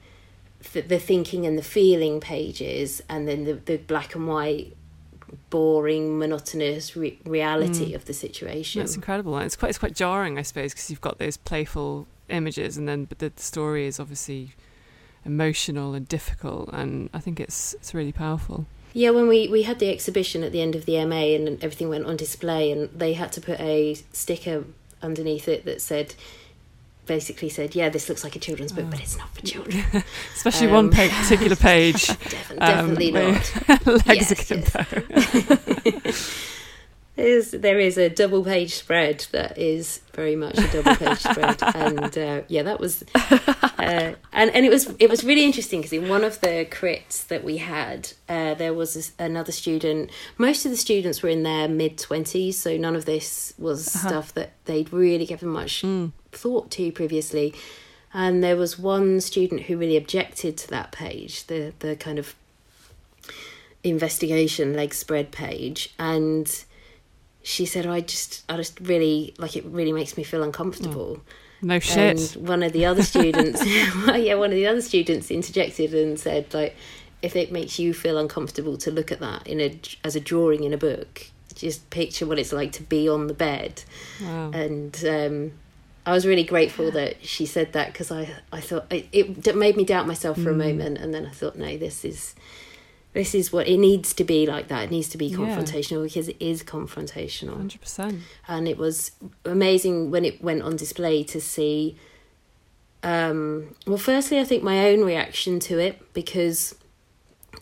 the 0.74 1.00
thinking 1.00 1.48
and 1.48 1.58
the 1.58 1.64
feeling 1.64 2.20
pages 2.20 3.02
and 3.10 3.28
then 3.28 3.46
the, 3.46 3.54
the 3.54 3.78
black 3.78 4.14
and 4.14 4.28
white 4.28 4.76
boring 5.50 6.20
monotonous 6.20 6.96
re- 6.96 7.18
reality 7.26 7.94
mm. 7.94 7.96
of 7.96 8.06
the 8.06 8.14
situation 8.14 8.80
that's 8.80 8.96
incredible 8.96 9.38
it's 9.40 9.56
quite 9.56 9.70
it's 9.70 9.78
quite 9.78 9.96
jarring 9.96 10.38
i 10.38 10.42
suppose 10.42 10.74
because 10.74 10.90
you've 10.90 11.02
got 11.02 11.18
those 11.20 11.38
playful 11.38 12.06
images 12.30 12.78
and 12.78 12.88
then 12.88 13.06
but 13.06 13.20
the, 13.20 13.30
the 13.30 13.42
story 13.42 13.88
is 13.88 14.00
obviously 14.00 14.52
emotional 15.28 15.94
and 15.94 16.08
difficult 16.08 16.70
and 16.74 17.10
i 17.14 17.20
think 17.20 17.40
it's 17.40 17.76
it's 17.76 17.94
really 17.94 18.12
powerful 18.12 18.66
yeah, 18.98 19.12
when 19.12 19.28
we, 19.28 19.48
we 19.48 19.62
had 19.62 19.78
the 19.78 19.92
exhibition 19.92 20.44
at 20.44 20.52
the 20.52 20.60
end 20.60 20.74
of 20.74 20.86
the 20.86 21.06
MA 21.06 21.36
and 21.36 21.64
everything 21.64 21.88
went 21.88 22.08
on 22.08 22.18
display, 22.18 22.72
and 22.72 22.90
they 22.90 23.14
had 23.14 23.32
to 23.34 23.42
put 23.42 23.60
a 23.60 23.96
sticker 24.12 24.64
underneath 25.04 25.48
it 25.48 25.66
that 25.66 25.82
said, 25.82 26.16
basically 27.06 27.50
said, 27.50 27.76
"Yeah, 27.76 27.90
this 27.90 28.10
looks 28.10 28.24
like 28.24 28.36
a 28.36 28.40
children's 28.40 28.72
book, 28.72 28.86
oh. 28.88 28.90
but 28.90 29.00
it's 29.00 29.16
not 29.16 29.30
for 29.36 29.42
children." 29.46 29.86
Especially 30.34 30.66
um, 30.68 30.74
one 30.74 30.90
particular 30.90 31.56
page. 31.56 32.08
definitely 32.58 33.16
um, 33.16 33.34
not. 33.34 33.86
legs 34.08 34.32
yes, 34.32 34.32
is 37.18 37.52
there 37.52 37.80
is 37.80 37.98
a 37.98 38.10
double 38.10 38.44
page 38.44 38.76
spread 38.76 39.26
that 39.32 39.58
is 39.58 40.02
very 40.14 40.36
much 40.36 40.58
a 40.58 40.68
double 40.68 40.96
page 40.96 41.18
spread 41.18 41.62
and 41.76 42.18
uh, 42.18 42.42
yeah 42.48 42.62
that 42.62 42.80
was 42.80 43.04
uh, 43.16 44.14
and 44.32 44.52
and 44.52 44.66
it 44.66 44.70
was 44.70 44.94
it 45.00 45.10
was 45.10 45.24
really 45.24 45.44
interesting 45.44 45.80
because 45.80 45.94
in 45.94 46.08
one 46.08 46.24
of 46.24 46.40
the 46.42 46.68
crits 46.70 47.26
that 47.28 47.44
we 47.44 47.58
had 47.58 48.12
uh, 48.30 48.54
there 48.54 48.74
was 48.74 49.12
another 49.18 49.52
student 49.52 50.12
most 50.38 50.66
of 50.66 50.72
the 50.72 50.78
students 50.78 51.24
were 51.24 51.30
in 51.30 51.44
their 51.44 51.68
mid 51.68 51.98
20s 51.98 52.54
so 52.54 52.78
none 52.78 52.96
of 52.96 53.06
this 53.06 53.54
was 53.58 53.96
uh-huh. 53.96 54.08
stuff 54.08 54.34
that 54.34 54.52
they'd 54.66 54.94
really 54.94 55.26
given 55.26 55.50
much 55.50 55.82
mm. 55.82 56.12
thought 56.32 56.70
to 56.70 56.92
previously 56.92 57.54
and 58.14 58.44
there 58.44 58.56
was 58.56 58.78
one 58.78 59.20
student 59.20 59.64
who 59.64 59.78
really 59.78 59.98
objected 59.98 60.56
to 60.56 60.68
that 60.68 60.92
page 60.92 61.48
the 61.48 61.74
the 61.80 61.96
kind 61.96 62.20
of 62.20 62.36
investigation 63.84 64.74
leg 64.74 64.94
spread 64.94 65.32
page 65.32 65.94
and 65.98 66.66
she 67.48 67.66
said, 67.66 67.86
"I 67.86 68.02
just, 68.02 68.44
I 68.50 68.58
just 68.58 68.78
really 68.82 69.34
like 69.38 69.56
it. 69.56 69.64
Really 69.66 69.94
makes 69.94 70.18
me 70.18 70.24
feel 70.24 70.44
uncomfortable." 70.44 71.22
Oh, 71.22 71.32
no 71.62 71.80
shit. 71.80 72.36
And 72.36 72.48
one 72.48 72.62
of 72.62 72.74
the 72.74 72.86
other 72.86 73.04
students, 73.14 73.66
yeah, 73.66 74.36
one 74.36 74.50
of 74.50 74.56
the 74.56 74.68
other 74.68 74.82
students 74.82 75.32
interjected 75.32 75.94
and 75.94 76.20
said, 76.20 76.54
like, 76.54 76.76
if 77.22 77.38
it 77.38 77.54
makes 77.54 77.80
you 77.80 77.94
feel 77.94 78.18
uncomfortable 78.18 78.78
to 78.80 78.92
look 78.92 79.14
at 79.14 79.22
that 79.22 79.48
in 79.48 79.62
a 79.62 79.80
as 80.04 80.16
a 80.16 80.20
drawing 80.20 80.66
in 80.66 80.74
a 80.74 80.78
book, 80.78 81.28
just 81.56 81.90
picture 81.90 82.26
what 82.26 82.38
it's 82.38 82.52
like 82.52 82.74
to 82.74 82.84
be 82.84 83.08
on 83.08 83.28
the 83.28 83.34
bed. 83.34 83.82
Wow. 84.22 84.52
And 84.52 85.06
um, 85.08 85.52
I 86.06 86.12
was 86.12 86.28
really 86.28 86.44
grateful 86.44 86.92
that 86.92 87.26
she 87.26 87.46
said 87.46 87.72
that 87.72 87.94
because 87.94 88.12
I, 88.12 88.30
I 88.52 88.60
thought 88.60 88.92
it, 88.92 89.08
it 89.14 89.56
made 89.56 89.78
me 89.78 89.86
doubt 89.86 90.06
myself 90.06 90.36
for 90.36 90.52
mm. 90.52 90.62
a 90.62 90.68
moment, 90.68 90.98
and 90.98 91.14
then 91.14 91.26
I 91.26 91.32
thought, 91.32 91.56
no, 91.56 91.78
this 91.78 92.04
is 92.04 92.36
this 93.18 93.34
is 93.34 93.52
what 93.52 93.68
it 93.68 93.80
needs 93.80 94.14
to 94.14 94.24
be 94.24 94.46
like 94.46 94.68
that. 94.68 94.84
It 94.84 94.92
needs 94.92 95.10
to 95.10 95.18
be 95.18 95.32
confrontational 95.32 96.02
yeah. 96.02 96.04
because 96.04 96.28
it 96.30 96.38
is 96.40 96.62
confrontational. 96.62 97.58
100%. 97.58 98.20
And 98.48 98.68
it 98.68 98.78
was 98.78 99.10
amazing 99.44 100.12
when 100.12 100.24
it 100.24 100.40
went 100.44 100.62
on 100.62 100.76
display 100.76 101.24
to 101.24 101.42
see. 101.42 101.98
Um, 103.02 103.76
well, 103.88 103.98
firstly, 103.98 104.40
I 104.40 104.44
think 104.44 104.62
my 104.62 104.90
own 104.90 105.04
reaction 105.04 105.60
to 105.62 105.80
it 105.80 106.14
because 106.14 106.76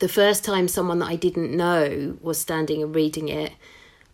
the 0.02 0.10
first 0.10 0.44
time 0.44 0.68
someone 0.68 1.00
that 1.00 1.08
I 1.08 1.16
didn't 1.16 1.56
know 1.56 2.18
was 2.20 2.38
standing 2.38 2.84
and 2.84 2.94
reading 2.94 3.30
it, 3.30 3.54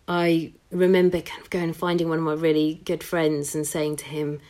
I 0.06 0.52
remember 0.70 1.22
kind 1.22 1.42
of 1.42 1.50
going 1.50 1.64
and 1.64 1.76
finding 1.76 2.08
one 2.08 2.18
of 2.18 2.24
my 2.24 2.34
really 2.34 2.82
good 2.84 3.02
friends 3.02 3.52
and 3.52 3.66
saying 3.66 3.96
to 3.96 4.04
him, 4.04 4.40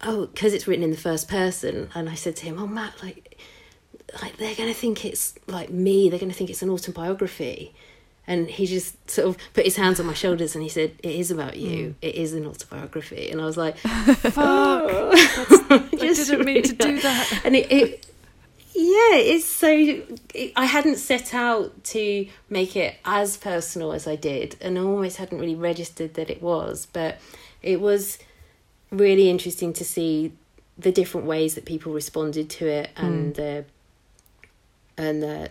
"Oh, 0.00 0.28
because 0.28 0.54
it's 0.54 0.66
written 0.66 0.84
in 0.84 0.92
the 0.92 0.96
first 0.96 1.28
person," 1.28 1.90
and 1.94 2.08
I 2.08 2.14
said 2.14 2.36
to 2.36 2.46
him, 2.46 2.58
"Oh, 2.58 2.66
Matt, 2.66 3.02
like." 3.02 3.38
Like 4.22 4.36
they're 4.38 4.54
going 4.54 4.68
to 4.68 4.78
think 4.78 5.04
it's 5.04 5.34
like 5.46 5.70
me 5.70 6.08
they're 6.08 6.18
going 6.18 6.32
to 6.32 6.36
think 6.36 6.50
it's 6.50 6.62
an 6.62 6.70
autobiography. 6.70 7.74
And 8.26 8.48
he 8.48 8.66
just 8.66 9.10
sort 9.10 9.28
of 9.28 9.38
put 9.54 9.64
his 9.64 9.76
hands 9.76 9.98
on 9.98 10.06
my 10.06 10.14
shoulders 10.14 10.54
and 10.54 10.62
he 10.62 10.68
said 10.68 10.92
it 11.02 11.14
is 11.14 11.30
about 11.30 11.56
you. 11.56 11.88
Mm. 11.88 11.94
it 12.02 12.14
is 12.14 12.32
an 12.32 12.46
autobiography. 12.46 13.30
And 13.30 13.40
i 13.40 13.44
was 13.44 13.56
like 13.56 13.76
fuck. 13.78 14.34
I 14.36 15.88
didn't 15.90 16.44
mean 16.44 16.62
to 16.62 16.72
do 16.74 17.00
that. 17.00 17.40
And 17.44 17.56
it, 17.56 17.70
it 17.72 18.06
yeah 18.72 19.16
it's 19.16 19.44
so 19.44 19.68
it, 19.68 20.52
i 20.56 20.64
hadn't 20.64 20.96
set 20.96 21.34
out 21.34 21.82
to 21.82 22.26
make 22.48 22.76
it 22.76 22.96
as 23.04 23.36
personal 23.36 23.92
as 23.92 24.06
i 24.06 24.14
did 24.14 24.56
and 24.60 24.78
i 24.78 24.80
almost 24.80 25.16
hadn't 25.16 25.38
really 25.38 25.56
registered 25.56 26.14
that 26.14 26.30
it 26.30 26.40
was 26.40 26.86
but 26.92 27.18
it 27.62 27.80
was 27.80 28.18
really 28.90 29.28
interesting 29.28 29.72
to 29.72 29.84
see 29.84 30.32
the 30.78 30.92
different 30.92 31.26
ways 31.26 31.56
that 31.56 31.64
people 31.64 31.92
responded 31.92 32.48
to 32.48 32.66
it 32.66 32.90
and 32.96 33.34
mm 33.34 33.64
and 35.00 35.24
uh, 35.24 35.48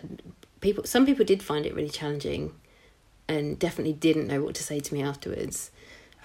people 0.60 0.84
some 0.84 1.04
people 1.04 1.24
did 1.24 1.42
find 1.42 1.66
it 1.66 1.74
really 1.74 1.90
challenging 1.90 2.52
and 3.28 3.58
definitely 3.58 3.92
didn't 3.92 4.28
know 4.28 4.42
what 4.42 4.54
to 4.54 4.62
say 4.62 4.80
to 4.80 4.94
me 4.94 5.02
afterwards. 5.02 5.70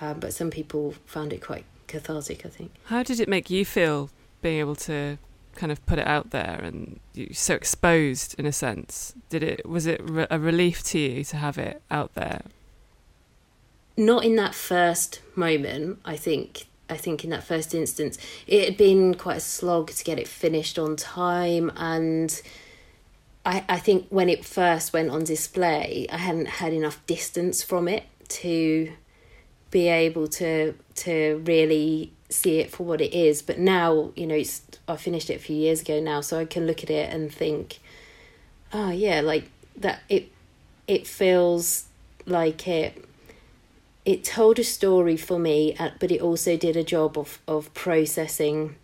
Um, 0.01 0.19
but 0.19 0.33
some 0.33 0.51
people 0.51 0.93
found 1.05 1.31
it 1.33 1.41
quite 1.41 1.65
cathartic 1.87 2.45
i 2.45 2.49
think. 2.49 2.71
How 2.85 3.03
did 3.03 3.19
it 3.19 3.29
make 3.29 3.49
you 3.49 3.63
feel 3.65 4.09
being 4.41 4.59
able 4.59 4.75
to 4.75 5.17
kind 5.55 5.71
of 5.71 5.83
put 5.85 5.99
it 5.99 6.07
out 6.07 6.31
there 6.31 6.59
and 6.61 6.99
you 7.13 7.33
so 7.33 7.55
exposed 7.55 8.35
in 8.39 8.45
a 8.45 8.51
sense? 8.51 9.15
Did 9.29 9.41
it 9.41 9.67
was 9.67 9.87
it 9.87 10.01
re- 10.03 10.27
a 10.29 10.39
relief 10.39 10.83
to 10.85 10.99
you 10.99 11.23
to 11.25 11.37
have 11.37 11.57
it 11.57 11.81
out 11.89 12.13
there? 12.13 12.41
Not 13.97 14.23
in 14.23 14.35
that 14.35 14.53
first 14.53 15.21
moment 15.35 15.99
i 16.05 16.15
think. 16.15 16.65
I 16.87 16.97
think 16.97 17.23
in 17.23 17.31
that 17.31 17.43
first 17.43 17.73
instance 17.73 18.19
it 18.45 18.63
had 18.65 18.77
been 18.77 19.15
quite 19.15 19.37
a 19.37 19.47
slog 19.57 19.89
to 19.89 20.03
get 20.03 20.19
it 20.19 20.27
finished 20.27 20.77
on 20.77 20.95
time 20.95 21.71
and 21.75 22.29
I, 23.45 23.63
I 23.69 23.79
think 23.79 24.07
when 24.09 24.27
it 24.27 24.43
first 24.43 24.91
went 24.91 25.11
on 25.11 25.23
display, 25.23 26.07
I 26.11 26.17
hadn't 26.17 26.47
had 26.47 26.73
enough 26.73 27.05
distance 27.05 27.61
from 27.61 27.87
it 27.87 28.03
to 28.29 28.91
be 29.69 29.87
able 29.87 30.27
to 30.27 30.73
to 30.95 31.43
really 31.45 32.11
see 32.29 32.59
it 32.59 32.71
for 32.71 32.83
what 32.83 33.01
it 33.01 33.13
is. 33.13 33.41
But 33.41 33.59
now, 33.59 34.11
you 34.15 34.25
know, 34.25 34.35
it's 34.35 34.61
I 34.87 34.95
finished 34.95 35.29
it 35.29 35.35
a 35.35 35.39
few 35.39 35.55
years 35.55 35.81
ago 35.81 35.99
now, 35.99 36.21
so 36.21 36.39
I 36.39 36.45
can 36.45 36.65
look 36.65 36.83
at 36.83 36.89
it 36.89 37.13
and 37.13 37.31
think, 37.31 37.79
oh 38.73 38.89
yeah, 38.89 39.21
like 39.21 39.51
that. 39.77 40.01
It 40.09 40.31
it 40.87 41.05
feels 41.05 41.85
like 42.25 42.67
it 42.67 43.05
it 44.05 44.23
told 44.23 44.57
a 44.57 44.63
story 44.63 45.17
for 45.17 45.37
me, 45.37 45.75
uh, 45.77 45.91
but 45.99 46.11
it 46.11 46.21
also 46.21 46.57
did 46.57 46.75
a 46.75 46.83
job 46.83 47.17
of 47.17 47.39
of 47.47 47.71
processing 47.75 48.75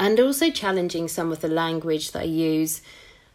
and 0.00 0.20
also 0.20 0.50
challenging 0.50 1.08
some 1.08 1.32
of 1.32 1.40
the 1.40 1.48
language 1.48 2.12
that 2.12 2.20
I 2.20 2.26
use 2.26 2.80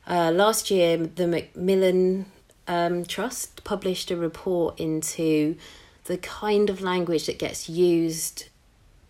uh, 0.08 0.32
last 0.32 0.70
year, 0.70 0.97
the 0.97 1.28
Macmillan 1.28 2.26
um, 2.68 3.06
Trust 3.06 3.64
published 3.64 4.12
a 4.12 4.18
report 4.18 4.80
into 4.80 5.56
the 6.06 6.18
kind 6.18 6.70
of 6.70 6.82
language 6.82 7.26
that 7.28 7.39
gets 7.39 7.70
used 7.70 8.45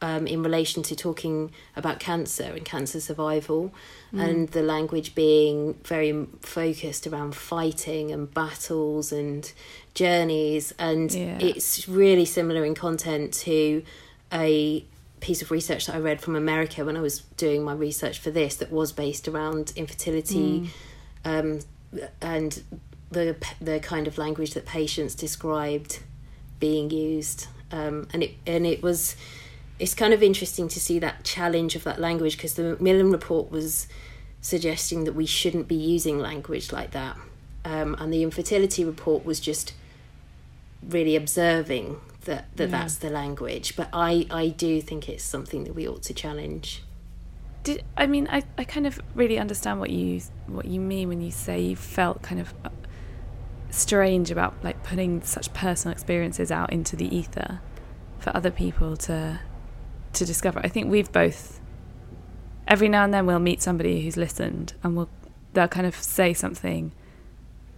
um, 0.02 0.28
in 0.28 0.44
relation 0.44 0.84
to 0.84 0.96
talking 0.96 1.52
about 1.78 2.00
cancer 2.00 2.44
and 2.44 2.66
cancer 2.66 3.00
survival, 3.00 3.74
mm. 4.14 4.22
and 4.22 4.50
the 4.50 4.62
language 4.62 5.16
being 5.16 5.76
very 5.86 6.28
focused 6.42 7.08
around 7.08 7.36
fighting 7.36 8.12
and 8.12 8.32
battles 8.34 9.14
and 9.14 9.54
journeys. 9.94 10.74
And 10.78 11.12
yeah. 11.12 11.38
it's 11.40 11.88
really 11.88 12.26
similar 12.26 12.66
in 12.66 12.76
content 12.76 13.34
to 13.46 13.82
a 14.32 14.84
piece 15.24 15.42
of 15.42 15.52
research 15.52 15.86
that 15.86 15.96
I 15.96 16.00
read 16.00 16.20
from 16.20 16.36
America 16.36 16.84
when 16.84 16.98
I 16.98 17.02
was 17.02 17.22
doing 17.38 17.64
my 17.64 17.74
research 17.74 18.20
for 18.20 18.30
this 18.30 18.58
that 18.58 18.72
was 18.72 18.92
based 18.92 19.28
around 19.28 19.72
infertility 19.76 20.70
mm. 20.70 20.70
um, 21.24 21.60
and 22.22 22.62
the 23.10 23.38
the 23.62 23.80
kind 23.80 24.06
of 24.06 24.18
language 24.18 24.54
that 24.54 24.66
patients 24.66 25.16
described 25.16 26.00
being 26.60 26.92
used 26.92 27.48
um, 27.72 28.08
and 28.12 28.24
it 28.24 28.32
and 28.46 28.66
it 28.66 28.84
was 28.84 29.16
it's 29.80 29.94
kind 29.94 30.14
of 30.14 30.22
interesting 30.22 30.68
to 30.68 30.80
see 30.80 31.00
that 31.00 31.24
challenge 31.24 31.76
of 31.76 31.86
that 31.86 32.00
language 32.00 32.36
because 32.36 32.56
the 32.56 32.64
Macmillan 32.64 33.12
report 33.12 33.50
was 33.50 33.88
suggesting 34.42 35.06
that 35.06 35.14
we 35.14 35.26
shouldn't 35.26 35.70
be 35.70 35.76
using 35.76 36.20
language 36.20 36.74
like 36.74 36.92
that 36.92 37.16
um, 37.64 37.96
and 37.98 38.12
the 38.12 38.24
infertility 38.24 38.84
report 38.84 39.24
was 39.24 39.40
just 39.40 39.74
really 40.90 41.16
observing 41.16 41.98
that, 42.26 42.56
that 42.58 42.70
yeah. 42.70 42.78
that's 42.78 42.98
the 42.98 43.10
language. 43.10 43.76
But 43.76 43.90
I, 43.94 44.28
I 44.30 44.50
do 44.50 44.82
think 44.82 45.10
it's 45.10 45.24
something 45.24 45.64
that 45.66 45.74
we 45.74 45.88
ought 45.88 46.04
to 46.04 46.14
challenge. 46.14 46.84
Did 47.64 47.84
I 47.96 48.08
mean 48.08 48.28
I, 48.30 48.44
I 48.58 48.66
kind 48.66 48.86
of 48.86 49.00
really 49.16 49.40
understand 49.40 49.80
what 49.80 49.90
you 49.90 50.22
what 50.48 50.66
you 50.66 50.82
mean 50.82 51.08
when 51.08 51.22
you 51.22 51.32
say 51.32 51.62
you 51.62 51.78
felt 51.78 52.22
kind 52.22 52.42
of 52.42 52.54
uh, 52.66 52.70
strange 53.70 54.32
about 54.32 54.54
like 54.64 54.84
putting 54.84 55.22
such 55.22 55.54
personal 55.54 55.94
experiences 55.94 56.52
out 56.52 56.74
into 56.74 56.98
the 56.98 57.16
ether 57.16 57.62
for 58.20 58.36
other 58.36 58.52
people 58.52 58.98
to 58.98 59.40
to 60.12 60.26
discover. 60.26 60.60
I 60.62 60.68
think 60.68 60.92
we've 60.92 61.12
both 61.12 61.62
every 62.68 62.90
now 62.90 63.06
and 63.06 63.14
then 63.14 63.26
we'll 63.26 63.40
meet 63.40 63.62
somebody 63.62 64.02
who's 64.02 64.18
listened 64.18 64.74
and 64.84 64.98
we'll 64.98 65.10
they'll 65.54 65.68
kind 65.68 65.88
of 65.88 65.96
say 65.96 66.34
something 66.34 66.92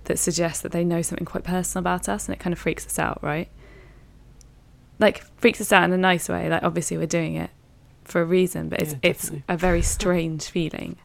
that 0.05 0.17
suggests 0.17 0.61
that 0.61 0.71
they 0.71 0.83
know 0.83 1.01
something 1.01 1.25
quite 1.25 1.43
personal 1.43 1.81
about 1.81 2.07
us 2.07 2.27
and 2.27 2.35
it 2.35 2.39
kind 2.39 2.53
of 2.53 2.59
freaks 2.59 2.85
us 2.85 2.97
out, 2.97 3.19
right? 3.21 3.49
Like 4.99 5.23
freaks 5.39 5.59
us 5.61 5.71
out 5.71 5.83
in 5.83 5.91
a 5.91 5.97
nice 5.97 6.29
way. 6.29 6.49
Like 6.49 6.63
obviously 6.63 6.97
we're 6.97 7.05
doing 7.07 7.35
it 7.35 7.49
for 8.03 8.21
a 8.21 8.25
reason, 8.25 8.69
but 8.69 8.81
it's 8.81 8.93
Yeah, 8.93 8.99
it's 9.03 9.31
a 9.49 9.57
very 9.57 9.81
strange 9.81 10.45
feeling 10.45 10.97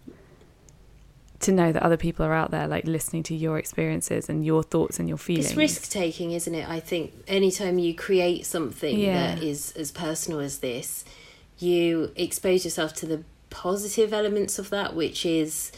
to 1.40 1.52
know 1.52 1.72
that 1.72 1.82
other 1.82 1.96
people 1.96 2.24
are 2.26 2.34
out 2.34 2.50
there 2.50 2.68
like 2.68 2.84
listening 2.84 3.22
to 3.22 3.34
your 3.34 3.56
experiences 3.58 4.28
and 4.28 4.44
your 4.44 4.62
thoughts 4.62 4.98
and 4.98 5.08
your 5.08 5.16
feelings. 5.16 5.46
It's 5.46 5.56
risk 5.56 5.90
taking, 5.90 6.32
isn't 6.32 6.54
it? 6.54 6.68
I 6.68 6.80
think 6.80 7.12
anytime 7.26 7.78
you 7.78 7.94
create 7.94 8.44
something 8.44 8.98
Yeah. 8.98 9.34
that 9.36 9.42
is 9.42 9.72
as 9.72 9.90
personal 9.90 10.40
as 10.40 10.58
this, 10.58 11.04
you 11.58 12.12
expose 12.14 12.64
yourself 12.64 12.92
to 12.96 13.06
the 13.06 13.24
positive 13.48 14.12
elements 14.12 14.58
of 14.58 14.68
that, 14.70 14.94
which 14.94 15.24
is 15.24 15.72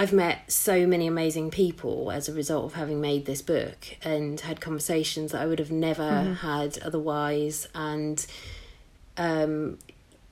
I've 0.00 0.12
met 0.12 0.50
so 0.50 0.86
many 0.86 1.08
amazing 1.08 1.50
people 1.50 2.12
as 2.12 2.28
a 2.28 2.32
result 2.32 2.66
of 2.66 2.74
having 2.74 3.00
made 3.00 3.26
this 3.26 3.42
book 3.42 3.96
and 4.04 4.38
had 4.40 4.60
conversations 4.60 5.32
that 5.32 5.42
I 5.42 5.46
would 5.46 5.58
have 5.58 5.72
never 5.72 6.02
Mhm. 6.02 6.36
had 6.36 6.78
otherwise. 6.84 7.66
And 7.74 8.24
um, 9.16 9.78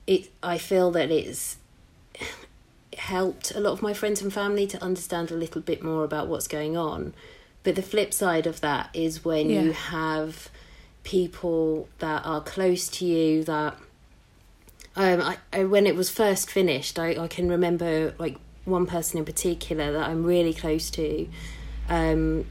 it, 0.07 0.29
I 0.41 0.57
feel 0.57 0.89
that 0.91 1.11
it's 1.11 1.57
helped 2.97 3.51
a 3.53 3.59
lot 3.59 3.71
of 3.73 3.81
my 3.81 3.93
friends 3.93 4.21
and 4.21 4.31
family 4.33 4.65
to 4.67 4.81
understand 4.81 5.31
a 5.31 5.35
little 5.35 5.61
bit 5.61 5.83
more 5.83 6.05
about 6.05 6.27
what's 6.29 6.47
going 6.47 6.77
on. 6.77 7.13
But 7.63 7.75
the 7.75 7.81
flip 7.81 8.13
side 8.13 8.47
of 8.47 8.61
that 8.61 8.89
is 8.93 9.25
when 9.25 9.49
Yeah. 9.49 9.63
you 9.63 9.73
have 9.73 10.49
people 11.03 11.89
that 11.99 12.25
are 12.25 12.39
close 12.41 12.87
to 12.87 13.05
you 13.05 13.43
that 13.43 13.77
um, 14.95 15.21
I, 15.21 15.37
I 15.53 15.63
when 15.65 15.85
it 15.85 15.95
was 15.95 16.09
first 16.09 16.49
finished, 16.49 16.97
I, 16.97 17.21
I 17.21 17.27
can 17.27 17.49
remember 17.49 18.15
like 18.17 18.37
one 18.67 18.85
person 18.85 19.17
in 19.17 19.25
particular 19.25 19.91
that 19.93 20.09
I'm 20.09 20.23
really 20.23 20.53
close 20.53 20.89
to, 20.91 21.27
um, 21.89 22.45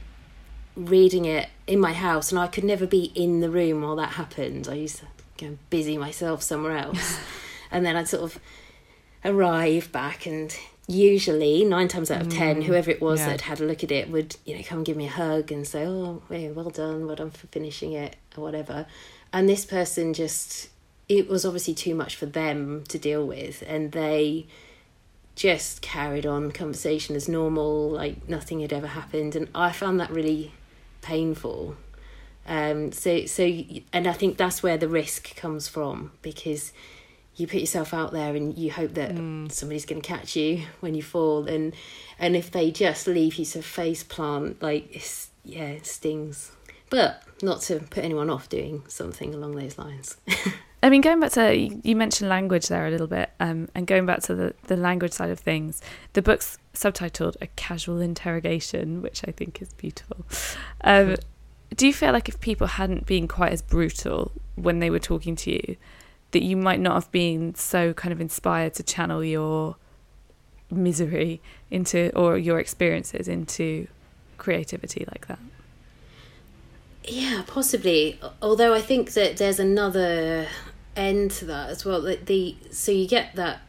reading 0.75 1.25
it 1.25 1.49
in 1.67 1.79
my 1.79 1.93
house, 1.93 2.33
and 2.33 2.39
I 2.39 2.47
could 2.47 2.65
never 2.65 2.87
be 2.87 3.13
in 3.15 3.41
the 3.41 3.51
room 3.51 3.83
while 3.83 3.97
that 3.97 4.11
happened. 4.13 4.69
I 4.69 4.75
used 4.75 4.99
to 4.99 5.07
go 5.39 5.59
busy 5.71 5.99
myself 5.99 6.43
somewhere 6.43 6.77
else, 6.77 7.19
and 7.71 7.85
then 7.85 7.97
I'd 7.97 8.09
sort 8.09 8.23
of 8.23 8.41
arrive 9.25 9.91
back 9.93 10.27
and 10.27 10.57
usually 10.89 11.65
nine 11.65 11.89
times 11.89 12.11
out 12.11 12.23
of 12.23 12.29
ten 12.29 12.63
Mm, 12.63 12.65
whoever 12.65 12.91
it 12.91 13.01
was 13.01 13.19
yeah. 13.21 13.31
that 13.31 13.41
had 13.43 13.61
a 13.61 13.65
look 13.65 13.83
at 13.83 13.91
it 13.91 14.09
would 14.09 14.37
you 14.45 14.57
know 14.57 14.63
come 14.63 14.79
and 14.79 14.87
give 14.87 14.97
me 14.97 15.07
a 15.07 15.11
hug 15.11 15.51
and 15.51 15.67
say 15.67 15.85
oh 15.85 16.23
yeah, 16.31 16.51
well 16.51 16.71
done 16.71 17.07
well 17.07 17.17
done 17.17 17.31
for 17.31 17.49
finishing 17.49 17.93
it 17.93 18.15
or 18.37 18.45
whatever 18.45 18.87
and 19.33 19.49
this 19.49 19.65
person 19.65 20.15
just 20.15 20.69
it 21.09 21.29
was 21.29 21.45
obviously 21.45 21.75
too 21.75 21.95
much 21.95 22.15
for 22.15 22.27
them 22.27 22.85
to 22.89 23.01
deal 23.01 23.27
with 23.27 23.65
and 23.67 23.91
they 23.93 24.47
just 25.37 25.83
carried 25.83 26.27
on. 26.27 26.51
Conversation 26.51 27.15
as 27.15 27.29
normal 27.29 27.91
like 27.91 28.29
nothing 28.29 28.61
had 28.61 28.73
ever 28.73 28.89
happened. 28.89 29.37
And 29.37 29.49
i 29.55 29.71
found 29.71 30.01
that 30.01 30.11
really 30.11 30.53
painful. 31.03 31.77
Um 32.49 32.91
so 32.93 33.27
so 33.27 33.45
and 33.93 34.07
i 34.07 34.13
think 34.13 34.37
that's 34.37 34.63
where 34.63 34.77
the 34.77 34.89
risk 34.89 35.37
comes 35.37 35.69
from 35.69 36.13
because 36.23 36.73
you 37.37 37.47
put 37.47 37.61
yourself 37.61 37.93
out 37.93 38.13
there 38.13 38.35
and 38.35 38.57
you 38.57 38.71
hope 38.71 38.95
that 38.95 39.11
somebody's 39.51 39.85
going 39.85 40.01
to 40.01 40.09
catch 40.09 40.37
you 40.37 40.63
when 40.81 40.95
you 40.95 41.03
fall. 41.03 41.47
And 41.47 41.75
and 42.19 42.35
if 42.35 42.51
they 42.51 42.71
just 42.71 43.07
leave 43.07 43.35
you 43.37 43.45
to 43.45 43.63
face 43.63 44.03
plant 44.03 44.63
like 44.63 44.95
it's 44.95 45.29
yeah 45.45 45.67
it 45.67 45.87
stings. 45.87 46.51
But 46.89 47.23
not 47.43 47.61
to 47.61 47.81
put 47.81 48.05
anyone 48.05 48.31
off 48.31 48.49
doing 48.49 48.83
something 48.89 49.35
along 49.35 49.55
those 49.55 49.79
lines 49.79 50.17
I 50.83 50.91
mean, 50.91 51.01
going 51.01 51.19
back 51.19 51.33
to 51.33 51.57
you 51.57 51.97
mentioned 51.97 52.29
language 52.29 52.69
there 52.69 52.87
a 52.87 52.91
little 52.91 53.07
bit, 53.07 53.31
um, 53.41 53.69
and 53.75 53.87
going 53.89 54.07
back 54.07 54.21
to 54.25 54.35
the, 54.35 54.55
the 54.69 54.77
language 54.77 55.13
side 55.13 55.31
of 55.31 55.41
things, 55.41 55.81
the 56.13 56.23
book's 56.23 56.59
subtitled 56.75 57.35
"A 57.41 57.49
Casual 57.49 58.01
Interrogation," 58.01 59.03
which 59.03 59.23
I 59.27 59.33
think 59.33 59.61
is 59.61 59.73
beautiful. 59.73 60.25
Um, 60.83 61.17
do 61.75 61.87
you 61.87 61.93
feel 61.93 62.13
like 62.13 62.29
if 62.29 62.41
people 62.41 62.67
hadn't 62.67 63.07
been 63.07 63.27
quite 63.27 63.53
as 63.53 63.63
brutal 63.63 64.31
when 64.55 64.79
they 64.79 64.91
were 64.91 65.01
talking 65.01 65.35
to 65.37 65.51
you, 65.51 65.77
that 66.31 66.45
you 66.45 66.57
might 66.57 66.79
not 66.79 66.95
have 66.95 67.11
been 67.11 67.55
so 67.55 67.93
kind 67.93 68.13
of 68.13 68.21
inspired 68.21 68.75
to 68.75 68.83
channel 68.83 69.25
your 69.25 69.77
misery 70.71 71.41
into 71.71 72.15
or 72.15 72.39
your 72.39 72.61
experiences 72.61 73.27
into 73.27 73.89
creativity 74.39 75.05
like 75.09 75.27
that? 75.27 75.41
Yeah, 77.07 77.43
possibly. 77.47 78.19
Although 78.43 78.75
I 78.75 78.81
think 78.81 79.13
that 79.13 79.37
there's 79.37 79.59
another 79.61 80.47
end 80.97 81.31
to 81.33 81.45
that 81.47 81.71
as 81.71 81.85
well. 81.85 82.01
That 82.03 82.27
the 82.27 82.57
so 82.71 82.93
you 82.93 83.07
get 83.07 83.35
that 83.37 83.61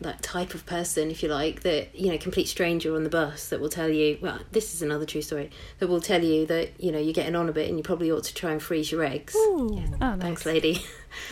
that 0.00 0.22
type 0.22 0.54
of 0.54 0.66
person, 0.66 1.10
if 1.10 1.22
you 1.22 1.28
like, 1.28 1.62
that 1.62 1.94
you 1.98 2.10
know, 2.10 2.18
complete 2.18 2.48
stranger 2.48 2.94
on 2.96 3.04
the 3.04 3.08
bus 3.08 3.48
that 3.48 3.60
will 3.60 3.68
tell 3.68 3.88
you. 3.88 4.18
Well, 4.20 4.40
this 4.52 4.74
is 4.74 4.82
another 4.82 5.06
true 5.06 5.22
story 5.22 5.50
that 5.78 5.86
will 5.88 6.00
tell 6.00 6.22
you 6.22 6.44
that 6.46 6.78
you 6.78 6.92
know 6.92 6.98
you're 6.98 7.12
getting 7.14 7.36
on 7.36 7.48
a 7.48 7.52
bit 7.52 7.68
and 7.68 7.78
you 7.78 7.82
probably 7.84 8.10
ought 8.10 8.24
to 8.24 8.34
try 8.34 8.50
and 8.52 8.62
freeze 8.62 8.90
your 8.92 9.04
eggs. 9.04 9.34
Ooh, 9.36 9.80
oh, 10.02 10.16
Thanks, 10.18 10.44
lady. 10.44 10.82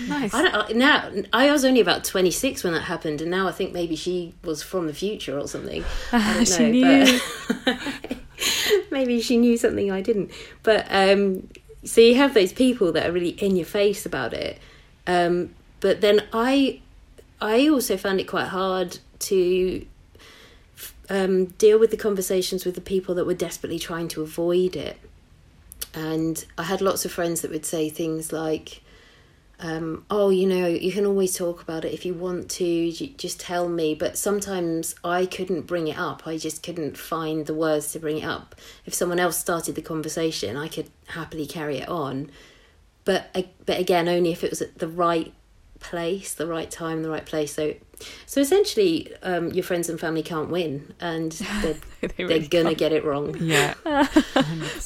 Nice. 0.06 0.32
I 0.34 0.42
don't 0.42 0.54
I- 0.54 0.72
now. 0.72 1.10
I 1.32 1.50
was 1.50 1.64
only 1.64 1.80
about 1.80 2.04
twenty 2.04 2.30
six 2.30 2.62
when 2.64 2.72
that 2.72 2.82
happened, 2.82 3.20
and 3.20 3.30
now 3.30 3.48
I 3.48 3.52
think 3.52 3.72
maybe 3.72 3.96
she 3.96 4.34
was 4.44 4.62
from 4.62 4.86
the 4.86 4.94
future 4.94 5.38
or 5.38 5.48
something. 5.48 5.84
I 6.12 6.34
don't 6.34 6.48
She 6.48 6.70
knew. 6.70 7.20
but 7.64 8.16
maybe 8.90 9.20
she 9.20 9.36
knew 9.36 9.56
something 9.56 9.90
I 9.90 10.00
didn't. 10.00 10.30
But 10.62 10.86
um, 10.90 11.48
so 11.84 12.00
you 12.00 12.14
have 12.16 12.34
those 12.34 12.52
people 12.52 12.92
that 12.92 13.08
are 13.08 13.12
really 13.12 13.30
in 13.30 13.56
your 13.56 13.66
face 13.66 14.06
about 14.06 14.32
it. 14.32 14.58
Um, 15.06 15.54
but 15.80 16.00
then 16.00 16.22
I, 16.32 16.80
I 17.40 17.68
also 17.68 17.96
found 17.96 18.20
it 18.20 18.24
quite 18.24 18.48
hard 18.48 18.98
to 19.20 19.86
um, 21.10 21.46
deal 21.46 21.78
with 21.78 21.90
the 21.90 21.96
conversations 21.96 22.64
with 22.64 22.74
the 22.74 22.80
people 22.80 23.14
that 23.16 23.26
were 23.26 23.34
desperately 23.34 23.78
trying 23.78 24.08
to 24.08 24.22
avoid 24.22 24.76
it. 24.76 24.98
And 25.94 26.44
I 26.56 26.64
had 26.64 26.80
lots 26.80 27.04
of 27.04 27.12
friends 27.12 27.42
that 27.42 27.50
would 27.50 27.66
say 27.66 27.90
things 27.90 28.32
like, 28.32 28.81
um, 29.62 30.04
oh, 30.10 30.30
you 30.30 30.46
know, 30.46 30.66
you 30.66 30.92
can 30.92 31.06
always 31.06 31.36
talk 31.36 31.62
about 31.62 31.84
it 31.84 31.92
if 31.92 32.04
you 32.04 32.14
want 32.14 32.50
to, 32.52 32.90
just 32.90 33.40
tell 33.40 33.68
me. 33.68 33.94
But 33.94 34.18
sometimes 34.18 34.94
I 35.04 35.26
couldn't 35.26 35.62
bring 35.62 35.88
it 35.88 35.98
up. 35.98 36.26
I 36.26 36.36
just 36.36 36.62
couldn't 36.62 36.96
find 36.96 37.46
the 37.46 37.54
words 37.54 37.92
to 37.92 37.98
bring 37.98 38.18
it 38.18 38.24
up. 38.24 38.54
If 38.86 38.94
someone 38.94 39.20
else 39.20 39.38
started 39.38 39.74
the 39.74 39.82
conversation, 39.82 40.56
I 40.56 40.68
could 40.68 40.90
happily 41.08 41.46
carry 41.46 41.78
it 41.78 41.88
on. 41.88 42.30
But, 43.04 43.34
but 43.66 43.78
again, 43.78 44.08
only 44.08 44.32
if 44.32 44.44
it 44.44 44.50
was 44.50 44.62
at 44.62 44.78
the 44.78 44.88
right 44.88 45.32
place, 45.80 46.32
the 46.34 46.46
right 46.46 46.70
time, 46.70 47.02
the 47.02 47.10
right 47.10 47.26
place. 47.26 47.54
So, 47.54 47.74
so 48.26 48.40
essentially, 48.40 49.12
um, 49.22 49.50
your 49.50 49.64
friends 49.64 49.88
and 49.88 50.00
family 50.00 50.22
can't 50.22 50.48
win, 50.48 50.94
and 51.00 51.32
they're, 51.32 51.74
They 52.00 52.08
they're 52.08 52.26
really 52.26 52.46
gonna 52.46 52.70
can't. 52.70 52.78
get 52.78 52.92
it 52.92 53.04
wrong. 53.04 53.36
Yeah. 53.38 53.74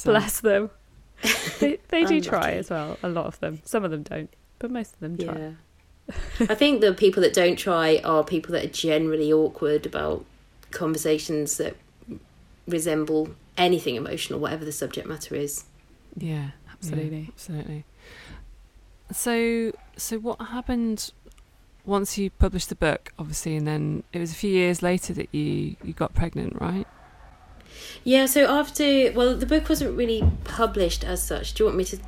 Bless 0.03 0.41
them. 0.41 0.69
They, 1.59 1.79
they 1.87 2.03
do 2.03 2.21
try 2.21 2.51
as 2.51 2.69
well. 2.69 2.97
A 3.01 3.09
lot 3.09 3.25
of 3.25 3.39
them. 3.39 3.59
Some 3.65 3.83
of 3.83 3.89
them 3.89 4.03
don't, 4.03 4.31
but 4.59 4.71
most 4.71 4.93
of 4.93 4.99
them 4.99 5.17
try. 5.17 5.37
Yeah. 5.37 5.51
I 6.49 6.55
think 6.55 6.81
the 6.81 6.93
people 6.93 7.21
that 7.23 7.33
don't 7.33 7.57
try 7.57 7.99
are 8.03 8.23
people 8.23 8.53
that 8.53 8.63
are 8.63 8.69
generally 8.69 9.31
awkward 9.31 9.85
about 9.85 10.25
conversations 10.71 11.57
that 11.57 11.75
resemble 12.67 13.29
anything 13.57 13.95
emotional, 13.95 14.39
whatever 14.39 14.63
the 14.63 14.71
subject 14.71 15.07
matter 15.07 15.35
is. 15.35 15.65
Yeah, 16.15 16.51
Absolutely. 16.71 17.19
yeah, 17.19 17.25
absolutely. 17.29 17.83
So, 19.11 19.71
so 19.95 20.19
what 20.19 20.41
happened 20.41 21.11
once 21.85 22.17
you 22.17 22.29
published 22.29 22.69
the 22.69 22.75
book, 22.75 23.13
obviously, 23.17 23.55
and 23.55 23.67
then 23.67 24.03
it 24.13 24.19
was 24.19 24.31
a 24.31 24.35
few 24.35 24.51
years 24.51 24.81
later 24.83 25.13
that 25.13 25.33
you 25.33 25.75
you 25.83 25.93
got 25.93 26.13
pregnant, 26.13 26.59
right? 26.59 26.85
Yeah, 28.03 28.25
so 28.25 28.45
after, 28.45 29.11
well, 29.13 29.35
the 29.35 29.45
book 29.45 29.69
wasn't 29.69 29.97
really 29.97 30.29
published 30.43 31.03
as 31.03 31.23
such. 31.23 31.53
Do 31.53 31.63
you 31.63 31.65
want 31.67 31.77
me 31.77 31.83
to? 31.85 31.99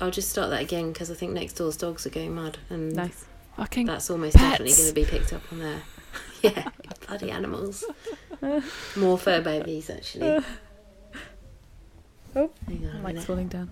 I'll 0.00 0.10
just 0.10 0.30
start 0.30 0.50
that 0.50 0.62
again 0.62 0.92
because 0.92 1.10
I 1.10 1.14
think 1.14 1.32
Next 1.32 1.54
Door's 1.54 1.76
dogs 1.76 2.06
are 2.06 2.10
going 2.10 2.34
mad, 2.34 2.58
and 2.70 2.94
Nice. 2.94 3.24
Fucking 3.56 3.86
that's 3.86 4.08
almost 4.10 4.36
definitely 4.36 4.74
going 4.74 4.88
to 4.88 4.94
be 4.94 5.04
picked 5.04 5.32
up 5.32 5.42
on 5.52 5.58
there. 5.58 5.82
yeah, 6.42 6.68
bloody 7.06 7.30
animals. 7.32 7.84
More 8.96 9.18
fur 9.18 9.40
babies, 9.40 9.90
actually. 9.90 10.44
Oh, 12.36 12.50
Hang 12.68 12.86
on 12.94 13.02
minute. 13.02 13.24
falling 13.24 13.48
down. 13.48 13.70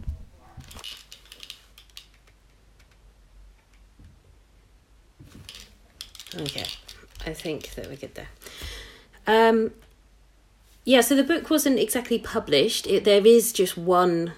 Okay, 6.34 6.66
I 7.24 7.32
think 7.32 7.70
that 7.74 7.86
we're 7.88 7.96
good 7.96 8.14
there. 8.14 8.28
Um, 9.26 9.70
yeah, 10.84 11.00
so 11.00 11.14
the 11.14 11.24
book 11.24 11.48
wasn't 11.48 11.78
exactly 11.78 12.18
published. 12.18 12.86
It, 12.86 13.04
there 13.04 13.24
is 13.26 13.52
just 13.52 13.76
one 13.78 14.32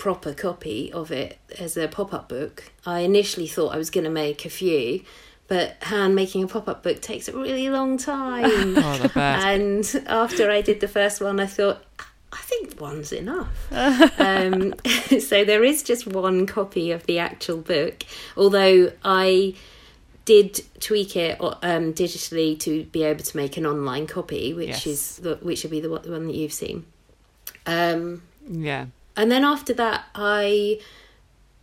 proper 0.00 0.32
copy 0.32 0.90
of 0.92 1.12
it 1.12 1.38
as 1.58 1.76
a 1.76 1.86
pop 1.86 2.12
up 2.14 2.28
book. 2.28 2.72
I 2.86 3.00
initially 3.00 3.46
thought 3.46 3.74
I 3.74 3.78
was 3.78 3.90
going 3.90 4.04
to 4.04 4.10
make 4.10 4.44
a 4.44 4.50
few, 4.50 5.02
but 5.46 5.76
hand 5.82 6.14
making 6.14 6.42
a 6.42 6.46
pop 6.48 6.66
up 6.68 6.82
book 6.82 7.00
takes 7.02 7.28
a 7.28 7.32
really 7.36 7.68
long 7.68 7.98
time. 7.98 8.44
Oh, 8.78 8.98
the 8.98 9.08
best. 9.10 9.46
and 9.46 10.04
after 10.08 10.50
I 10.50 10.62
did 10.62 10.80
the 10.80 10.88
first 10.88 11.20
one, 11.20 11.38
I 11.38 11.46
thought, 11.46 11.84
I 12.32 12.38
think 12.50 12.80
one's 12.80 13.12
enough. 13.12 13.48
um, 14.18 14.74
so 15.20 15.44
there 15.44 15.62
is 15.64 15.82
just 15.82 16.06
one 16.06 16.46
copy 16.46 16.90
of 16.92 17.04
the 17.06 17.18
actual 17.18 17.58
book, 17.58 18.04
although 18.36 18.92
I 19.04 19.54
did 20.24 20.60
tweak 20.80 21.16
it 21.16 21.38
um, 21.40 21.92
digitally 21.92 22.58
to 22.60 22.84
be 22.84 23.02
able 23.02 23.24
to 23.24 23.36
make 23.36 23.56
an 23.58 23.66
online 23.66 24.06
copy, 24.06 24.54
which 24.54 24.68
Yes. 24.68 24.86
is 24.86 25.16
the, 25.16 25.34
which 25.42 25.62
would 25.64 25.70
be 25.72 25.80
the, 25.80 25.90
one- 25.90 26.02
the 26.02 26.10
one 26.12 26.26
that 26.28 26.34
you've 26.36 26.52
seen. 26.52 26.86
Um, 27.66 28.22
Yeah. 28.48 28.86
And 29.20 29.30
then 29.30 29.44
after 29.44 29.74
that, 29.74 30.06
I 30.14 30.80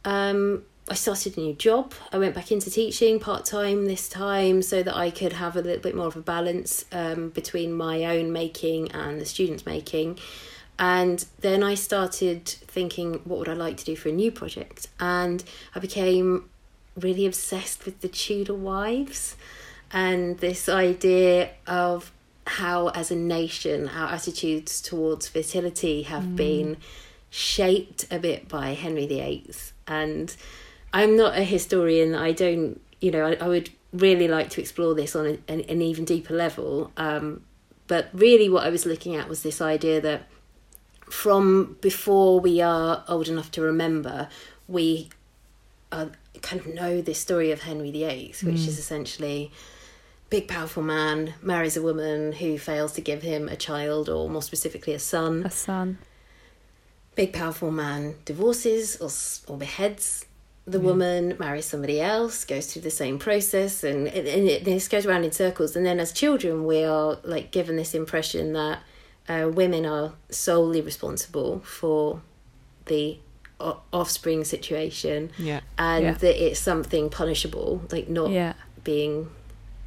um, 0.05 0.64
I 0.88 0.93
started 0.93 1.38
a 1.38 1.41
new 1.41 1.53
job. 1.53 1.95
I 2.14 2.20
went 2.20 2.36
back 2.36 2.51
into 2.51 2.70
teaching 2.70 3.20
part 3.20 3.45
time 3.45 3.88
this 3.88 4.08
time 4.08 4.62
so 4.62 4.84
that 4.84 4.95
I 4.95 5.10
could 5.10 5.34
have 5.34 5.55
a 5.55 5.62
little 5.62 5.82
bit 5.82 5.95
more 5.95 6.05
of 6.05 6.16
a 6.16 6.22
balance 6.22 6.86
um, 6.91 7.30
between 7.30 7.74
my 7.74 8.05
own 8.05 8.32
making 8.32 8.91
and 8.91 9.20
the 9.20 9.26
students' 9.26 9.66
making. 9.66 10.20
And 10.78 11.26
then 11.39 11.64
I 11.64 11.74
started 11.74 12.45
thinking, 12.45 13.22
what 13.24 13.39
would 13.39 13.49
I 13.49 13.53
like 13.53 13.78
to 13.78 13.86
do 13.86 13.95
for 13.95 14.10
a 14.10 14.12
new 14.12 14.32
project? 14.32 14.88
And 14.99 15.43
I 15.74 15.80
became 15.80 16.51
really 16.95 17.26
obsessed 17.26 17.86
with 17.86 18.01
the 18.01 18.08
Tudor 18.08 18.53
wives 18.53 19.36
and 19.91 20.38
this 20.38 20.70
idea 20.70 21.49
of 21.66 22.12
how, 22.45 22.89
as 22.89 23.10
a 23.10 23.16
nation, 23.16 23.89
our 23.89 24.10
attitudes 24.14 24.80
towards 24.80 25.28
fertility 25.28 26.03
have 26.03 26.36
been 26.36 26.78
shaped 27.38 28.05
a 28.09 28.17
bit 28.17 28.47
by 28.49 28.69
Henry 28.73 29.05
VIII. 29.05 29.51
And 29.88 30.35
I'm 30.91 31.15
not 31.15 31.38
a 31.38 31.43
historian. 31.43 32.15
I 32.15 32.31
don't, 32.31 32.81
you 32.99 33.11
know, 33.11 33.25
I, 33.27 33.33
I 33.35 33.47
would 33.47 33.69
really 33.93 34.27
like 34.27 34.49
to 34.51 34.61
explore 34.61 34.95
this 34.95 35.15
on 35.15 35.25
a, 35.25 35.38
an, 35.47 35.61
an 35.69 35.81
even 35.81 36.03
deeper 36.03 36.33
level. 36.33 36.91
Um, 36.97 37.43
but 37.88 38.09
really, 38.13 38.49
what 38.49 38.65
I 38.65 38.69
was 38.69 38.85
looking 38.85 39.15
at 39.15 39.29
was 39.29 39.43
this 39.43 39.61
idea 39.61 40.01
that 40.01 40.27
from 41.09 41.77
before 41.79 42.39
we 42.39 42.59
are 42.59 43.03
old 43.07 43.27
enough 43.29 43.51
to 43.51 43.61
remember, 43.61 44.27
we 44.67 45.09
uh, 45.91 46.07
kind 46.41 46.59
of 46.59 46.67
know 46.73 47.01
this 47.01 47.19
story 47.19 47.51
of 47.51 47.61
Henry 47.61 47.91
VIII, 47.91 48.33
which 48.43 48.55
Mm. 48.55 48.67
is 48.67 48.79
essentially 48.79 49.51
big 50.29 50.47
powerful 50.49 50.83
man 50.83 51.33
marries 51.41 51.77
a 51.77 51.81
woman 51.81 52.33
who 52.33 52.57
fails 52.57 52.91
to 52.93 52.99
give 53.01 53.21
him 53.21 53.47
a 53.47 53.55
child 53.55 54.09
or 54.09 54.29
more 54.29 54.41
specifically 54.41 54.93
a 54.93 54.99
son 54.99 55.43
A 55.45 55.49
son. 55.49 55.97
Big 57.18 57.34
powerful 57.34 57.72
man 57.72 58.15
divorces 58.26 58.95
or, 59.01 59.09
or 59.53 59.57
beheads 59.57 60.24
the 60.65 60.80
woman 60.82 61.34
marries 61.39 61.65
somebody 61.65 61.99
else 62.01 62.43
goes 62.43 62.65
through 62.72 62.82
the 62.82 62.91
same 62.91 63.18
process 63.18 63.84
and, 63.86 64.07
and, 64.09 64.28
and 64.28 64.47
it, 64.49 64.65
this 64.65 64.88
goes 64.89 65.05
around 65.05 65.24
in 65.24 65.32
circles 65.32 65.76
and 65.78 65.86
then 65.86 65.97
as 65.99 66.11
children 66.11 66.65
we 66.65 66.84
are 66.84 67.18
like 67.24 67.51
given 67.51 67.76
this 67.78 67.93
impression 67.95 68.51
that 68.53 68.80
uh, 69.30 69.49
women 69.61 69.86
are 69.86 70.11
solely 70.30 70.82
responsible 70.82 71.59
for 71.61 72.22
the 72.86 73.18
o- 73.61 73.80
offspring 73.93 74.43
situation 74.43 75.32
Yeah. 75.38 75.61
and 75.78 76.03
Yeah. 76.03 76.11
that 76.13 76.36
it's 76.45 76.59
something 76.59 77.09
punishable 77.09 77.82
like 77.91 78.09
not 78.09 78.30
Yeah. 78.32 78.53
being 78.84 79.30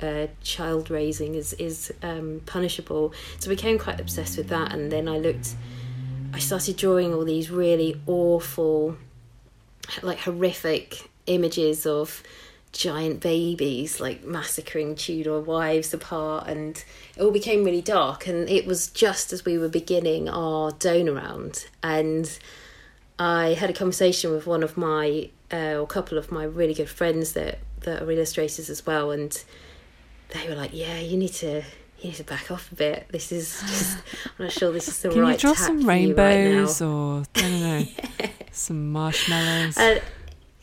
uh, 0.03 0.29
child 0.43 0.91
raising 0.91 1.35
is 1.35 1.53
is 1.55 1.93
um, 2.03 2.41
punishable. 2.47 3.13
So 3.39 3.51
I 3.51 3.55
became 3.55 3.79
quite 3.79 4.01
obsessed 4.01 4.39
with 4.39 4.49
that, 4.49 4.73
and 4.73 4.91
then 4.91 5.07
I 5.09 5.19
looked. 5.19 5.51
I 6.33 6.39
started 6.39 6.77
drawing 6.77 7.13
all 7.13 7.25
these 7.25 7.51
really 7.51 8.01
awful, 8.07 8.97
like 10.03 10.21
horrific 10.21 11.11
images 11.27 11.87
of 11.87 12.23
giant 12.73 13.21
babies 13.21 13.99
like 14.01 14.25
massacring 14.25 14.95
Tudor 14.95 15.41
wives 15.41 15.93
apart, 15.93 16.47
and 16.49 16.83
it 17.17 17.23
all 17.23 17.33
became 17.33 17.65
really 17.65 17.83
dark. 17.83 18.27
And 18.27 18.49
it 18.49 18.67
was 18.67 18.89
just 18.89 19.33
as 19.33 19.45
we 19.45 19.59
were 19.59 19.69
beginning 19.69 20.29
our 20.29 20.71
donor 20.71 21.15
round, 21.15 21.67
and 21.83 22.39
I 23.19 23.55
had 23.55 23.71
a 23.71 23.75
conversation 23.75 24.31
with 24.31 24.47
one 24.47 24.63
of 24.63 24.77
my, 24.77 25.31
uh, 25.53 25.75
or 25.75 25.83
a 25.83 25.87
couple 25.87 26.17
of 26.17 26.31
my 26.31 26.45
really 26.45 26.75
good 26.75 26.89
friends 26.89 27.33
that 27.33 27.59
that 27.81 28.03
are 28.03 28.11
illustrators 28.11 28.71
as 28.71 28.87
well, 28.87 29.11
and 29.11 29.43
they 30.29 30.49
were 30.49 30.55
like, 30.55 30.71
"Yeah, 30.73 31.01
you 31.01 31.17
need 31.17 31.33
to." 31.35 31.65
You 32.01 32.11
need 32.11 32.17
to 32.17 32.25
back 32.25 32.51
off 32.51 32.73
a 32.73 32.75
bit. 32.75 33.09
This 33.11 33.31
is 33.31 33.61
just. 33.67 33.99
I'm 34.27 34.47
not 34.47 34.53
sure 34.53 34.73
this 34.73 34.89
is 34.89 35.01
the 35.03 35.11
Can 35.11 35.21
right. 35.21 35.33
you 35.33 35.39
draw 35.39 35.55
some 35.55 35.81
you 35.81 35.87
right 35.87 36.17
rainbows 36.17 36.81
or 36.81 37.23
I 37.35 37.41
don't 37.41 37.61
know, 37.61 37.85
some 38.53 38.93
marshmallows? 38.93 39.77
And 39.77 40.03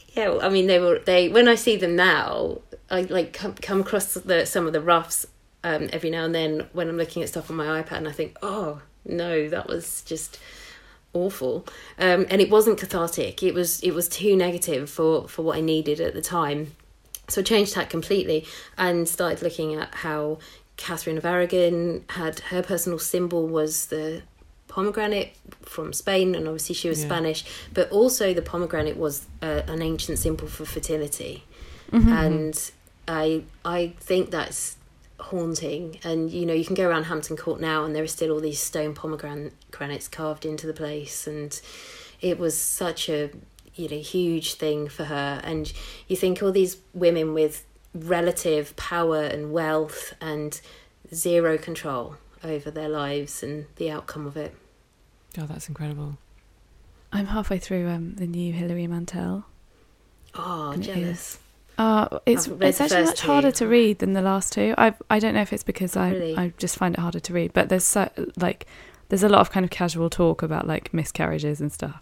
yeah, 0.10 0.30
well, 0.30 0.42
I 0.42 0.50
mean, 0.50 0.68
they 0.68 0.80
were 0.80 1.00
they. 1.00 1.30
When 1.30 1.48
I 1.48 1.56
see 1.56 1.76
them 1.76 1.96
now, 1.96 2.60
I 2.90 3.02
like 3.02 3.34
come 3.34 3.54
come 3.54 3.82
across 3.82 4.16
the 4.16 4.46
some 4.46 4.66
of 4.66 4.74
the 4.74 4.82
roughs 4.82 5.28
um, 5.64 5.90
every 5.94 6.10
now 6.10 6.26
and 6.26 6.34
then 6.34 6.68
when 6.74 6.90
I'm 6.90 6.98
looking 6.98 7.22
at 7.22 7.30
stuff 7.30 7.50
on 7.52 7.56
my 7.56 7.82
iPad, 7.82 7.98
and 7.98 8.08
I 8.08 8.12
think, 8.12 8.38
oh 8.42 8.82
no, 9.06 9.48
that 9.50 9.68
was 9.68 10.02
just 10.04 10.40
awful. 11.14 11.68
Um, 12.00 12.26
and 12.30 12.42
it 12.42 12.50
wasn't 12.50 12.80
cathartic. 12.80 13.44
It 13.44 13.54
was 13.54 13.80
it 13.82 13.92
was 13.92 14.10
too 14.10 14.36
negative 14.36 14.90
for 14.90 15.28
for 15.28 15.44
what 15.44 15.58
I 15.58 15.62
needed 15.62 16.00
at 16.00 16.14
the 16.14 16.22
time. 16.22 16.74
So 17.30 17.42
I 17.42 17.44
changed 17.44 17.74
tack 17.74 17.90
completely 17.90 18.46
and 18.78 19.08
started 19.08 19.42
looking 19.42 19.76
at 19.76 19.94
how 19.96 20.40
Catherine 20.78 21.18
of 21.18 21.26
Aragon 21.26 22.06
had 22.10 22.40
her 22.52 22.62
personal 22.64 23.00
symbol 23.00 23.48
was 23.48 23.88
the 23.88 24.22
pomegranate 24.68 25.34
from 25.64 25.92
Spain, 25.94 26.36
and 26.36 26.48
obviously 26.48 26.76
she 26.76 26.88
was 26.90 27.00
Yeah. 27.02 27.08
Spanish, 27.08 27.44
but 27.74 27.90
also 27.92 28.34
the 28.34 28.42
pomegranate 28.42 28.96
was 28.98 29.26
uh, 29.42 29.64
an 29.68 29.82
ancient 29.82 30.20
symbol 30.20 30.48
for 30.48 30.66
fertility, 30.66 31.44
Mm-hmm. 31.92 32.12
and 32.12 32.72
I 33.08 33.44
I 33.64 33.94
think 34.00 34.30
that's 34.30 34.76
haunting. 35.20 36.00
And 36.04 36.30
you 36.32 36.46
know, 36.46 36.54
you 36.54 36.66
can 36.66 36.76
go 36.76 36.88
around 36.88 37.06
Hampton 37.06 37.38
Court 37.38 37.60
now, 37.60 37.86
and 37.86 37.96
there 37.96 38.04
are 38.04 38.08
still 38.08 38.32
all 38.32 38.40
these 38.42 38.60
stone 38.60 38.94
pomegranates 38.94 40.08
carved 40.10 40.46
into 40.46 40.68
the 40.68 40.74
place, 40.74 41.26
and 41.28 41.60
it 42.22 42.38
was 42.38 42.58
such 42.58 43.10
a 43.10 43.30
you 43.76 43.88
know 43.90 43.98
huge 44.00 44.56
thing 44.56 44.90
for 44.90 45.06
her. 45.06 45.40
And 45.44 45.72
you 46.08 46.16
think 46.18 46.44
all 46.44 46.52
these 46.52 46.78
women 46.94 47.34
with 47.34 47.64
relative 48.06 48.76
power 48.76 49.22
and 49.24 49.52
wealth 49.52 50.14
and 50.22 50.60
zero 51.14 51.58
control 51.58 52.16
over 52.44 52.70
their 52.72 52.90
lives 52.90 53.42
and 53.44 53.66
the 53.78 53.90
outcome 53.92 54.26
of 54.28 54.38
it. 54.38 54.56
oh, 55.38 55.46
that's 55.46 55.68
incredible. 55.68 56.18
I'm 57.12 57.28
halfway 57.28 57.58
through 57.58 57.88
um, 57.90 58.16
the 58.16 58.28
new 58.28 58.52
Hilary 58.54 58.86
Mantel. 58.88 59.46
Oh, 60.36 60.72
And 60.72 60.84
it 60.84 60.94
jealous. 60.94 61.40
Uh, 61.78 62.20
it's 62.26 62.48
it's 62.48 62.82
actually 62.82 62.98
first 63.06 63.12
much 63.12 63.22
harder 63.22 63.52
to 63.52 63.68
read 63.68 64.00
than 64.00 64.14
the 64.14 64.22
last 64.22 64.52
two. 64.54 64.74
I 64.78 64.94
I 65.10 65.20
don't 65.20 65.34
know 65.36 65.42
if 65.42 65.54
it's 65.54 65.64
because 65.64 65.96
I 65.96 66.12
Really? 66.12 66.36
I 66.38 66.52
just 66.58 66.76
find 66.76 66.96
it 66.96 67.00
harder 67.00 67.20
to 67.20 67.34
read, 67.34 67.54
but 67.54 67.70
there's 67.70 67.84
so 67.84 68.10
like 68.36 68.66
there's 69.10 69.24
a 69.24 69.30
lot 69.30 69.42
of 69.42 69.52
kind 69.52 69.64
of 69.64 69.70
casual 69.70 70.10
talk 70.10 70.42
about 70.42 70.68
like 70.68 70.92
miscarriages 70.94 71.62
and 71.62 71.72
stuff, 71.72 72.02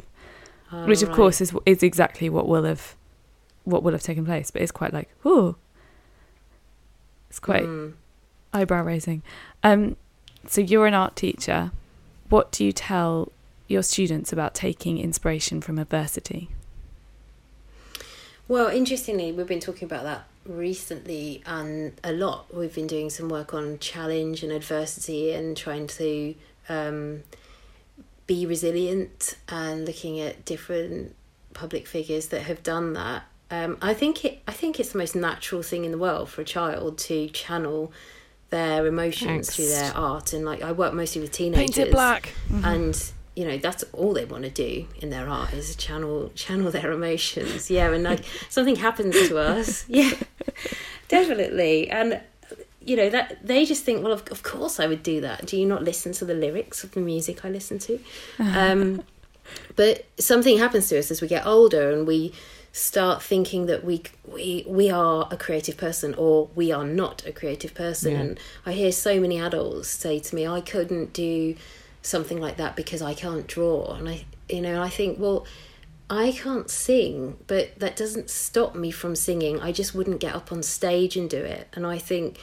Oh, 0.71 0.85
which 0.87 1.01
of 1.03 1.09
right. 1.09 1.15
course 1.15 1.41
is 1.41 1.53
is 1.65 1.83
exactly 1.83 2.29
what 2.29 2.47
will 2.47 2.63
have 2.63 2.95
what 3.65 3.83
will 3.83 3.91
have 3.91 4.01
taken 4.03 4.25
place. 4.25 4.49
But 4.49 4.61
it's 4.61 4.71
quite 4.71 4.93
like 4.93 5.09
ooh, 5.25 5.57
it's 7.35 7.39
quite 7.41 7.63
Mm. 7.63 7.91
eyebrow 8.53 8.81
raising. 8.81 9.21
Um, 9.61 9.97
so 10.47 10.61
you're 10.61 10.87
an 10.87 10.93
art 10.93 11.17
teacher. 11.17 11.73
What 12.29 12.49
do 12.49 12.63
you 12.63 12.71
tell 12.71 13.33
your 13.67 13.83
students 13.83 14.31
about 14.31 14.55
taking 14.55 14.99
inspiration 14.99 15.59
from 15.59 15.77
adversity? 15.77 16.47
Well, 18.47 18.67
interestingly, 18.69 19.33
we've 19.33 19.47
been 19.47 19.59
talking 19.59 19.83
about 19.83 20.03
that 20.05 20.27
recently 20.45 21.43
and 21.45 21.99
a 22.05 22.13
lot. 22.13 22.55
We've 22.55 22.73
been 22.73 22.87
doing 22.87 23.09
some 23.09 23.27
work 23.27 23.53
on 23.53 23.79
challenge 23.79 24.41
and 24.41 24.53
adversity 24.53 25.33
and 25.33 25.57
trying 25.57 25.87
to 25.87 26.35
um, 26.69 27.23
be 28.27 28.45
resilient 28.45 29.35
and 29.49 29.85
looking 29.85 30.21
at 30.21 30.45
different 30.45 31.13
public 31.53 31.85
figures 31.85 32.27
that 32.29 32.43
have 32.43 32.63
done 32.63 32.93
that. 32.93 33.23
Um, 33.51 33.77
I 33.81 33.93
think 33.93 34.25
it. 34.25 34.41
I 34.47 34.51
think 34.51 34.79
it's 34.79 34.91
the 34.93 34.97
most 34.97 35.15
natural 35.15 35.61
thing 35.61 35.85
in 35.85 35.91
the 35.91 35.97
world 35.97 36.29
for 36.29 36.41
a 36.41 36.45
child 36.45 36.97
to 36.99 37.27
channel 37.29 37.91
their 38.49 38.85
emotions 38.87 39.55
through 39.55 39.67
their 39.67 39.95
art. 39.95 40.33
And 40.33 40.45
like, 40.45 40.61
I 40.61 40.71
work 40.71 40.93
mostly 40.93 41.21
with 41.21 41.31
teenagers. 41.31 41.75
and 42.63 43.11
you 43.35 43.45
know 43.45 43.57
that's 43.57 43.83
all 43.91 44.13
they 44.13 44.23
want 44.23 44.43
to 44.45 44.49
do 44.49 44.87
in 45.01 45.09
their 45.09 45.27
art 45.27 45.51
is 45.53 45.75
channel 45.75 46.31
channel 46.35 46.71
their 46.71 46.91
emotions. 46.91 47.69
Yeah 47.69 47.91
and 47.91 48.03
like 48.03 48.23
something 48.49 48.77
happens 48.77 49.13
to 49.27 49.37
us. 49.37 49.85
Yeah. 49.89 50.13
Definitely. 51.07 51.89
And 51.89 52.21
you 52.83 52.95
know 52.95 53.09
that 53.09 53.45
they 53.45 53.65
just 53.65 53.83
think 53.83 54.03
well 54.03 54.13
of, 54.13 54.23
of 54.31 54.43
course 54.43 54.79
i 54.79 54.87
would 54.87 55.03
do 55.03 55.19
that. 55.21 55.45
Do 55.47 55.57
you 55.57 55.65
not 55.65 55.83
listen 55.83 56.13
to 56.13 56.25
the 56.25 56.33
lyrics 56.33 56.83
of 56.83 56.91
the 56.91 57.01
music 57.01 57.43
i 57.43 57.49
listen 57.49 57.77
to? 57.79 57.99
Um 58.39 59.03
but 59.75 60.05
something 60.17 60.57
happens 60.57 60.87
to 60.89 60.97
us 60.97 61.11
as 61.11 61.21
we 61.21 61.27
get 61.27 61.45
older 61.45 61.91
and 61.91 62.07
we 62.07 62.33
start 62.75 63.23
thinking 63.23 63.67
that 63.67 63.85
we 63.85 64.03
we 64.27 64.65
we 64.67 64.89
are 64.89 65.29
a 65.31 65.37
creative 65.37 65.77
person 65.77 66.13
or 66.15 66.49
we 66.55 66.73
are 66.73 66.83
not 66.83 67.25
a 67.25 67.31
creative 67.31 67.73
person. 67.73 68.11
Yeah. 68.11 68.19
and 68.19 68.39
i 68.65 68.73
hear 68.73 68.91
so 68.91 69.17
many 69.17 69.39
adults 69.39 69.87
say 69.87 70.19
to 70.19 70.35
me 70.35 70.45
i 70.45 70.59
couldn't 70.59 71.13
do 71.13 71.55
something 72.01 72.37
like 72.37 72.57
that 72.57 72.75
because 72.75 73.01
i 73.01 73.13
can't 73.13 73.47
draw. 73.47 73.93
And 73.93 74.09
i 74.09 74.25
you 74.49 74.59
know 74.59 74.81
i 74.81 74.89
think 74.89 75.17
well 75.17 75.45
i 76.09 76.33
can't 76.33 76.69
sing 76.69 77.37
but 77.47 77.79
that 77.79 77.95
doesn't 77.95 78.29
stop 78.29 78.75
me 78.75 78.91
from 78.91 79.15
singing. 79.15 79.61
I 79.61 79.71
just 79.71 79.95
wouldn't 79.95 80.19
get 80.19 80.35
up 80.35 80.51
on 80.51 80.61
stage 80.61 81.15
and 81.15 81.29
do 81.29 81.37
it. 81.37 81.69
And 81.75 81.87
i 81.87 81.97
think 81.97 82.37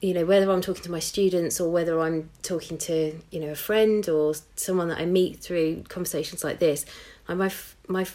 you 0.00 0.14
know 0.14 0.24
whether 0.24 0.48
I'm 0.48 0.60
talking 0.60 0.84
to 0.84 0.92
my 0.92 1.00
students 1.00 1.60
or 1.60 1.68
whether 1.72 2.00
I'm 2.00 2.30
talking 2.42 2.78
to 2.78 3.18
you 3.32 3.40
know 3.40 3.50
a 3.50 3.56
friend 3.56 4.08
or 4.08 4.34
someone 4.54 4.88
that 4.90 4.98
I 4.98 5.06
meet 5.06 5.40
through 5.40 5.82
conversations 5.88 6.44
like 6.44 6.60
this, 6.60 6.86
my 7.26 7.50
my 7.88 8.06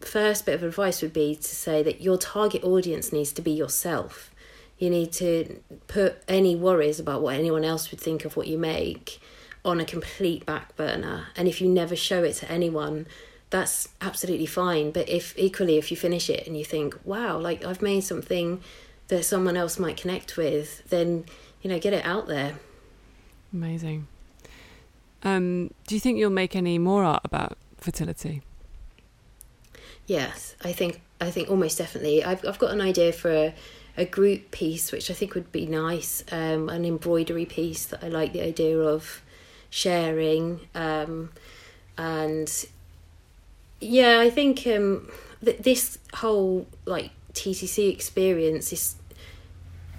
first 0.00 0.46
bit 0.46 0.54
of 0.54 0.62
advice 0.62 1.02
would 1.02 1.12
be 1.12 1.34
to 1.34 1.42
say 1.54 1.82
that 1.82 2.00
your 2.00 2.18
target 2.18 2.62
audience 2.64 3.12
needs 3.12 3.32
to 3.32 3.42
be 3.42 3.50
yourself. 3.50 4.30
You 4.78 4.90
need 4.90 5.12
to 5.14 5.60
put 5.88 6.22
any 6.28 6.54
worries 6.54 7.00
about 7.00 7.20
what 7.22 7.34
anyone 7.34 7.64
else 7.64 7.90
would 7.90 8.00
think 8.00 8.24
of 8.24 8.36
what 8.36 8.46
you 8.46 8.58
make 8.58 9.20
on 9.64 9.80
a 9.80 9.84
complete 9.84 10.46
back 10.46 10.76
burner. 10.76 11.26
And 11.36 11.48
if 11.48 11.60
you 11.60 11.68
never 11.68 11.96
show 11.96 12.22
it 12.22 12.34
to 12.34 12.50
anyone, 12.50 13.06
that's 13.50 13.88
absolutely 14.00 14.46
fine. 14.46 14.92
But 14.92 15.08
if 15.08 15.36
equally, 15.36 15.78
if 15.78 15.90
you 15.90 15.96
finish 15.96 16.30
it 16.30 16.46
and 16.46 16.56
you 16.56 16.64
think, 16.64 16.96
wow, 17.04 17.38
like 17.38 17.64
I've 17.64 17.82
made 17.82 18.02
something 18.02 18.60
that 19.08 19.24
someone 19.24 19.56
else 19.56 19.78
might 19.78 19.96
connect 19.96 20.36
with, 20.36 20.88
then, 20.90 21.24
you 21.62 21.70
know, 21.70 21.78
get 21.78 21.92
it 21.92 22.04
out 22.04 22.28
there. 22.28 22.54
Amazing. 23.52 24.06
Um, 25.24 25.70
do 25.86 25.96
you 25.96 26.00
think 26.00 26.18
you'll 26.18 26.30
make 26.30 26.54
any 26.54 26.78
more 26.78 27.02
art 27.02 27.22
about 27.24 27.58
fertility? 27.78 28.42
Yes, 30.08 30.56
I 30.64 30.72
think 30.72 31.02
I 31.20 31.30
think 31.30 31.50
almost 31.50 31.76
definitely. 31.78 32.24
I've 32.24 32.44
I've 32.44 32.58
got 32.58 32.72
an 32.72 32.80
idea 32.80 33.12
for 33.12 33.30
a, 33.30 33.54
a 33.96 34.06
group 34.06 34.50
piece 34.50 34.90
which 34.90 35.10
I 35.10 35.14
think 35.14 35.34
would 35.34 35.52
be 35.52 35.66
nice, 35.66 36.24
um, 36.32 36.70
an 36.70 36.86
embroidery 36.86 37.44
piece 37.44 37.84
that 37.84 38.02
I 38.02 38.08
like 38.08 38.32
the 38.32 38.40
idea 38.40 38.78
of 38.80 39.22
sharing, 39.68 40.60
um, 40.74 41.30
and 41.98 42.50
yeah, 43.80 44.18
I 44.20 44.30
think 44.30 44.66
um, 44.66 45.10
th- 45.44 45.58
this 45.58 45.98
whole 46.14 46.66
like 46.86 47.10
TTC 47.34 47.92
experience 47.92 48.72
is 48.72 48.96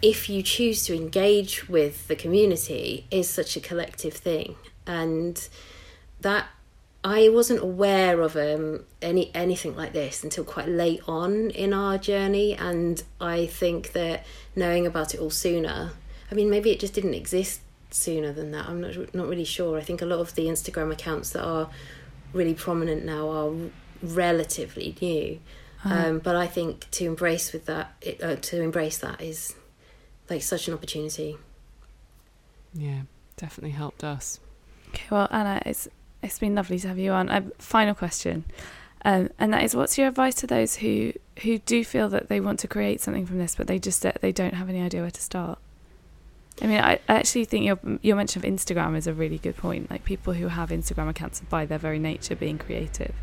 if 0.02 0.28
you 0.28 0.42
choose 0.42 0.86
to 0.86 0.96
engage 0.96 1.70
with 1.70 2.08
the 2.08 2.16
community 2.16 3.06
is 3.12 3.30
such 3.30 3.56
a 3.56 3.60
collective 3.60 4.14
thing 4.14 4.56
and 4.88 5.50
that 6.22 6.48
I 7.04 7.30
wasn't 7.30 7.62
aware 7.62 8.22
of 8.22 8.36
um, 8.36 8.84
any 9.02 9.32
anything 9.34 9.76
like 9.76 9.94
this 9.94 10.24
until 10.24 10.44
quite 10.44 10.68
late 10.68 11.02
on 11.08 11.50
in 11.52 11.74
our 11.74 11.98
journey, 11.98 12.56
and 12.56 13.02
I 13.22 13.46
think 13.46 13.94
that 13.94 14.26
knowing 14.56 14.86
about 14.86 15.14
it 15.14 15.20
all 15.20 15.30
sooner. 15.30 15.92
I 16.32 16.36
mean, 16.36 16.50
maybe 16.50 16.72
it 16.72 16.80
just 16.80 16.94
didn't 16.94 17.14
exist 17.14 17.62
sooner 17.92 18.34
than 18.34 18.52
that. 18.52 18.68
I'm 18.68 18.82
not 18.82 19.16
not 19.16 19.28
really 19.28 19.46
sure. 19.46 19.78
I 19.78 19.82
think 19.82 20.02
a 20.02 20.06
lot 20.06 20.20
of 20.20 20.36
the 20.36 20.48
Instagram 20.48 20.92
accounts 20.92 21.30
that 21.32 21.44
are 21.44 21.70
really 22.34 22.54
prominent 22.54 23.06
now 23.06 23.30
are 23.30 23.52
relatively 24.04 24.96
new, 25.02 25.40
Uh-huh. 25.86 26.08
um, 26.10 26.20
but 26.20 26.36
I 26.36 26.48
think 26.48 26.90
to 26.92 27.06
embrace 27.06 27.52
with 27.54 27.66
that, 27.66 27.94
it, 28.02 28.22
uh, 28.22 28.36
to 28.36 28.62
embrace 28.62 28.98
that 29.00 29.22
is 29.22 29.56
like 30.30 30.44
such 30.44 30.68
an 30.68 30.74
opportunity. 30.74 31.38
Yeah, 32.74 33.02
definitely 33.38 33.72
helped 33.72 34.04
us. 34.04 34.40
Okay, 34.90 35.06
well, 35.10 35.28
Anna, 35.32 35.62
it's 35.66 35.88
it's 36.22 36.40
been 36.40 36.56
lovely 36.56 36.80
to 36.80 36.88
have 36.88 37.00
you 37.00 37.12
on. 37.12 37.30
A 37.30 37.42
final 37.58 37.96
question, 37.96 38.46
um, 39.06 39.30
and 39.40 39.54
that 39.54 39.64
is, 39.64 39.76
what's 39.76 39.98
your 39.98 40.08
advice 40.08 40.36
to 40.36 40.48
those 40.48 40.78
who 40.78 41.14
who 41.44 41.60
do 41.60 41.84
feel 41.86 42.10
that 42.10 42.28
they 42.28 42.40
want 42.40 42.60
to 42.60 42.68
create 42.68 43.02
something 43.02 43.26
from 43.26 43.38
this, 43.38 43.56
but 43.56 43.68
they 43.68 43.80
just 43.80 44.06
uh, 44.06 44.12
they 44.22 44.32
don't 44.32 44.54
have 44.54 44.70
any 44.70 44.82
idea 44.82 45.02
where 45.02 45.12
to 45.12 45.22
start? 45.22 45.60
I 46.62 46.68
mean, 46.68 46.80
I, 46.80 47.00
I 47.08 47.16
actually 47.16 47.46
think 47.46 47.66
your 47.66 47.80
your 48.02 48.16
mention 48.16 48.44
of 48.44 48.52
Instagram 48.52 48.98
is 48.98 49.08
a 49.08 49.14
really 49.14 49.38
good 49.38 49.56
point. 49.56 49.90
Like 49.90 50.04
people 50.04 50.34
who 50.34 50.48
have 50.48 50.70
Instagram 50.70 51.10
accounts 51.10 51.40
by 51.42 51.66
their 51.66 51.78
very 51.78 52.00
nature 52.00 52.36
being 52.36 52.58
creative. 52.58 53.16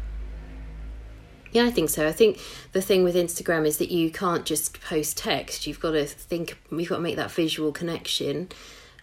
Yeah, 1.53 1.65
I 1.65 1.71
think 1.71 1.91
so. 1.91 2.07
I 2.07 2.13
think 2.13 2.39
the 2.73 2.83
thing 2.83 3.05
with 3.05 3.15
Instagram 3.15 3.67
is 3.67 3.79
that 3.79 3.91
you 3.91 4.11
can't 4.11 4.45
just 4.45 4.81
post 4.81 5.17
text. 5.17 5.67
You've 5.67 5.81
got 5.81 5.93
to 5.93 6.07
think. 6.07 6.59
You've 6.71 6.89
got 6.89 6.97
to 6.97 7.03
make 7.03 7.17
that 7.17 7.31
visual 7.31 7.73
connection, 7.73 8.49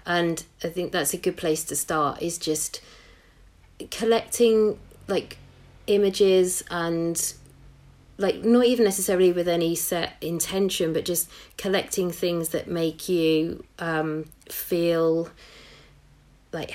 and 0.05 0.43
I 0.63 0.69
think 0.69 0.91
that's 0.91 1.13
a 1.13 1.17
good 1.17 1.37
place 1.37 1.63
to 1.65 1.75
start. 1.75 2.21
Is 2.21 2.37
just 2.37 2.81
collecting 3.91 4.79
like 5.07 5.37
images 5.87 6.63
and 6.69 7.33
like 8.17 8.43
not 8.43 8.65
even 8.65 8.85
necessarily 8.85 9.31
with 9.31 9.47
any 9.47 9.75
set 9.75 10.13
intention, 10.21 10.93
but 10.93 11.05
just 11.05 11.29
collecting 11.57 12.11
things 12.11 12.49
that 12.49 12.67
make 12.67 13.09
you 13.09 13.63
um, 13.79 14.25
feel 14.49 15.29
like 16.51 16.73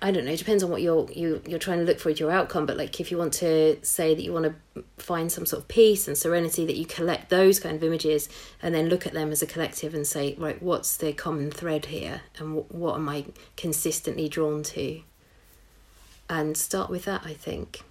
I 0.00 0.10
don't 0.10 0.24
know. 0.24 0.32
It 0.32 0.38
depends 0.38 0.62
on 0.62 0.70
what 0.70 0.82
you're 0.82 1.10
you 1.10 1.42
you're 1.46 1.58
trying 1.58 1.78
to 1.78 1.84
look 1.84 1.98
for 1.98 2.10
as 2.10 2.20
your 2.20 2.30
outcome. 2.30 2.66
But 2.66 2.76
like, 2.76 3.00
if 3.00 3.10
you 3.10 3.18
want 3.18 3.32
to 3.34 3.78
say 3.82 4.14
that 4.14 4.22
you 4.22 4.32
want 4.32 4.44
to 4.74 4.84
find 4.98 5.30
some 5.30 5.44
sort 5.46 5.62
of 5.62 5.68
peace 5.68 6.06
and 6.06 6.16
serenity, 6.16 6.64
that 6.66 6.76
you 6.76 6.86
collect 6.86 7.28
those 7.28 7.60
kind 7.60 7.76
of 7.76 7.82
images 7.82 8.28
and 8.62 8.74
then 8.74 8.88
look 8.88 9.06
at 9.06 9.12
them 9.12 9.32
as 9.32 9.42
a 9.42 9.46
collective 9.46 9.94
and 9.94 10.06
say, 10.06 10.34
right, 10.38 10.62
what's 10.62 10.96
the 10.96 11.12
common 11.12 11.50
thread 11.50 11.86
here, 11.86 12.22
and 12.38 12.64
what 12.70 12.94
am 12.94 13.08
I 13.08 13.26
consistently 13.56 14.28
drawn 14.28 14.62
to? 14.64 15.02
And 16.28 16.56
start 16.56 16.90
with 16.90 17.04
that, 17.04 17.22
I 17.24 17.34
think, 17.34 17.82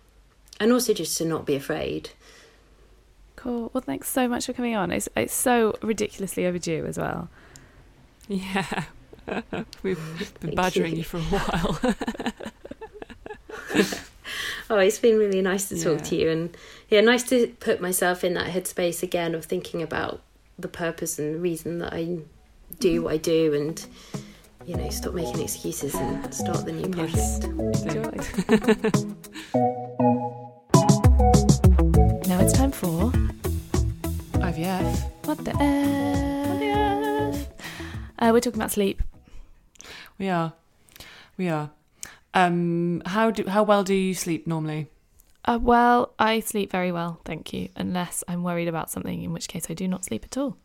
and 0.59 0.71
also 0.71 0.93
just 0.93 1.17
to 1.19 1.25
not 1.25 1.45
be 1.45 1.55
afraid. 1.55 2.09
Cool. 3.35 3.69
Well, 3.73 3.81
thanks 3.81 4.09
so 4.09 4.27
much 4.27 4.45
for 4.45 4.53
coming 4.53 4.75
on. 4.75 4.91
It's 4.91 5.07
it's 5.15 5.33
so 5.33 5.77
ridiculously 5.81 6.45
overdue 6.45 6.85
as 6.85 6.97
well. 6.97 7.29
Yeah. 8.27 8.83
We've 9.83 9.97
mm. 9.97 10.17
been 10.17 10.27
Thank 10.41 10.55
badgering 10.55 10.91
you. 10.93 10.97
you. 10.99 11.03
for 11.03 11.17
a 11.17 11.21
while. 11.21 11.79
Oh, 14.69 14.79
it's 14.79 14.97
been 14.97 15.17
really 15.19 15.41
nice 15.41 15.69
to 15.69 15.79
talk 15.79 15.99
Yeah. 15.99 16.05
to 16.05 16.15
you, 16.15 16.29
and 16.29 16.57
yeah, 16.89 17.01
nice 17.01 17.23
to 17.23 17.47
put 17.59 17.81
myself 17.81 18.23
in 18.23 18.33
that 18.33 18.47
headspace 18.47 19.03
again 19.03 19.35
of 19.35 19.45
thinking 19.45 19.81
about 19.81 20.21
the 20.57 20.67
purpose 20.67 21.19
and 21.19 21.41
reason 21.41 21.77
that 21.79 21.93
I 21.93 22.19
do 22.79 22.95
mm-hmm. 22.95 23.03
what 23.03 23.13
I 23.13 23.17
do, 23.17 23.53
and 23.53 23.85
you 24.65 24.75
know, 24.75 24.89
stop 24.89 25.13
making 25.13 25.41
excuses 25.41 25.93
and 25.95 26.33
start 26.33 26.65
the 26.65 26.71
new 26.71 26.89
project. 26.89 27.47
Now 32.27 32.39
it's 32.39 32.53
time 32.53 32.71
for 32.71 33.11
IVF. 34.39 35.25
what 35.25 35.37
the 35.45 35.55
F? 35.61 37.47
Uh, 38.17 38.29
we're 38.33 38.39
talking 38.39 38.59
about 38.59 38.71
sleep. 38.71 39.03
We 40.17 40.29
are. 40.29 40.53
We 41.37 41.49
are. 41.49 41.69
Um, 42.33 43.03
how 43.05 43.31
do 43.31 43.45
how 43.47 43.63
well 43.63 43.83
do 43.83 43.93
you 43.93 44.13
sleep 44.15 44.47
normally? 44.47 44.87
Uh, 45.45 45.59
well, 45.61 46.13
I 46.17 46.39
sleep 46.39 46.71
very 46.71 46.91
well, 46.91 47.21
thank 47.23 47.53
you, 47.53 47.69
unless 47.75 48.23
I'm 48.27 48.41
worried 48.41 48.67
about 48.67 48.89
something, 48.89 49.21
in 49.21 49.31
which 49.31 49.47
case 49.47 49.67
I 49.69 49.75
do 49.75 49.87
not 49.87 50.03
sleep 50.03 50.25
at 50.25 50.37
all. 50.37 50.57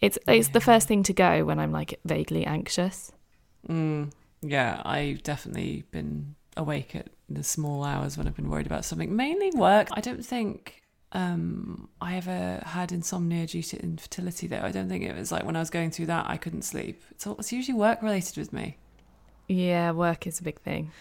It's 0.00 0.18
it's 0.26 0.48
the 0.48 0.60
first 0.60 0.88
thing 0.88 1.04
to 1.04 1.12
go 1.12 1.44
when 1.44 1.60
I'm 1.60 1.70
like 1.70 2.00
vaguely 2.04 2.44
anxious. 2.44 3.12
Mm, 3.68 4.12
yeah, 4.42 4.82
I've 4.84 5.22
definitely 5.22 5.84
been 5.90 6.34
awake 6.56 6.94
at 6.96 7.08
the 7.28 7.42
small 7.42 7.84
hours 7.84 8.16
when 8.16 8.26
I've 8.26 8.36
been 8.36 8.50
worried 8.50 8.66
about 8.66 8.84
something. 8.84 9.14
Mainly 9.14 9.50
work. 9.54 9.88
I 9.92 10.00
don't 10.00 10.24
think 10.24 10.82
um, 11.12 11.88
I 12.00 12.16
ever 12.16 12.62
had 12.64 12.92
insomnia 12.92 13.46
due 13.46 13.62
to 13.62 13.82
infertility, 13.82 14.46
though. 14.46 14.60
I 14.62 14.70
don't 14.70 14.88
think 14.88 15.04
it 15.04 15.16
was 15.16 15.30
like 15.32 15.44
when 15.44 15.56
I 15.56 15.60
was 15.60 15.70
going 15.70 15.90
through 15.90 16.06
that, 16.06 16.28
I 16.28 16.36
couldn't 16.36 16.62
sleep. 16.62 17.02
It's, 17.10 17.26
all, 17.26 17.36
it's 17.38 17.52
usually 17.52 17.76
work 17.76 18.02
related 18.02 18.36
with 18.36 18.52
me. 18.52 18.76
Yeah, 19.48 19.90
work 19.92 20.26
is 20.26 20.40
a 20.40 20.42
big 20.42 20.60
thing. 20.60 20.92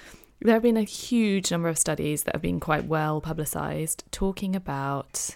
There 0.41 0.53
have 0.53 0.63
been 0.63 0.77
a 0.77 0.83
huge 0.83 1.51
number 1.51 1.67
of 1.67 1.77
studies 1.77 2.23
that 2.23 2.33
have 2.33 2.41
been 2.41 2.59
quite 2.59 2.85
well 2.85 3.19
publicized 3.21 4.03
talking 4.11 4.55
about 4.55 5.35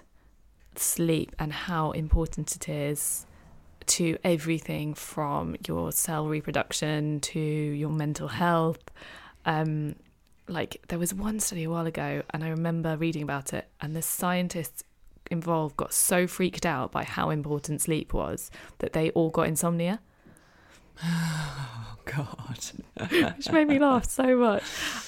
sleep 0.76 1.36
and 1.38 1.54
how 1.54 1.92
important 1.92 2.56
it 2.56 2.70
is 2.70 3.26
to 3.88 4.18
everything 4.24 4.94
from 4.94 5.56
your 5.68 5.92
cell 5.92 6.28
reproduction 6.28 7.20
to 7.22 7.40
your 7.40 7.90
mental 7.90 8.28
health. 8.28 8.84
Um, 9.46 9.96
like 10.48 10.82
there 10.90 11.00
was 11.00 11.14
one 11.14 11.40
study 11.40 11.64
a 11.64 11.70
while 11.70 11.86
ago, 11.86 12.24
and 12.32 12.44
I 12.44 12.50
remember 12.50 12.98
reading 12.98 13.24
about 13.24 13.54
it, 13.54 13.68
and 13.80 13.96
the 13.96 14.02
scientists 14.02 14.84
involved 15.32 15.78
got 15.78 15.94
so 15.94 16.28
freaked 16.28 16.66
out 16.66 16.92
by 16.92 17.04
how 17.04 17.30
important 17.30 17.82
sleep 17.82 18.14
was 18.14 18.52
that 18.80 18.94
they 18.94 19.10
all 19.12 19.30
got 19.30 19.48
insomnia. 19.48 20.00
Oh, 21.04 21.96
God. 22.06 22.60
which 23.38 23.52
made 23.52 23.68
me 23.68 23.80
laugh 23.80 24.06
so 24.10 24.38
much. 24.38 24.64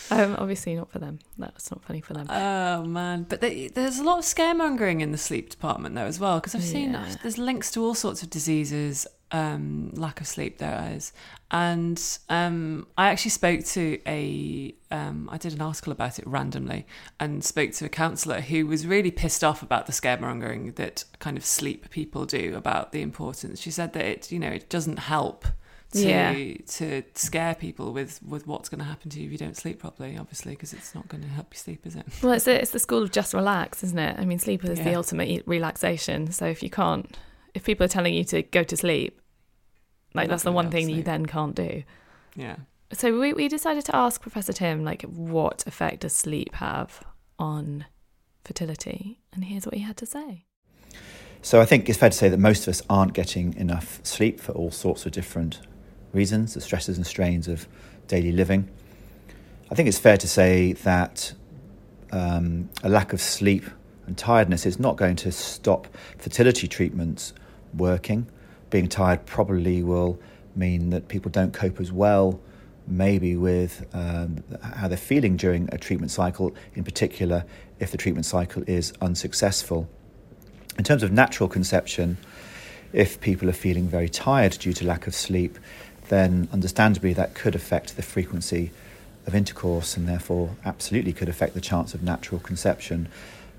Um, 0.10 0.36
obviously 0.40 0.76
not 0.76 0.90
for 0.92 1.00
them. 1.00 1.20
That's 1.38 1.70
not 1.70 1.84
funny 1.84 2.02
for 2.02 2.14
them. 2.14 2.28
Oh 2.30 2.84
man, 2.84 3.26
but 3.28 3.42
they, 3.42 3.68
there's 3.68 4.00
a 4.00 4.04
lot 4.04 4.20
of 4.20 4.24
scaremongering 4.26 5.02
in 5.02 5.12
the 5.12 5.18
sleep 5.18 5.50
department 5.50 5.96
though 5.96 6.06
as 6.06 6.20
well 6.20 6.40
because 6.40 6.56
I've 6.56 6.64
seen 6.64 6.94
Yeah. 6.94 7.16
there's 7.22 7.38
links 7.38 7.70
to 7.72 7.84
all 7.84 7.94
sorts 7.96 8.24
of 8.24 8.30
diseases, 8.30 9.06
um, 9.32 9.92
lack 9.94 10.20
of 10.22 10.28
sleep 10.28 10.58
there 10.58 10.92
is, 10.96 11.12
and 11.52 12.02
um, 12.30 12.88
I 12.98 13.10
actually 13.10 13.32
spoke 13.32 13.64
to 13.66 14.00
a 14.08 14.74
um, 14.92 15.30
I 15.32 15.38
did 15.38 15.54
an 15.54 15.62
article 15.62 15.92
about 15.92 16.18
it 16.20 16.26
randomly 16.28 16.86
and 17.20 17.44
spoke 17.44 17.72
to 17.74 17.86
a 17.86 17.90
counsellor 17.90 18.42
who 18.42 18.66
was 18.68 18.88
really 18.88 19.12
pissed 19.12 19.44
off 19.44 19.62
about 19.62 19.86
the 19.86 19.92
scaremongering 19.92 20.76
that 20.76 21.04
kind 21.20 21.38
of 21.38 21.46
sleep 21.46 21.90
people 21.90 22.26
do 22.26 22.56
about 22.56 22.92
the 22.94 23.02
importance. 23.02 23.60
She 23.62 23.72
said 23.72 23.94
that 23.94 24.06
it 24.06 24.32
you 24.32 24.40
know 24.40 24.50
it 24.50 24.70
doesn't 24.70 24.98
help 25.00 25.46
to 25.96 26.08
Yeah. 26.10 26.34
to 26.78 27.04
scare 27.16 27.56
people 27.56 27.92
with 27.94 28.22
with 28.24 28.46
what's 28.48 28.70
going 28.70 28.80
to 28.80 28.86
happen 28.86 29.10
to 29.12 29.20
you 29.20 29.26
if 29.26 29.32
you 29.32 29.38
don't 29.38 29.58
sleep 29.58 29.80
properly 29.80 30.18
obviously 30.18 30.54
because 30.54 30.74
it's 30.74 30.94
not 30.94 31.08
going 31.08 31.24
to 31.24 31.30
help 31.30 31.48
you 31.54 31.58
sleep 31.58 31.86
is 31.86 31.96
it 31.96 32.06
Well, 32.22 32.34
it's 32.34 32.46
the, 32.46 32.62
it's 32.62 32.72
the 32.72 32.80
school 32.80 33.04
of 33.04 33.12
just 33.12 33.34
relax, 33.34 33.84
isn't 33.84 34.00
it? 34.00 34.20
I 34.20 34.26
mean, 34.26 34.40
sleep 34.40 34.64
is 34.66 34.80
the 34.80 34.94
ultimate 34.96 35.44
relaxation. 35.46 36.32
So 36.32 36.46
if 36.46 36.62
you 36.64 36.70
can't, 36.70 37.18
if 37.54 37.64
people 37.64 37.86
are 37.86 37.90
telling 37.98 38.14
you 38.14 38.24
to 38.26 38.42
go 38.44 38.64
to 38.64 38.78
sleep, 38.78 39.20
Like 40.14 40.26
You're 40.26 40.32
that's 40.32 40.44
the 40.44 40.52
one 40.52 40.70
thing 40.72 40.84
able 40.84 40.92
that 40.92 40.98
you 40.98 41.04
then 41.04 41.26
can't 41.26 41.56
do. 41.56 41.84
Yeah. 42.36 42.58
So 42.94 43.20
we, 43.20 43.34
we 43.34 43.48
decided 43.48 43.84
to 43.86 43.96
ask 43.96 44.22
Professor 44.22 44.54
Tim, 44.54 44.84
like, 44.86 45.02
what 45.04 45.64
effect 45.68 46.02
does 46.02 46.14
sleep 46.14 46.56
have 46.56 47.02
on 47.40 47.86
fertility? 48.44 49.20
And 49.34 49.44
here's 49.46 49.66
what 49.66 49.74
he 49.76 49.82
had 49.82 49.98
to 49.98 50.06
say. 50.06 50.46
So 51.42 51.60
I 51.62 51.66
think 51.66 51.90
it's 51.90 51.98
fair 51.98 52.10
to 52.10 52.18
say 52.18 52.30
that 52.30 52.40
most 52.40 52.64
of 52.64 52.70
us 52.70 52.82
aren't 52.90 53.14
getting 53.14 53.54
enough 53.56 54.00
sleep 54.04 54.40
for 54.40 54.52
all 54.54 54.72
sorts 54.72 55.06
of 55.06 55.12
different 55.12 55.60
reasons, 56.16 56.54
the 56.54 56.62
stresses 56.62 56.98
and 56.98 57.06
strains 57.06 57.48
of 57.48 57.68
daily 58.08 58.32
living. 58.32 58.70
I 59.72 59.76
think 59.76 59.88
it's 59.88 60.00
fair 60.00 60.18
to 60.18 60.28
say 60.28 60.74
that 60.74 61.34
um, 62.12 62.70
a 62.84 62.90
lack 62.90 63.14
of 63.14 63.22
sleep 63.22 63.66
and 64.08 64.18
tiredness 64.18 64.66
is 64.66 64.80
not 64.80 64.96
going 64.96 65.16
to 65.18 65.32
stop 65.32 65.88
fertility 66.18 66.68
treatments 66.68 67.34
working. 67.76 68.28
Being 68.70 68.88
tired 68.88 69.26
probably 69.26 69.84
will 69.84 70.20
mean 70.56 70.92
that 70.92 71.08
people 71.08 71.32
don't 71.32 71.54
cope 71.54 71.80
as 71.80 71.92
well, 71.92 72.40
maybe 72.88 73.36
with 73.36 73.86
um, 73.94 74.44
how 74.62 74.88
they're 74.88 74.98
feeling 74.98 75.36
during 75.38 75.68
a 75.72 75.78
treatment 75.78 76.12
cycle, 76.12 76.56
in 76.76 76.84
particular 76.84 77.46
if 77.80 77.92
the 77.92 77.98
treatment 77.98 78.26
cycle 78.26 78.64
is 78.68 78.94
unsuccessful. 79.02 79.90
In 80.78 80.84
terms 80.84 81.04
of 81.04 81.12
natural 81.12 81.50
conception, 81.50 82.18
if 82.94 83.20
people 83.20 83.50
are 83.50 83.54
feeling 83.54 83.88
very 83.88 84.08
tired 84.08 84.54
due 84.54 84.74
to 84.74 84.86
lack 84.86 85.08
of 85.08 85.16
sleep, 85.16 85.58
then 86.10 86.48
understandably 86.52 87.14
that 87.14 87.34
could 87.34 87.56
affect 87.56 87.96
the 87.96 88.02
frequency 88.02 88.72
of 89.26 89.36
intercourse 89.36 89.98
and 89.98 90.08
therefore 90.08 90.56
absolutely 90.64 91.14
could 91.14 91.30
affect 91.30 91.54
the 91.54 91.62
chance 91.62 91.94
of 91.94 92.04
natural 92.04 92.40
conception. 92.40 93.08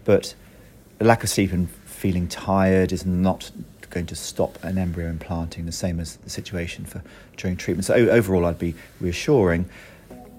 But 0.04 0.34
a 1.00 1.04
lack 1.04 1.22
of 1.22 1.28
sleep 1.28 1.52
and 1.52 1.68
feeling 1.70 2.28
tired 2.28 2.92
is 2.92 3.04
not 3.04 3.50
going 3.90 4.06
to 4.06 4.16
stop 4.16 4.62
an 4.62 4.78
embryo 4.78 5.08
implanting, 5.08 5.66
the 5.66 5.72
same 5.72 6.00
as 6.00 6.16
the 6.16 6.30
situation 6.30 6.84
for 6.84 7.02
during 7.36 7.56
treatment. 7.56 7.84
So 7.84 7.94
overall, 7.94 8.44
I'd 8.44 8.58
be 8.58 8.74
reassuring 9.00 9.68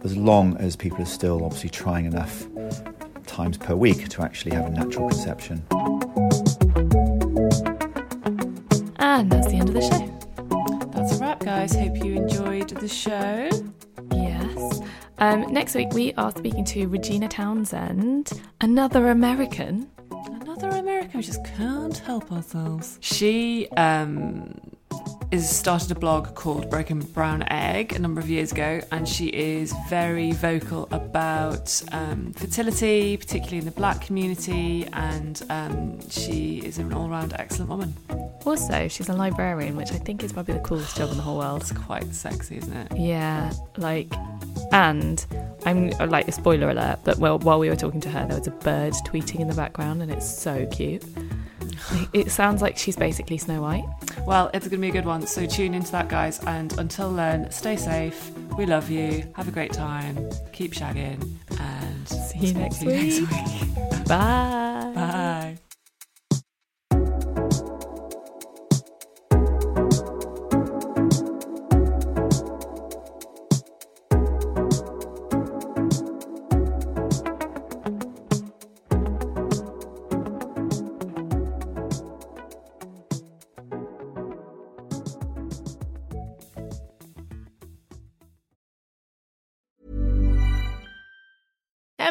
as 0.03 0.15
long 0.15 0.57
as 0.57 0.75
people 0.75 1.01
are 1.01 1.05
still 1.05 1.43
obviously 1.43 1.69
trying 1.69 2.05
enough 2.05 2.45
times 3.25 3.57
per 3.57 3.75
week 3.75 4.09
to 4.09 4.21
actually 4.21 4.55
have 4.55 4.65
a 4.65 4.69
natural 4.69 5.09
conception. 5.09 5.63
And 8.99 9.31
that's 9.31 9.47
the 9.47 9.57
end 9.57 9.69
of 9.69 9.75
the 9.75 9.81
show. 9.81 10.06
That's 11.27 11.45
wrap, 11.45 11.69
guys. 11.69 11.75
Hope 11.75 12.05
you 12.05 12.13
enjoyed 12.13 12.69
the 12.69 12.87
show. 12.87 13.49
Yes. 14.13 14.81
Um, 15.17 15.41
next 15.51 15.75
week, 15.75 15.89
we 15.91 16.13
are 16.13 16.31
speaking 16.31 16.63
to 16.63 16.87
Regina 16.87 17.27
Townsend, 17.27 18.31
another 18.61 19.09
American. 19.09 19.89
Another 20.09 20.69
American, 20.69 21.17
we 21.17 21.23
just 21.23 21.43
can't 21.43 21.97
help 21.97 22.31
ourselves. 22.31 22.97
She 23.01 23.67
um, 23.75 24.57
is 25.29 25.49
started 25.49 25.91
a 25.91 25.95
blog 25.95 26.33
called 26.33 26.69
Broken 26.69 27.01
Brown 27.01 27.43
Egg 27.49 27.91
a 27.91 27.99
number 27.99 28.21
of 28.21 28.29
years 28.29 28.53
ago, 28.53 28.79
and 28.93 29.05
she 29.05 29.27
is 29.27 29.75
very 29.89 30.31
vocal 30.31 30.87
about 30.91 31.81
um, 31.91 32.31
fertility, 32.31 33.17
particularly 33.17 33.57
in 33.57 33.65
the 33.65 33.71
Black 33.71 33.99
community, 33.99 34.87
and 34.93 35.43
um, 35.49 36.09
she 36.09 36.59
is 36.59 36.77
an 36.77 36.93
all-round 36.93 37.33
excellent 37.37 37.69
woman. 37.69 37.93
Also, 38.45 38.87
she's 38.87 39.09
a 39.09 39.13
librarian, 39.13 39.75
which 39.75 39.91
I 39.91 39.97
think 39.97 40.23
is 40.23 40.31
probably 40.31 40.53
the 40.53 40.61
coolest 40.61 40.95
job 40.95 41.11
in 41.11 41.17
the 41.17 41.23
whole 41.23 41.37
world. 41.37 41.61
It's 41.61 41.71
quite 41.71 42.13
sexy, 42.13 42.57
isn't 42.57 42.73
it? 42.73 42.97
Yeah, 42.97 43.51
like, 43.77 44.07
and 44.71 45.25
I'm 45.65 45.89
like 46.09 46.27
a 46.27 46.31
spoiler 46.31 46.69
alert, 46.69 46.99
but 47.03 47.17
well, 47.17 47.39
while 47.39 47.59
we 47.59 47.69
were 47.69 47.75
talking 47.75 47.99
to 48.01 48.09
her, 48.09 48.25
there 48.25 48.37
was 48.37 48.47
a 48.47 48.51
bird 48.51 48.93
tweeting 49.05 49.39
in 49.41 49.47
the 49.47 49.55
background, 49.55 50.01
and 50.01 50.11
it's 50.11 50.29
so 50.29 50.65
cute. 50.67 51.03
It 52.13 52.31
sounds 52.31 52.61
like 52.61 52.77
she's 52.77 52.95
basically 52.97 53.37
Snow 53.37 53.61
White. 53.61 53.85
Well, 54.25 54.49
it's 54.53 54.67
going 54.67 54.81
to 54.81 54.81
be 54.81 54.89
a 54.89 54.91
good 54.91 55.05
one, 55.05 55.25
so 55.27 55.45
tune 55.45 55.73
into 55.73 55.91
that, 55.91 56.09
guys. 56.09 56.39
And 56.45 56.77
until 56.79 57.13
then, 57.13 57.49
stay 57.51 57.75
safe. 57.77 58.31
We 58.57 58.65
love 58.65 58.89
you. 58.89 59.23
Have 59.35 59.47
a 59.47 59.51
great 59.51 59.73
time. 59.73 60.17
Keep 60.53 60.73
shagging, 60.73 61.21
and 61.59 62.07
See 62.09 62.47
you 62.47 62.53
next 62.55 62.77
see 62.79 62.85
you 62.87 62.91
next 62.91 63.21
week. 63.21 63.29
week. 63.99 64.05
Bye. 64.07 64.91
Bye. 64.95 65.57